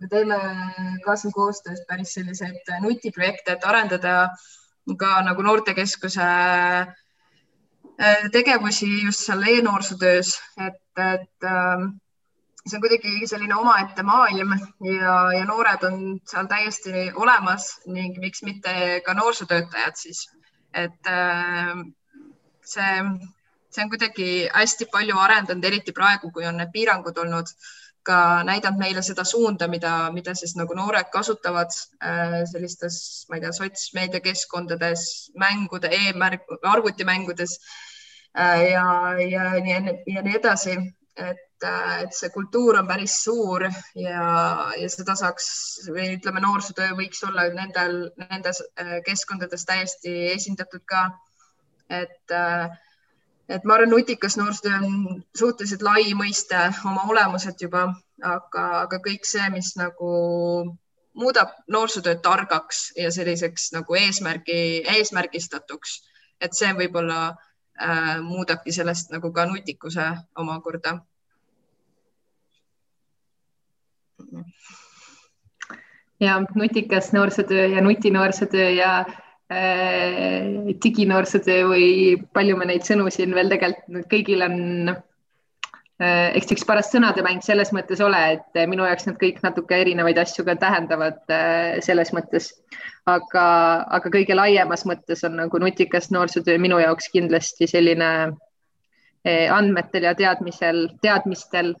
me 0.00 0.08
teeme 0.12 0.38
ka 1.04 1.16
siin 1.16 1.32
koostöös 1.32 1.82
päris 1.88 2.14
selliseid 2.14 2.72
nutiprojekte, 2.84 3.56
et 3.56 3.64
arendada 3.64 4.30
ka 4.98 5.20
nagu 5.26 5.42
noortekeskuse 5.42 6.22
äh, 6.22 6.86
tegevusi 8.32 9.04
just 9.04 9.26
seal 9.26 9.42
e-noorsootöös, 9.42 10.36
et, 10.60 10.82
et 11.00 11.50
ähm, 11.50 11.96
see 12.66 12.76
on 12.76 12.84
kuidagi 12.84 13.26
selline 13.26 13.54
omaette 13.54 14.02
maailm 14.02 14.52
ja, 14.84 15.16
ja 15.38 15.44
noored 15.48 15.82
on 15.88 16.20
seal 16.28 16.46
täiesti 16.50 17.10
olemas 17.14 17.72
ning 17.86 18.18
miks 18.22 18.42
mitte 18.46 19.00
ka 19.06 19.14
noorsootöötajad 19.14 19.98
siis 19.98 20.26
et 20.76 21.10
äh, 21.10 21.72
see, 22.66 22.92
see 23.72 23.84
on 23.84 23.90
kuidagi 23.92 24.28
hästi 24.52 24.88
palju 24.92 25.18
arendanud, 25.22 25.64
eriti 25.64 25.94
praegu, 25.96 26.30
kui 26.34 26.46
on 26.48 26.60
need 26.60 26.72
piirangud 26.74 27.18
olnud, 27.24 27.52
ka 28.06 28.18
näidanud 28.46 28.78
meile 28.78 29.02
seda 29.02 29.24
suunda, 29.26 29.66
mida, 29.70 29.94
mida 30.14 30.34
siis 30.38 30.54
nagu 30.58 30.76
noored 30.78 31.08
kasutavad 31.14 31.74
äh, 31.98 32.38
sellistes, 32.50 32.98
ma 33.30 33.38
ei 33.38 33.42
tea, 33.44 33.54
sotsmeediakeskkondades, 33.56 35.06
mängude 35.42 35.90
e, 35.90 36.02
e-märk, 36.12 36.46
arvutimängudes 36.74 37.56
äh, 38.38 38.68
ja, 38.70 38.86
ja 39.22 39.48
nii, 39.66 39.98
ja 40.14 40.22
nii 40.22 40.38
edasi. 40.38 40.78
Et, 41.16 41.42
et 41.64 42.12
see 42.12 42.30
kultuur 42.34 42.76
on 42.80 42.88
päris 42.88 43.14
suur 43.24 43.64
ja, 43.64 44.24
ja 44.76 44.88
seda 44.92 45.14
saaks 45.16 45.46
või 45.88 46.10
ütleme, 46.18 46.42
noorsootöö 46.44 46.96
võiks 46.98 47.22
olla 47.24 47.46
nendel, 47.54 48.10
nendes 48.30 48.60
äh, 48.80 48.98
keskkondades 49.06 49.64
täiesti 49.64 50.14
esindatud 50.34 50.84
ka. 50.84 51.06
et, 51.88 52.30
äh, 52.30 52.68
et 53.48 53.64
ma 53.64 53.74
arvan, 53.74 53.90
nutikas 53.90 54.36
noorsootöö 54.36 54.82
on 54.82 55.22
suhteliselt 55.38 55.82
lai 55.82 56.12
mõiste 56.14 56.58
oma 56.84 57.06
olemuselt 57.08 57.62
juba, 57.62 57.88
aga, 58.22 58.66
aga 58.82 59.00
kõik 59.08 59.24
see, 59.24 59.48
mis 59.54 59.76
nagu 59.80 60.12
muudab 61.16 61.56
noorsootöö 61.72 62.20
targaks 62.22 62.92
ja 62.96 63.10
selliseks 63.10 63.72
nagu 63.72 63.94
eesmärgi, 63.94 64.84
eesmärgistatuks, 64.96 66.00
et 66.40 66.52
see 66.52 66.72
võib-olla 66.76 67.20
äh, 67.30 68.16
muudabki 68.22 68.72
sellest 68.72 69.12
nagu 69.14 69.32
ka 69.32 69.46
nutikuse 69.48 70.10
omakorda. 70.36 70.98
Ja 76.20 76.40
nutikas 76.54 77.12
noorsootöö 77.12 77.66
ja 77.66 77.80
nutinoorsootöö 77.80 78.70
ja 78.70 78.92
äh, 79.52 80.76
diginoorsootöö 80.84 81.66
või 81.68 81.88
palju 82.32 82.56
me 82.56 82.70
neid 82.70 82.86
sõnu 82.88 83.10
siin 83.12 83.34
veel 83.36 83.52
tegelikult 83.52 84.08
kõigil 84.12 84.44
on 84.46 84.56
äh, 84.92 86.32
eks 86.38 86.56
üks 86.56 86.64
paras 86.68 86.90
sõnademäng 86.92 87.44
selles 87.44 87.72
mõttes 87.76 88.00
ole, 88.04 88.22
et 88.38 88.60
minu 88.70 88.88
jaoks 88.88 89.08
nad 89.10 89.20
kõik 89.20 89.42
natuke 89.44 89.80
erinevaid 89.84 90.18
asju 90.24 90.46
ka 90.48 90.56
tähendavad 90.60 91.20
äh, 91.28 91.76
selles 91.84 92.14
mõttes. 92.16 92.54
Aga, 93.06 93.42
aga 93.94 94.10
kõige 94.10 94.34
laiemas 94.34 94.82
mõttes 94.88 95.20
on 95.28 95.36
nagu 95.38 95.58
nutikas 95.62 96.08
noorsootöö 96.10 96.58
minu 96.58 96.80
jaoks 96.82 97.06
kindlasti 97.12 97.68
selline 97.70 98.08
eh, 99.22 99.46
andmetel 99.52 100.08
ja 100.08 100.14
teadmisel, 100.18 100.88
teadmistel 101.06 101.76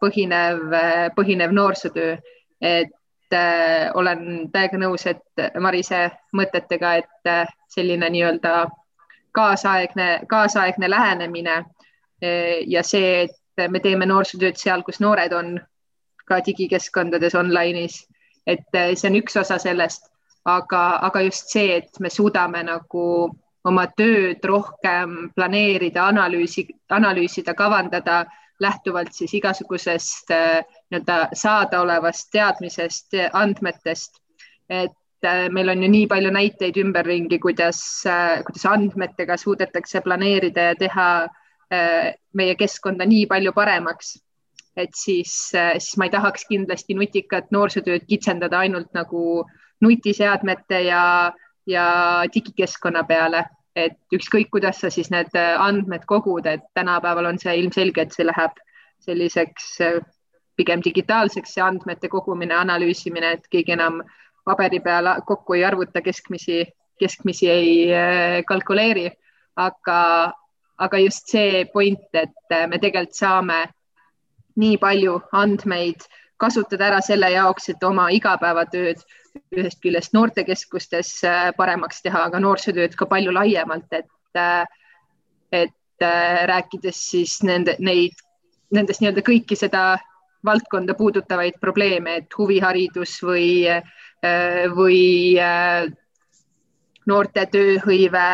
põhinev, 0.00 0.60
eh, 0.72 1.08
põhinev 1.16 1.52
noorsootöö. 1.52 2.16
et 2.60 3.32
äh, 3.32 3.90
olen 3.94 4.50
täiega 4.52 4.78
nõus, 4.78 5.06
et 5.06 5.22
Marise 5.60 6.10
mõtetega, 6.34 6.94
et 6.98 7.50
selline 7.70 8.10
nii-öelda 8.10 8.66
kaasaegne, 9.32 10.20
kaasaegne 10.28 10.90
lähenemine 10.90 11.64
ja 12.66 12.82
see, 12.82 13.28
et 13.28 13.70
me 13.70 13.78
teeme 13.80 14.06
noorsootööd 14.06 14.56
seal, 14.56 14.82
kus 14.82 14.98
noored 15.00 15.32
on, 15.32 15.60
ka 16.26 16.40
digikeskkondades 16.46 17.34
online'is, 17.34 18.00
et 18.46 18.66
see 18.72 19.10
on 19.10 19.20
üks 19.20 19.36
osa 19.36 19.58
sellest 19.58 20.10
aga, 20.48 20.82
aga 21.08 21.22
just 21.26 21.52
see, 21.52 21.76
et 21.76 22.00
me 22.00 22.10
suudame 22.10 22.62
nagu 22.66 23.04
oma 23.68 23.84
tööd 23.98 24.44
rohkem 24.46 25.30
planeerida, 25.36 26.06
analüüsi, 26.08 26.64
analüüsida, 26.94 27.54
kavandada 27.58 28.22
lähtuvalt 28.60 29.12
siis 29.12 29.34
igasugusest 29.38 30.30
äh, 30.34 30.62
nii-öelda 30.90 31.18
saadaolevast 31.32 32.30
teadmisest, 32.32 33.18
andmetest. 33.32 34.22
et 34.68 34.92
meil 35.50 35.68
on 35.68 35.82
ju 35.82 35.88
nii 35.90 36.06
palju 36.06 36.30
näiteid 36.30 36.76
ümberringi, 36.78 37.38
kuidas, 37.42 37.80
kuidas 38.46 38.66
andmetega 38.68 39.36
suudetakse 39.36 40.00
planeerida 40.04 40.66
ja 40.68 40.74
teha 40.78 41.06
meie 42.38 42.54
keskkonda 42.54 43.06
nii 43.08 43.24
palju 43.26 43.52
paremaks 43.56 44.12
et 44.78 44.94
siis, 44.94 45.32
siis 45.50 45.96
ma 45.98 46.06
ei 46.06 46.12
tahaks 46.14 46.46
kindlasti 46.48 46.94
nutikat 46.94 47.50
noorsootööd 47.54 48.06
kitsendada 48.08 48.62
ainult 48.62 48.92
nagu 48.96 49.42
nutiseadmete 49.84 50.82
ja, 50.86 51.02
ja 51.66 51.86
digikeskkonna 52.34 53.04
peale, 53.08 53.44
et 53.86 54.14
ükskõik, 54.14 54.50
kuidas 54.54 54.80
sa 54.82 54.90
siis 54.90 55.10
need 55.14 55.34
andmed 55.38 56.04
kogud, 56.06 56.46
et 56.46 56.64
tänapäeval 56.74 57.30
on 57.30 57.38
see 57.38 57.54
ilmselge, 57.60 58.04
et 58.04 58.16
see 58.16 58.26
läheb 58.26 58.58
selliseks 59.04 59.78
pigem 60.58 60.82
digitaalseks, 60.84 61.54
see 61.54 61.62
andmete 61.62 62.10
kogumine, 62.10 62.56
analüüsimine, 62.58 63.36
et 63.38 63.46
keegi 63.52 63.76
enam 63.76 64.02
paberi 64.48 64.80
peal 64.82 65.12
kokku 65.26 65.54
ei 65.54 65.64
arvuta, 65.68 66.02
keskmisi, 66.02 66.64
keskmisi 66.98 67.50
ei 67.50 67.72
äh, 67.94 68.38
kalkuleeri, 68.48 69.06
aga, 69.56 69.98
aga 70.78 71.02
just 71.04 71.30
see 71.30 71.64
point, 71.72 72.08
et 72.14 72.56
me 72.70 72.78
tegelikult 72.78 73.14
saame 73.14 73.60
nii 74.58 74.78
palju 74.82 75.20
andmeid 75.36 76.06
kasutada 76.38 76.88
ära 76.90 77.00
selle 77.04 77.30
jaoks, 77.34 77.68
et 77.72 77.82
oma 77.86 78.08
igapäevatööd 78.14 79.02
ühest 79.56 79.80
küljest 79.82 80.14
noortekeskustes 80.16 81.12
äh, 81.26 81.48
paremaks 81.56 82.02
teha, 82.04 82.24
aga 82.28 82.40
noorsootööd 82.42 82.96
ka 82.98 83.08
palju 83.10 83.32
laiemalt, 83.34 83.88
et, 83.92 84.10
äh, 84.38 84.64
et 85.52 86.04
äh, 86.04 86.44
rääkides 86.50 87.00
siis 87.12 87.38
nende, 87.46 87.76
neid, 87.78 88.18
nendest 88.74 89.02
nii-öelda 89.02 89.24
kõiki 89.26 89.58
seda 89.58 89.84
valdkonda 90.46 90.94
puudutavaid 90.94 91.58
probleeme, 91.60 92.20
et 92.20 92.34
huviharidus 92.38 93.16
või, 93.26 93.66
või 94.76 95.00
noorte 97.10 97.42
tööhõive 97.50 98.26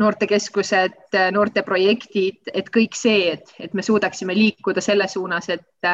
noortekeskused, 0.00 1.18
noorteprojektid, 1.36 2.54
et 2.56 2.72
kõik 2.72 2.96
see, 2.96 3.34
et, 3.34 3.52
et 3.60 3.76
me 3.76 3.84
suudaksime 3.84 4.32
liikuda 4.32 4.80
selle 4.80 5.10
suunas, 5.12 5.50
et 5.52 5.90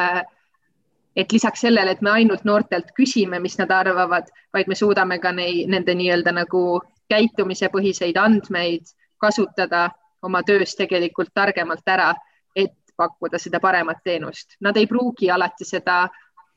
et 1.16 1.32
lisaks 1.32 1.60
sellele, 1.64 1.90
et 1.90 2.02
me 2.02 2.10
ainult 2.10 2.44
noortelt 2.44 2.92
küsime, 2.96 3.40
mis 3.40 3.58
nad 3.58 3.70
arvavad, 3.72 4.28
vaid 4.52 4.68
me 4.68 4.74
suudame 4.74 5.18
ka 5.18 5.32
neid, 5.32 5.70
nende 5.72 5.94
nii-öelda 5.94 6.34
nagu 6.36 6.82
käitumisepõhiseid 7.08 8.18
andmeid 8.20 8.92
kasutada 9.20 9.88
oma 10.22 10.42
töös 10.42 10.74
tegelikult 10.76 11.32
targemalt 11.34 11.88
ära, 11.88 12.12
et 12.56 12.74
pakkuda 12.96 13.38
seda 13.38 13.60
paremat 13.60 14.02
teenust. 14.04 14.56
Nad 14.60 14.76
ei 14.76 14.86
pruugi 14.86 15.30
alati 15.30 15.64
seda 15.64 16.06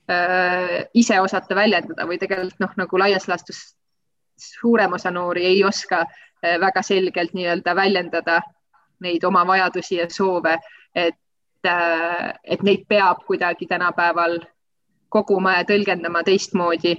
öö, 0.10 0.84
ise 0.93 1.20
osata 1.22 1.55
väljendada 1.55 2.07
või 2.07 2.18
tegelikult 2.20 2.60
noh, 2.60 2.74
nagu 2.84 2.99
laias 2.99 3.28
laastus 3.28 3.62
suurem 4.39 4.93
osa 4.95 5.12
noori 5.12 5.45
ei 5.45 5.64
oska 5.64 6.05
Eh, 6.43 6.60
väga 6.60 6.82
selgelt 6.82 7.34
nii-öelda 7.36 7.74
väljendada 7.76 8.39
neid 9.03 9.24
oma 9.28 9.41
vajadusi 9.47 9.97
ja 9.97 10.05
soove, 10.10 10.53
et, 10.95 11.18
et 11.66 12.64
neid 12.64 12.86
peab 12.88 13.26
kuidagi 13.28 13.68
tänapäeval 13.68 14.39
koguma 15.10 15.57
ja 15.57 15.64
tõlgendama 15.68 16.24
teistmoodi. 16.24 16.95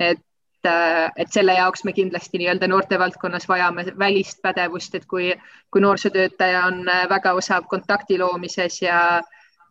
et, 0.00 0.22
eh, 0.64 1.10
et 1.16 1.32
selle 1.32 1.52
jaoks 1.52 1.84
me 1.84 1.92
kindlasti 1.92 2.38
nii-öelda 2.38 2.68
noortevaldkonnas 2.68 3.48
vajame 3.48 3.84
välist 3.98 4.40
pädevust, 4.42 4.94
et 4.94 5.04
kui, 5.06 5.34
kui 5.70 5.80
noorsootöötaja 5.80 6.64
on 6.66 6.84
väga 7.08 7.32
osav 7.32 7.66
kontakti 7.68 8.18
loomises 8.18 8.82
ja, 8.82 9.20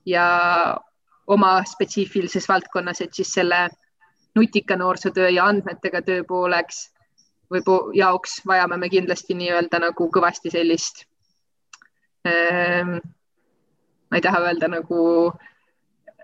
ja 0.06 0.78
oma 1.28 1.64
spetsiifilises 1.66 2.50
valdkonnas, 2.50 3.02
et 3.02 3.14
siis 3.14 3.34
selle 3.34 3.70
nutika 4.36 4.76
noorsootöö 4.76 5.30
ja 5.30 5.46
andmetega 5.46 6.02
töö 6.02 6.24
pooleks 6.24 6.90
või 7.52 7.62
jaoks 7.98 8.42
vajame 8.48 8.78
me 8.78 8.90
kindlasti 8.90 9.34
nii-öelda 9.34 9.80
nagu 9.82 10.10
kõvasti 10.14 10.52
sellist 10.54 11.06
ähm,, 12.28 13.00
ma 14.10 14.18
ei 14.18 14.26
taha 14.26 14.42
öelda 14.48 14.70
nagu 14.72 15.02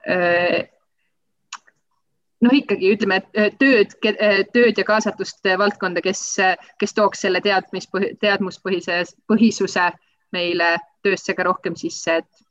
äh, 0.10 0.66
noh, 2.46 2.54
ikkagi 2.54 2.94
ütleme, 2.96 3.22
et 3.34 3.58
tööd, 3.62 3.94
tööd 4.54 4.80
ja 4.80 4.86
kaasatust 4.88 5.46
valdkonda, 5.60 6.04
kes, 6.06 6.24
kes 6.82 6.96
tooks 6.98 7.24
selle 7.26 7.42
teadmispõhi, 7.46 8.16
teadmuspõhise, 8.22 9.02
põhisuse 9.30 9.90
meile 10.36 10.76
töösse 11.06 11.36
ka 11.38 11.46
rohkem 11.48 11.78
sisse, 11.80 12.20
et, 12.22 12.46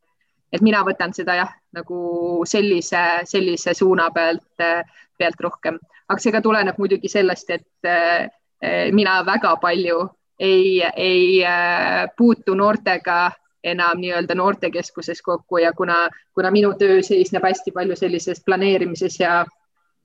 et 0.55 0.64
mina 0.64 0.82
võtan 0.87 1.14
seda 1.16 1.37
jah, 1.41 1.55
nagu 1.76 2.45
sellise, 2.49 3.05
sellise 3.28 3.74
suuna 3.76 4.09
pealt, 4.14 4.66
pealt 5.18 5.47
rohkem, 5.47 5.78
aga 6.09 6.20
see 6.22 6.35
ka 6.35 6.43
tuleneb 6.45 6.78
muidugi 6.80 7.11
sellest, 7.11 7.51
et 7.51 8.93
mina 8.95 9.18
väga 9.26 9.57
palju 9.61 10.05
ei, 10.41 10.80
ei 10.82 11.43
puutu 12.16 12.55
noortega 12.57 13.18
enam 13.64 14.00
nii-öelda 14.00 14.34
noortekeskuses 14.34 15.22
kokku 15.22 15.58
ja 15.58 15.72
kuna, 15.72 16.08
kuna 16.34 16.50
minu 16.50 16.74
töö 16.78 17.02
seisneb 17.02 17.42
hästi 17.42 17.72
palju 17.72 17.96
sellises 17.96 18.42
planeerimises 18.44 19.20
ja, 19.20 19.44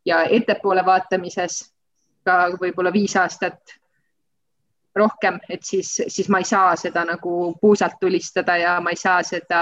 ja 0.06 0.24
ettepoole 0.24 0.86
vaatamises 0.86 1.60
ka 2.26 2.40
võib-olla 2.62 2.94
viis 2.94 3.16
aastat 3.20 3.76
rohkem, 4.96 5.40
et 5.50 5.64
siis, 5.64 5.92
siis 6.08 6.30
ma 6.30 6.42
ei 6.42 6.48
saa 6.48 6.76
seda 6.76 7.06
nagu 7.06 7.54
puusalt 7.62 8.00
tulistada 8.00 8.58
ja 8.58 8.80
ma 8.82 8.96
ei 8.96 9.00
saa 9.00 9.24
seda 9.24 9.62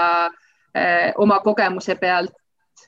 eh, 0.74 1.12
oma 1.16 1.40
kogemuse 1.44 1.94
pealt 1.94 2.34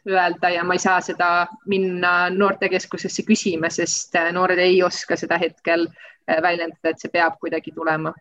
öelda 0.08 0.50
ja 0.50 0.64
ma 0.64 0.74
ei 0.74 0.78
saa 0.78 1.00
seda 1.00 1.46
minna 1.66 2.30
noortekeskusesse 2.30 3.22
küsima, 3.26 3.70
sest 3.70 4.16
äh, 4.16 4.32
noored 4.32 4.58
ei 4.58 4.82
oska 4.82 5.16
seda 5.16 5.38
hetkel 5.38 5.86
äh, 5.86 6.42
väljendada, 6.42 6.94
et 6.94 7.02
see 7.02 7.12
peab 7.12 7.38
kuidagi 7.40 7.74
tulema, 7.74 8.12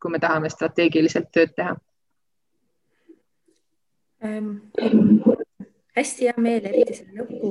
kui 0.00 0.10
me 0.10 0.20
tahame 0.22 0.50
strateegiliselt 0.50 1.28
tööd 1.34 1.52
teha 1.56 1.76
ähm,. 4.24 4.52
hästi 5.96 6.28
hea 6.28 6.34
meel, 6.40 6.64
eriti 6.70 6.94
selle 6.96 7.20
lõpu 7.20 7.50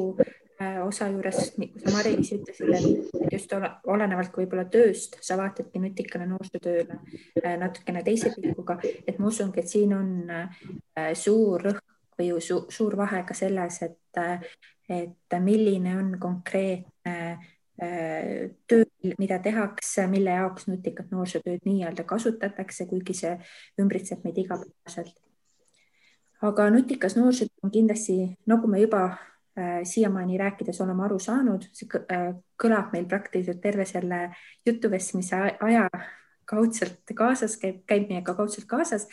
äh, 0.61 0.79
osa 0.85 1.07
juures, 1.11 1.51
kui 1.55 1.69
sa 1.77 1.93
Mari-Liis 1.93 2.33
ütlesid, 2.37 2.73
et 2.73 3.35
just 3.35 3.53
olenevalt 3.85 4.35
võib-olla 4.37 4.65
tööst 4.71 5.19
sa 5.21 5.37
vaatadki 5.37 5.81
nutikale 5.83 6.25
noorsootööle 6.29 7.55
natukene 7.61 8.03
teise 8.07 8.33
pilguga, 8.35 8.79
et 9.05 9.19
ma 9.19 9.29
usungi, 9.29 9.61
et 9.61 9.69
siin 9.69 9.93
on 9.97 10.11
suur 11.17 11.69
rõhk 11.69 11.85
või 12.21 12.41
su 12.41 12.65
suur 12.69 12.97
vahe 12.97 13.23
ka 13.27 13.37
selles, 13.37 13.81
et, 13.85 14.21
et 14.89 15.39
milline 15.39 15.95
on 15.97 16.13
konkreetne 16.21 17.15
äh, 17.31 17.49
töö, 18.67 18.85
mida 19.17 19.39
tehakse, 19.39 20.05
mille 20.11 20.35
jaoks 20.37 20.67
nutikat 20.69 21.11
noorsootööd 21.11 21.65
nii-öelda 21.65 22.05
kasutatakse, 22.05 22.85
kuigi 22.89 23.15
see 23.17 23.33
ümbritseb 23.81 24.23
meid 24.25 24.37
igapäevaselt. 24.37 25.15
Aga 26.41 26.69
nutikas 26.69 27.15
noorsootöö 27.15 27.63
on 27.63 27.71
kindlasti, 27.71 28.15
nagu 28.49 28.67
me 28.67 28.79
juba 28.81 29.03
äh, 29.05 29.81
siiamaani 29.83 30.37
rääkides 30.37 30.81
oleme 30.81 31.05
aru 31.05 31.19
saanud, 31.19 31.67
see 31.75 31.89
äh, 32.13 32.31
kõlab 32.61 32.93
meil 32.95 33.05
praktiliselt 33.09 33.61
terve 33.61 33.85
selle 33.85 34.23
jutuvestmise 34.65 35.41
aja 35.61 35.87
kaudselt 36.49 37.13
kaasas, 37.15 37.57
käib, 37.61 37.83
käib 37.87 38.09
meiega 38.09 38.33
kaudselt 38.35 38.67
kaasas. 38.67 39.07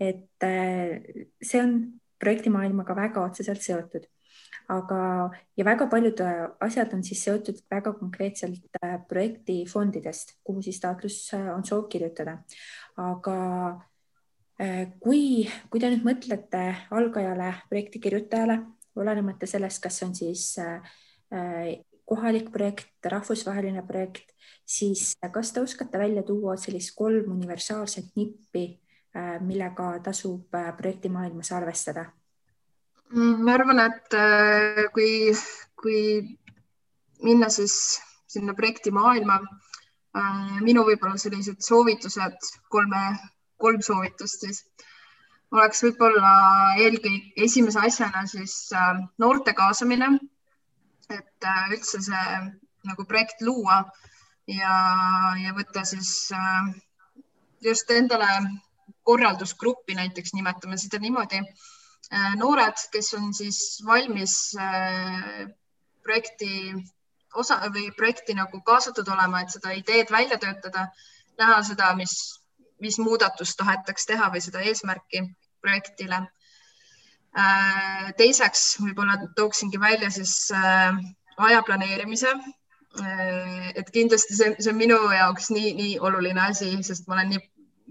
et 0.00 0.44
äh, 0.44 0.98
see 1.42 1.62
on 1.62 1.76
projektimaailmaga 2.18 2.96
väga 2.96 3.28
otseselt 3.28 3.62
seotud. 3.62 4.08
aga, 4.72 5.30
ja 5.56 5.64
väga 5.64 5.86
paljud 5.90 6.20
asjad 6.60 6.92
on 6.94 7.02
siis 7.04 7.24
seotud 7.24 7.58
väga 7.70 7.92
konkreetselt 7.92 8.78
projektifondidest, 9.08 10.38
kuhu 10.44 10.62
siis 10.62 10.80
taotlus 10.80 11.30
on 11.34 11.64
soov 11.64 11.88
kirjutada. 11.88 12.38
aga 12.96 13.38
kui, 15.02 15.48
kui 15.70 15.80
te 15.82 15.88
nüüd 15.90 16.04
mõtlete 16.06 16.60
algajale 16.94 17.48
projekti 17.70 17.98
kirjutajale, 18.02 18.60
olenemata 18.96 19.48
sellest, 19.50 19.80
kas 19.82 19.96
on 20.06 20.12
siis 20.14 20.44
kohalik 22.06 22.52
projekt, 22.54 22.92
rahvusvaheline 23.10 23.82
projekt, 23.88 24.30
siis 24.62 25.16
kas 25.34 25.50
te 25.50 25.64
oskate 25.64 25.98
välja 25.98 26.22
tuua 26.26 26.54
sellist 26.60 26.94
kolm 26.94 27.32
universaalset 27.34 28.12
nippi, 28.14 28.66
Äh, 29.12 29.40
millega 29.44 29.98
tasub 30.00 30.54
äh, 30.56 30.70
projektimaailmas 30.76 31.50
arvestada? 31.52 32.06
Mm, 33.12 33.42
ma 33.44 33.56
arvan, 33.58 33.80
et 33.84 34.14
äh, 34.16 34.86
kui, 34.94 35.34
kui 35.76 35.98
minna 37.20 37.50
siis 37.52 37.74
sinna 38.32 38.54
projektimaailma, 38.56 39.36
minu 40.64 40.84
võib-olla 40.86 41.18
sellised 41.20 41.60
soovitused, 41.64 42.48
kolme, 42.72 43.02
kolm 43.62 43.82
soovitust 43.84 44.46
siis. 44.46 44.64
Oleks 45.52 45.82
võib-olla 45.84 46.32
eelkõige 46.80 47.44
esimese 47.44 47.80
asjana 47.84 48.24
siis 48.30 48.54
noorte 49.20 49.52
kaasamine, 49.56 50.08
et 51.12 51.48
üldse 51.74 52.00
see 52.06 52.38
nagu 52.88 53.04
projekt 53.08 53.44
luua 53.44 53.82
ja, 54.48 54.76
ja 55.42 55.52
võtta 55.58 55.84
siis 55.84 56.30
just 57.62 57.92
endale 57.92 58.30
korraldusgruppi 59.04 59.94
näiteks, 59.98 60.32
nimetame 60.34 60.78
seda 60.80 60.98
niimoodi, 61.02 61.42
noored, 62.40 62.80
kes 62.92 63.12
on 63.18 63.30
siis 63.36 63.60
valmis 63.86 64.34
projekti 66.02 66.52
osa 67.38 67.58
või 67.72 67.88
projekti 67.96 68.34
nagu 68.36 68.60
kaasatud 68.66 69.08
olema, 69.08 69.42
et 69.42 69.54
seda 69.54 69.72
ideed 69.76 70.10
välja 70.12 70.38
töötada, 70.40 70.88
näha 71.40 71.60
seda, 71.66 71.92
mis, 71.96 72.14
mis 72.82 72.98
muudatust 72.98 73.56
tahetaks 73.58 74.06
teha 74.10 74.28
või 74.34 74.42
seda 74.44 74.62
eesmärki 74.66 75.24
projektile. 75.62 76.24
teiseks 78.18 78.64
võib-olla 78.82 79.14
tooksingi 79.36 79.80
välja 79.80 80.10
siis 80.10 80.50
aja 80.52 81.62
planeerimise 81.64 82.34
Äh, 83.00 83.72
et 83.74 83.88
kindlasti 83.88 84.36
see, 84.36 84.52
see 84.60 84.72
on 84.72 84.76
minu 84.76 84.98
jaoks 85.14 85.48
nii, 85.54 85.72
nii 85.78 85.92
oluline 86.04 86.42
asi, 86.44 86.74
sest 86.84 87.06
ma 87.08 87.16
olen 87.16 87.30
nii 87.32 87.40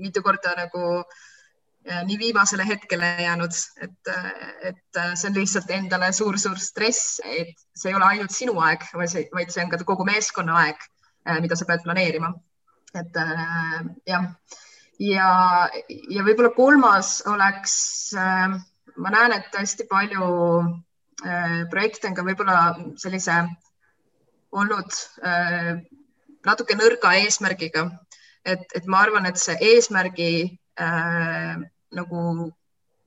mitu 0.04 0.22
korda 0.22 0.54
nagu 0.60 0.84
äh, 1.02 2.04
nii 2.06 2.20
viimasele 2.22 2.68
hetkele 2.70 3.10
jäänud, 3.26 3.58
et, 3.82 4.12
et 4.70 5.00
see 5.18 5.32
on 5.32 5.40
lihtsalt 5.40 5.74
endale 5.74 6.12
suur-suur 6.14 6.62
stress, 6.62 7.18
et 7.26 7.56
see 7.74 7.90
ei 7.90 7.98
ole 7.98 8.12
ainult 8.12 8.36
sinu 8.36 8.54
aeg, 8.62 8.86
vaid 8.94 9.50
see 9.50 9.64
on 9.66 9.74
ka 9.74 9.82
kogu 9.90 10.06
meeskonna 10.06 10.60
aeg, 10.68 10.86
äh, 11.26 11.42
mida 11.42 11.58
sa 11.58 11.66
pead 11.70 11.82
planeerima. 11.88 12.34
et 12.94 13.18
jah, 14.06 14.26
ja, 15.00 15.32
ja 15.88 16.24
võib-olla 16.28 16.52
kolmas 16.56 17.22
oleks, 17.30 17.74
ma 18.16 19.14
näen, 19.14 19.38
et 19.38 19.56
hästi 19.58 19.88
palju 19.90 20.30
projekte 21.70 22.10
on 22.10 22.16
ka 22.18 22.26
võib-olla 22.26 22.58
sellise 22.98 23.44
olnud 24.52 24.96
äh, 25.26 25.76
natuke 26.46 26.76
nõrga 26.76 27.16
eesmärgiga. 27.24 27.90
et, 28.46 28.64
et 28.76 28.88
ma 28.90 29.04
arvan, 29.06 29.28
et 29.30 29.38
see 29.38 29.54
eesmärgi 29.62 30.58
äh, 30.82 31.60
nagu 31.94 32.22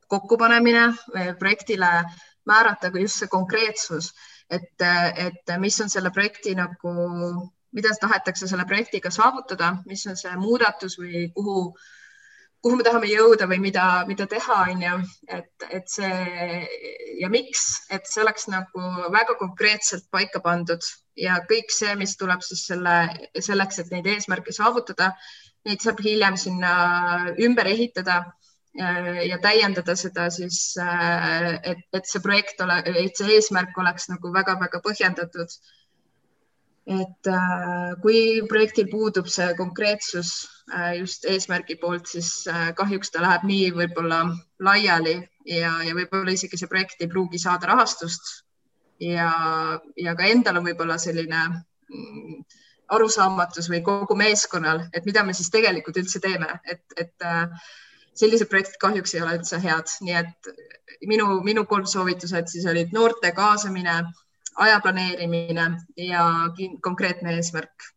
kokkupanemine 0.09 0.85
äh, 0.87 1.33
projektile 1.39 2.05
määrata 2.47 2.93
ka 2.93 3.01
just 3.03 3.19
see 3.19 3.29
konkreetsus, 3.29 4.13
et, 4.51 4.81
et 5.17 5.53
mis 5.59 5.81
on 5.81 5.89
selle 5.91 6.13
projekti 6.13 6.55
nagu, 6.55 6.93
mida 7.75 7.91
tahetakse 8.01 8.49
selle 8.49 8.65
projektiga 8.71 9.11
saavutada, 9.11 9.77
mis 9.87 10.07
on 10.07 10.17
see 10.17 10.33
muudatus 10.39 10.99
või 11.01 11.29
kuhu 11.35 11.59
äh, 11.69 11.87
kuhu 12.65 12.79
me 12.81 12.85
tahame 12.87 13.11
jõuda 13.11 13.45
või 13.49 13.59
mida, 13.61 13.85
mida 14.09 14.25
teha, 14.31 14.57
on 14.73 14.83
ju, 14.83 14.93
et, 15.37 15.67
et 15.79 15.91
see 15.93 16.13
ja 17.21 17.29
miks, 17.33 17.65
et 17.93 18.09
see 18.09 18.23
oleks 18.23 18.49
nagu 18.49 18.85
väga 19.13 19.37
konkreetselt 19.41 20.07
paika 20.15 20.41
pandud 20.45 20.87
ja 21.21 21.37
kõik 21.51 21.75
see, 21.75 21.93
mis 22.01 22.17
tuleb 22.17 22.41
siis 22.47 22.65
selle, 22.71 22.97
selleks, 23.37 23.83
et 23.83 23.93
neid 23.93 24.09
eesmärke 24.15 24.57
saavutada, 24.57 25.11
neid 25.69 25.85
saab 25.85 26.01
hiljem 26.05 26.41
sinna 26.41 26.73
ümber 27.37 27.69
ehitada 27.69 28.23
ja 28.75 29.37
täiendada 29.45 29.95
seda 29.95 30.31
siis, 30.33 30.73
et, 30.81 31.85
et 31.95 32.09
see 32.09 32.25
projekt 32.25 32.65
ole, 32.65 32.81
et 33.05 33.21
see 33.21 33.37
eesmärk 33.37 33.77
oleks 33.79 34.09
nagu 34.09 34.33
väga-väga 34.35 34.81
põhjendatud 34.89 35.53
et 36.85 37.29
äh, 37.33 37.95
kui 38.03 38.43
projektil 38.49 38.91
puudub 38.91 39.29
see 39.33 39.47
konkreetsus 39.57 40.33
äh, 40.69 40.99
just 40.99 41.25
eesmärgi 41.25 41.79
poolt, 41.81 42.07
siis 42.11 42.45
äh, 42.51 42.73
kahjuks 42.77 43.13
ta 43.13 43.23
läheb 43.25 43.47
nii 43.49 43.71
võib-olla 43.79 44.21
laiali 44.61 45.17
ja, 45.49 45.79
ja 45.85 45.95
võib-olla 45.97 46.35
isegi 46.35 46.61
see 46.61 46.69
projekt 46.69 47.01
ei 47.01 47.09
pruugi 47.09 47.41
saada 47.41 47.73
rahastust. 47.73 48.45
ja, 49.01 49.31
ja 49.97 50.15
ka 50.15 50.29
endal 50.29 50.61
on 50.61 50.69
võib-olla 50.69 50.99
selline 51.01 51.41
mm, 51.49 52.45
arusaamatus 52.95 53.71
või 53.73 53.81
kogu 53.83 54.15
meeskonnal, 54.17 54.85
et 54.93 55.09
mida 55.09 55.25
me 55.25 55.33
siis 55.35 55.49
tegelikult 55.51 55.97
üldse 55.97 56.21
teeme, 56.21 56.61
et, 56.69 56.85
et 57.01 57.25
sellised 58.15 58.47
projektid 58.53 58.77
kahjuks 58.79 59.17
ei 59.17 59.23
ole 59.25 59.39
üldse 59.39 59.59
head, 59.59 59.89
nii 60.05 60.19
et 60.21 60.51
minu, 61.09 61.41
minu 61.43 61.65
kolm 61.67 61.89
soovitused 61.89 62.53
siis 62.53 62.69
olid 62.71 62.93
noorte 62.95 63.33
kaasamine 63.35 63.97
aja 64.57 64.81
planeerimine 64.81 65.71
ja 65.97 66.25
konkreetne 66.81 67.35
eesmärk. 67.35 67.91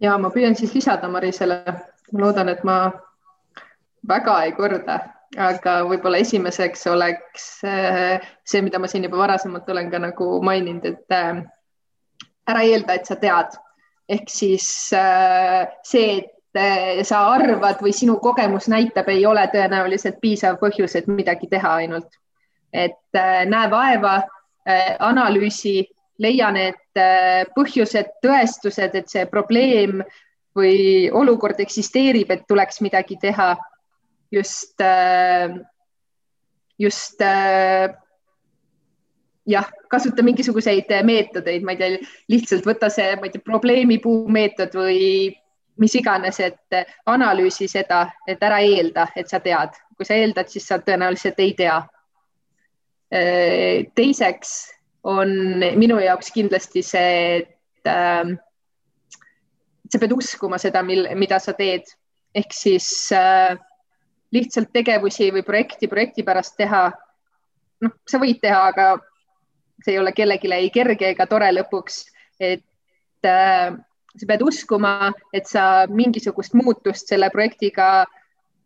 ja 0.00 0.18
ma 0.18 0.30
püüan 0.30 0.56
siis 0.56 0.74
lisada 0.74 1.08
Marisele, 1.08 1.64
ma 2.12 2.20
loodan, 2.20 2.48
et 2.48 2.64
ma 2.64 2.78
väga 4.08 4.42
ei 4.46 4.52
korda, 4.52 4.98
aga 5.36 5.80
võib-olla 5.88 6.20
esimeseks 6.22 6.86
oleks 6.86 7.48
äh, 7.66 8.22
see, 8.46 8.62
mida 8.62 8.78
ma 8.78 8.88
siin 8.88 9.04
juba 9.04 9.18
varasemalt 9.24 9.68
olen 9.68 9.90
ka 9.90 10.00
nagu 10.02 10.30
maininud, 10.44 10.86
et 10.86 11.14
äh, 11.14 11.42
ära 12.48 12.64
eelda, 12.64 12.94
et 12.94 13.10
sa 13.10 13.18
tead, 13.20 13.58
ehk 14.08 14.30
siis 14.32 14.68
äh, 14.96 15.66
see, 15.84 16.20
et 16.22 16.34
sa 17.06 17.20
arvad 17.34 17.82
või 17.84 17.92
sinu 17.94 18.16
kogemus 18.22 18.70
näitab, 18.72 19.10
ei 19.12 19.26
ole 19.28 19.44
tõenäoliselt 19.52 20.16
piisav 20.22 20.56
põhjus, 20.62 20.96
et 20.96 21.06
midagi 21.06 21.46
teha 21.50 21.74
ainult. 21.82 22.08
et 22.72 23.16
näe 23.48 23.68
vaeva 23.70 24.18
analüüsi, 25.00 25.82
leia 26.22 26.50
need 26.54 26.98
äh, 26.98 27.44
põhjused, 27.54 28.18
tõestused, 28.24 28.96
et 28.98 29.10
see 29.10 29.24
probleem 29.30 30.02
või 30.58 31.08
olukord 31.14 31.60
eksisteerib, 31.62 32.30
et 32.34 32.46
tuleks 32.48 32.82
midagi 32.84 33.18
teha. 33.22 33.56
just, 34.30 34.80
äh, 34.80 35.48
just 36.78 37.22
jah, 39.48 39.70
kasuta 39.88 40.22
mingisuguseid 40.22 40.90
meetodeid, 41.04 41.62
ma 41.64 41.72
ei 41.72 41.78
tea, 41.78 41.98
lihtsalt 42.28 42.66
võta 42.66 42.90
see, 42.92 43.16
ma 43.16 43.24
ei 43.24 43.30
tea, 43.32 43.40
probleemipuu 43.44 44.28
meetod 44.28 44.74
või 44.76 45.32
mis 45.80 45.94
iganes, 45.94 46.40
et 46.40 46.76
analüüsi 47.06 47.68
seda, 47.68 48.10
et 48.26 48.42
ära 48.42 48.60
eelda, 48.60 49.08
et 49.16 49.28
sa 49.32 49.40
tead, 49.40 49.80
kui 49.96 50.04
sa 50.04 50.14
eeldad, 50.14 50.50
siis 50.52 50.66
sa 50.68 50.76
tõenäoliselt 50.82 51.40
ei 51.40 51.54
tea 51.56 51.80
Äh, 51.80 51.97
teiseks 53.08 54.50
on 55.08 55.30
minu 55.80 55.98
jaoks 56.02 56.32
kindlasti 56.34 56.82
see, 56.84 57.40
et 57.40 57.88
äh, 57.88 58.34
sa 59.88 60.00
pead 60.00 60.12
uskuma 60.12 60.58
seda, 60.60 60.82
mil, 60.84 61.06
mida 61.16 61.38
sa 61.40 61.54
teed, 61.56 61.88
ehk 62.36 62.52
siis 62.52 62.88
äh, 63.16 63.56
lihtsalt 64.34 64.72
tegevusi 64.74 65.30
või 65.32 65.44
projekti 65.46 65.88
projekti 65.88 66.24
pärast 66.26 66.58
teha. 66.60 66.88
noh, 67.80 67.94
sa 68.10 68.18
võid 68.18 68.40
teha, 68.42 68.62
aga 68.72 68.88
see 69.84 69.94
ei 69.94 70.00
ole 70.00 70.12
kellelegi 70.12 70.50
ei 70.52 70.70
kerge 70.74 71.12
ega 71.14 71.26
tore 71.30 71.48
lõpuks, 71.54 72.02
et 72.40 73.24
äh, 73.24 73.70
sa 74.18 74.26
pead 74.26 74.42
uskuma, 74.42 75.12
et 75.32 75.46
sa 75.46 75.86
mingisugust 75.88 76.56
muutust 76.58 77.08
selle 77.08 77.30
projektiga 77.30 78.04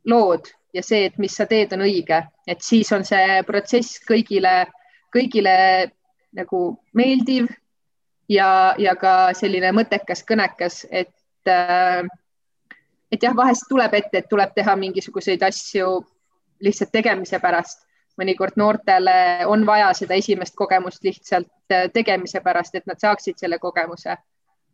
lood 0.09 0.49
ja 0.73 0.83
see, 0.83 1.07
et 1.07 1.18
mis 1.18 1.35
sa 1.37 1.47
teed, 1.47 1.73
on 1.77 1.85
õige, 1.85 2.23
et 2.49 2.62
siis 2.64 2.93
on 2.93 3.05
see 3.05 3.43
protsess 3.47 4.01
kõigile, 4.09 4.66
kõigile 5.12 5.55
nagu 6.33 6.62
meeldiv 6.97 7.51
ja, 8.29 8.75
ja 8.79 8.97
ka 8.97 9.33
selline 9.37 9.73
mõttekas, 9.77 10.25
kõnekas, 10.29 10.83
et 10.91 11.12
äh, 11.49 12.03
et 13.12 13.23
jah, 13.23 13.37
vahest 13.37 13.68
tuleb 13.68 13.95
ette, 13.95 14.23
et 14.23 14.29
tuleb 14.29 14.55
teha 14.57 14.75
mingisuguseid 14.81 15.43
asju 15.45 15.99
lihtsalt 16.64 16.93
tegemise 16.93 17.41
pärast. 17.41 17.89
mõnikord 18.20 18.59
noortele 18.61 19.47
on 19.49 19.62
vaja 19.66 19.87
seda 19.97 20.14
esimest 20.20 20.53
kogemust 20.55 21.05
lihtsalt 21.05 21.73
äh, 21.73 21.87
tegemise 21.93 22.41
pärast, 22.45 22.75
et 22.75 22.87
nad 22.87 23.01
saaksid 23.01 23.39
selle 23.39 23.59
kogemuse. 23.59 24.16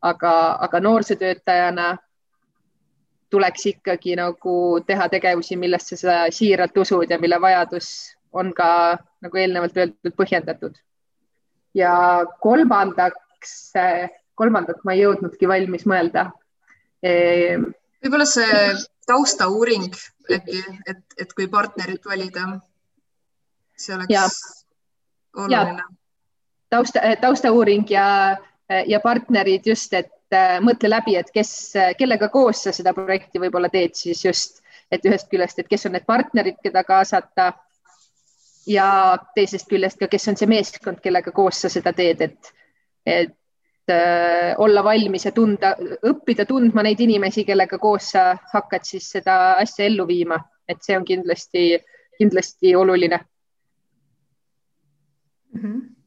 aga, 0.03 0.33
aga 0.61 0.81
noorsootöötajana 0.81 1.97
tuleks 3.31 3.67
ikkagi 3.73 4.17
nagu 4.17 4.81
teha 4.87 5.09
tegevusi, 5.13 5.57
millesse 5.57 5.97
sa 6.01 6.25
siiralt 6.33 6.77
usud 6.81 7.11
ja 7.11 7.19
mille 7.21 7.41
vajadus 7.41 7.89
on 8.33 8.53
ka 8.57 8.99
nagu 9.25 9.41
eelnevalt 9.41 9.77
öeldud, 9.77 10.15
põhjendatud. 10.17 10.77
ja 11.75 12.25
kolmandaks, 12.41 13.73
kolmandat 14.35 14.81
ma 14.85 14.95
ei 14.95 15.05
jõudnudki 15.05 15.49
valmis 15.49 15.85
mõelda 15.87 16.31
e.... 17.03 17.13
võib-olla 18.03 18.27
see 18.29 18.73
taustauuring 19.09 19.93
äkki, 20.33 20.63
et, 20.87 21.05
et 21.17 21.33
kui 21.37 21.49
partnerit 21.49 22.05
valida, 22.05 22.49
see 23.77 23.95
oleks 23.97 24.13
ja. 24.13 24.27
oluline. 25.37 25.85
tausta, 26.71 27.05
taustauuring 27.21 27.89
ja, 27.91 28.37
ja 28.87 29.01
partnerid 29.05 29.67
just, 29.69 29.93
et 29.95 30.13
äh, 30.35 30.59
mõtle 30.65 30.91
läbi, 30.91 31.17
et 31.19 31.31
kes, 31.35 31.51
kellega 31.99 32.29
koos 32.33 32.65
sa 32.67 32.73
seda 32.75 32.95
projekti 32.97 33.41
võib-olla 33.43 33.71
teed 33.73 33.97
siis 33.99 34.25
just, 34.25 34.63
et 34.93 35.05
ühest 35.05 35.29
küljest, 35.31 35.59
et 35.59 35.69
kes 35.69 35.87
on 35.89 35.97
need 35.97 36.07
partnerid, 36.09 36.61
keda 36.63 36.85
kaasata. 36.85 37.53
ja 38.69 39.17
teisest 39.35 39.69
küljest 39.69 39.99
ka, 39.99 40.07
kes 40.13 40.29
on 40.29 40.37
see 40.37 40.49
meeskond, 40.49 41.01
kellega 41.01 41.33
koos 41.33 41.63
sa 41.65 41.71
seda 41.73 41.93
teed, 41.97 42.21
et, 42.21 42.51
et 43.07 43.93
äh, 43.93 44.55
olla 44.61 44.85
valmis 44.85 45.25
ja 45.25 45.33
tunda, 45.33 45.75
õppida 46.05 46.45
tundma 46.47 46.83
neid 46.85 47.01
inimesi, 47.01 47.45
kellega 47.49 47.79
koos 47.79 48.11
sa 48.13 48.35
hakkad 48.53 48.85
siis 48.85 49.11
seda 49.17 49.55
asja 49.63 49.87
ellu 49.89 50.07
viima, 50.07 50.37
et 50.69 50.83
see 50.85 50.99
on 50.99 51.05
kindlasti, 51.09 51.79
kindlasti 52.19 52.77
oluline 52.77 53.21
mm. 55.55 55.63
-hmm 55.63 55.98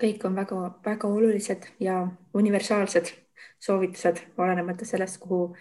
kõik 0.00 0.24
on 0.28 0.36
väga-väga 0.36 1.08
olulised 1.08 1.68
ja 1.80 2.00
universaalsed 2.34 3.12
soovitused, 3.60 4.20
olenemata 4.38 4.84
sellest, 4.84 5.18
kuhu, 5.22 5.56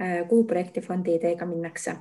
äh, 0.00 0.28
kuhu 0.28 0.44
projekti 0.44 0.80
fondi 0.80 1.16
ideega 1.16 1.46
minnakse. 1.46 1.96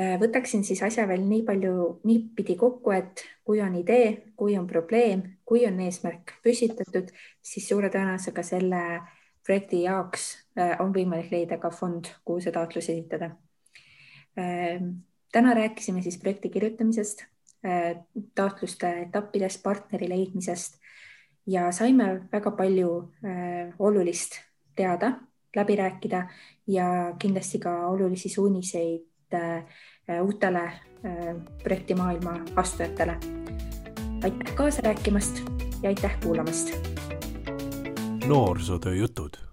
võtaksin 0.00 0.62
siis 0.64 0.80
asja 0.82 1.04
veel 1.08 1.26
nii 1.28 1.42
palju 1.44 2.00
niipidi 2.08 2.54
kokku, 2.56 2.90
et 2.90 3.20
kui 3.44 3.58
on 3.60 3.74
idee, 3.76 4.32
kui 4.36 4.54
on 4.56 4.66
probleem, 4.66 5.22
kui 5.44 5.66
on 5.66 5.80
eesmärk 5.84 6.38
püstitatud, 6.42 7.10
siis 7.42 7.66
suure 7.68 7.90
tõenäosusega 7.92 8.42
selle 8.46 8.80
projekti 9.44 9.82
jaoks 9.82 10.30
on 10.80 10.94
võimalik 10.94 11.28
leida 11.34 11.58
ka 11.60 11.68
fond, 11.74 12.08
kuhu 12.24 12.40
see 12.40 12.52
taotlus 12.52 12.88
esitada. 12.88 13.30
täna 15.32 15.54
rääkisime 15.54 16.02
siis 16.02 16.16
projekti 16.18 16.48
kirjutamisest, 16.48 17.24
taotluste 18.34 18.94
etappidest, 19.02 19.62
partneri 19.62 20.08
leidmisest 20.08 20.79
ja 21.50 21.72
saime 21.74 22.06
väga 22.32 22.50
palju 22.54 22.90
olulist 23.78 24.38
teada 24.76 25.12
läbi 25.56 25.76
rääkida 25.76 26.28
ja 26.66 27.14
kindlasti 27.18 27.58
ka 27.58 27.86
olulisi 27.86 28.28
suuniseid 28.28 29.34
äh, 29.34 29.64
uutele 30.22 30.62
äh, 30.64 31.36
projektimaailma 31.62 32.40
astujatele. 32.56 33.16
aitäh 34.24 34.54
kaasa 34.54 34.82
rääkimast 34.82 35.42
ja 35.82 35.88
aitäh 35.88 36.20
kuulamast. 36.22 36.68
noorsootöö 38.26 38.94
jutud 38.94 39.49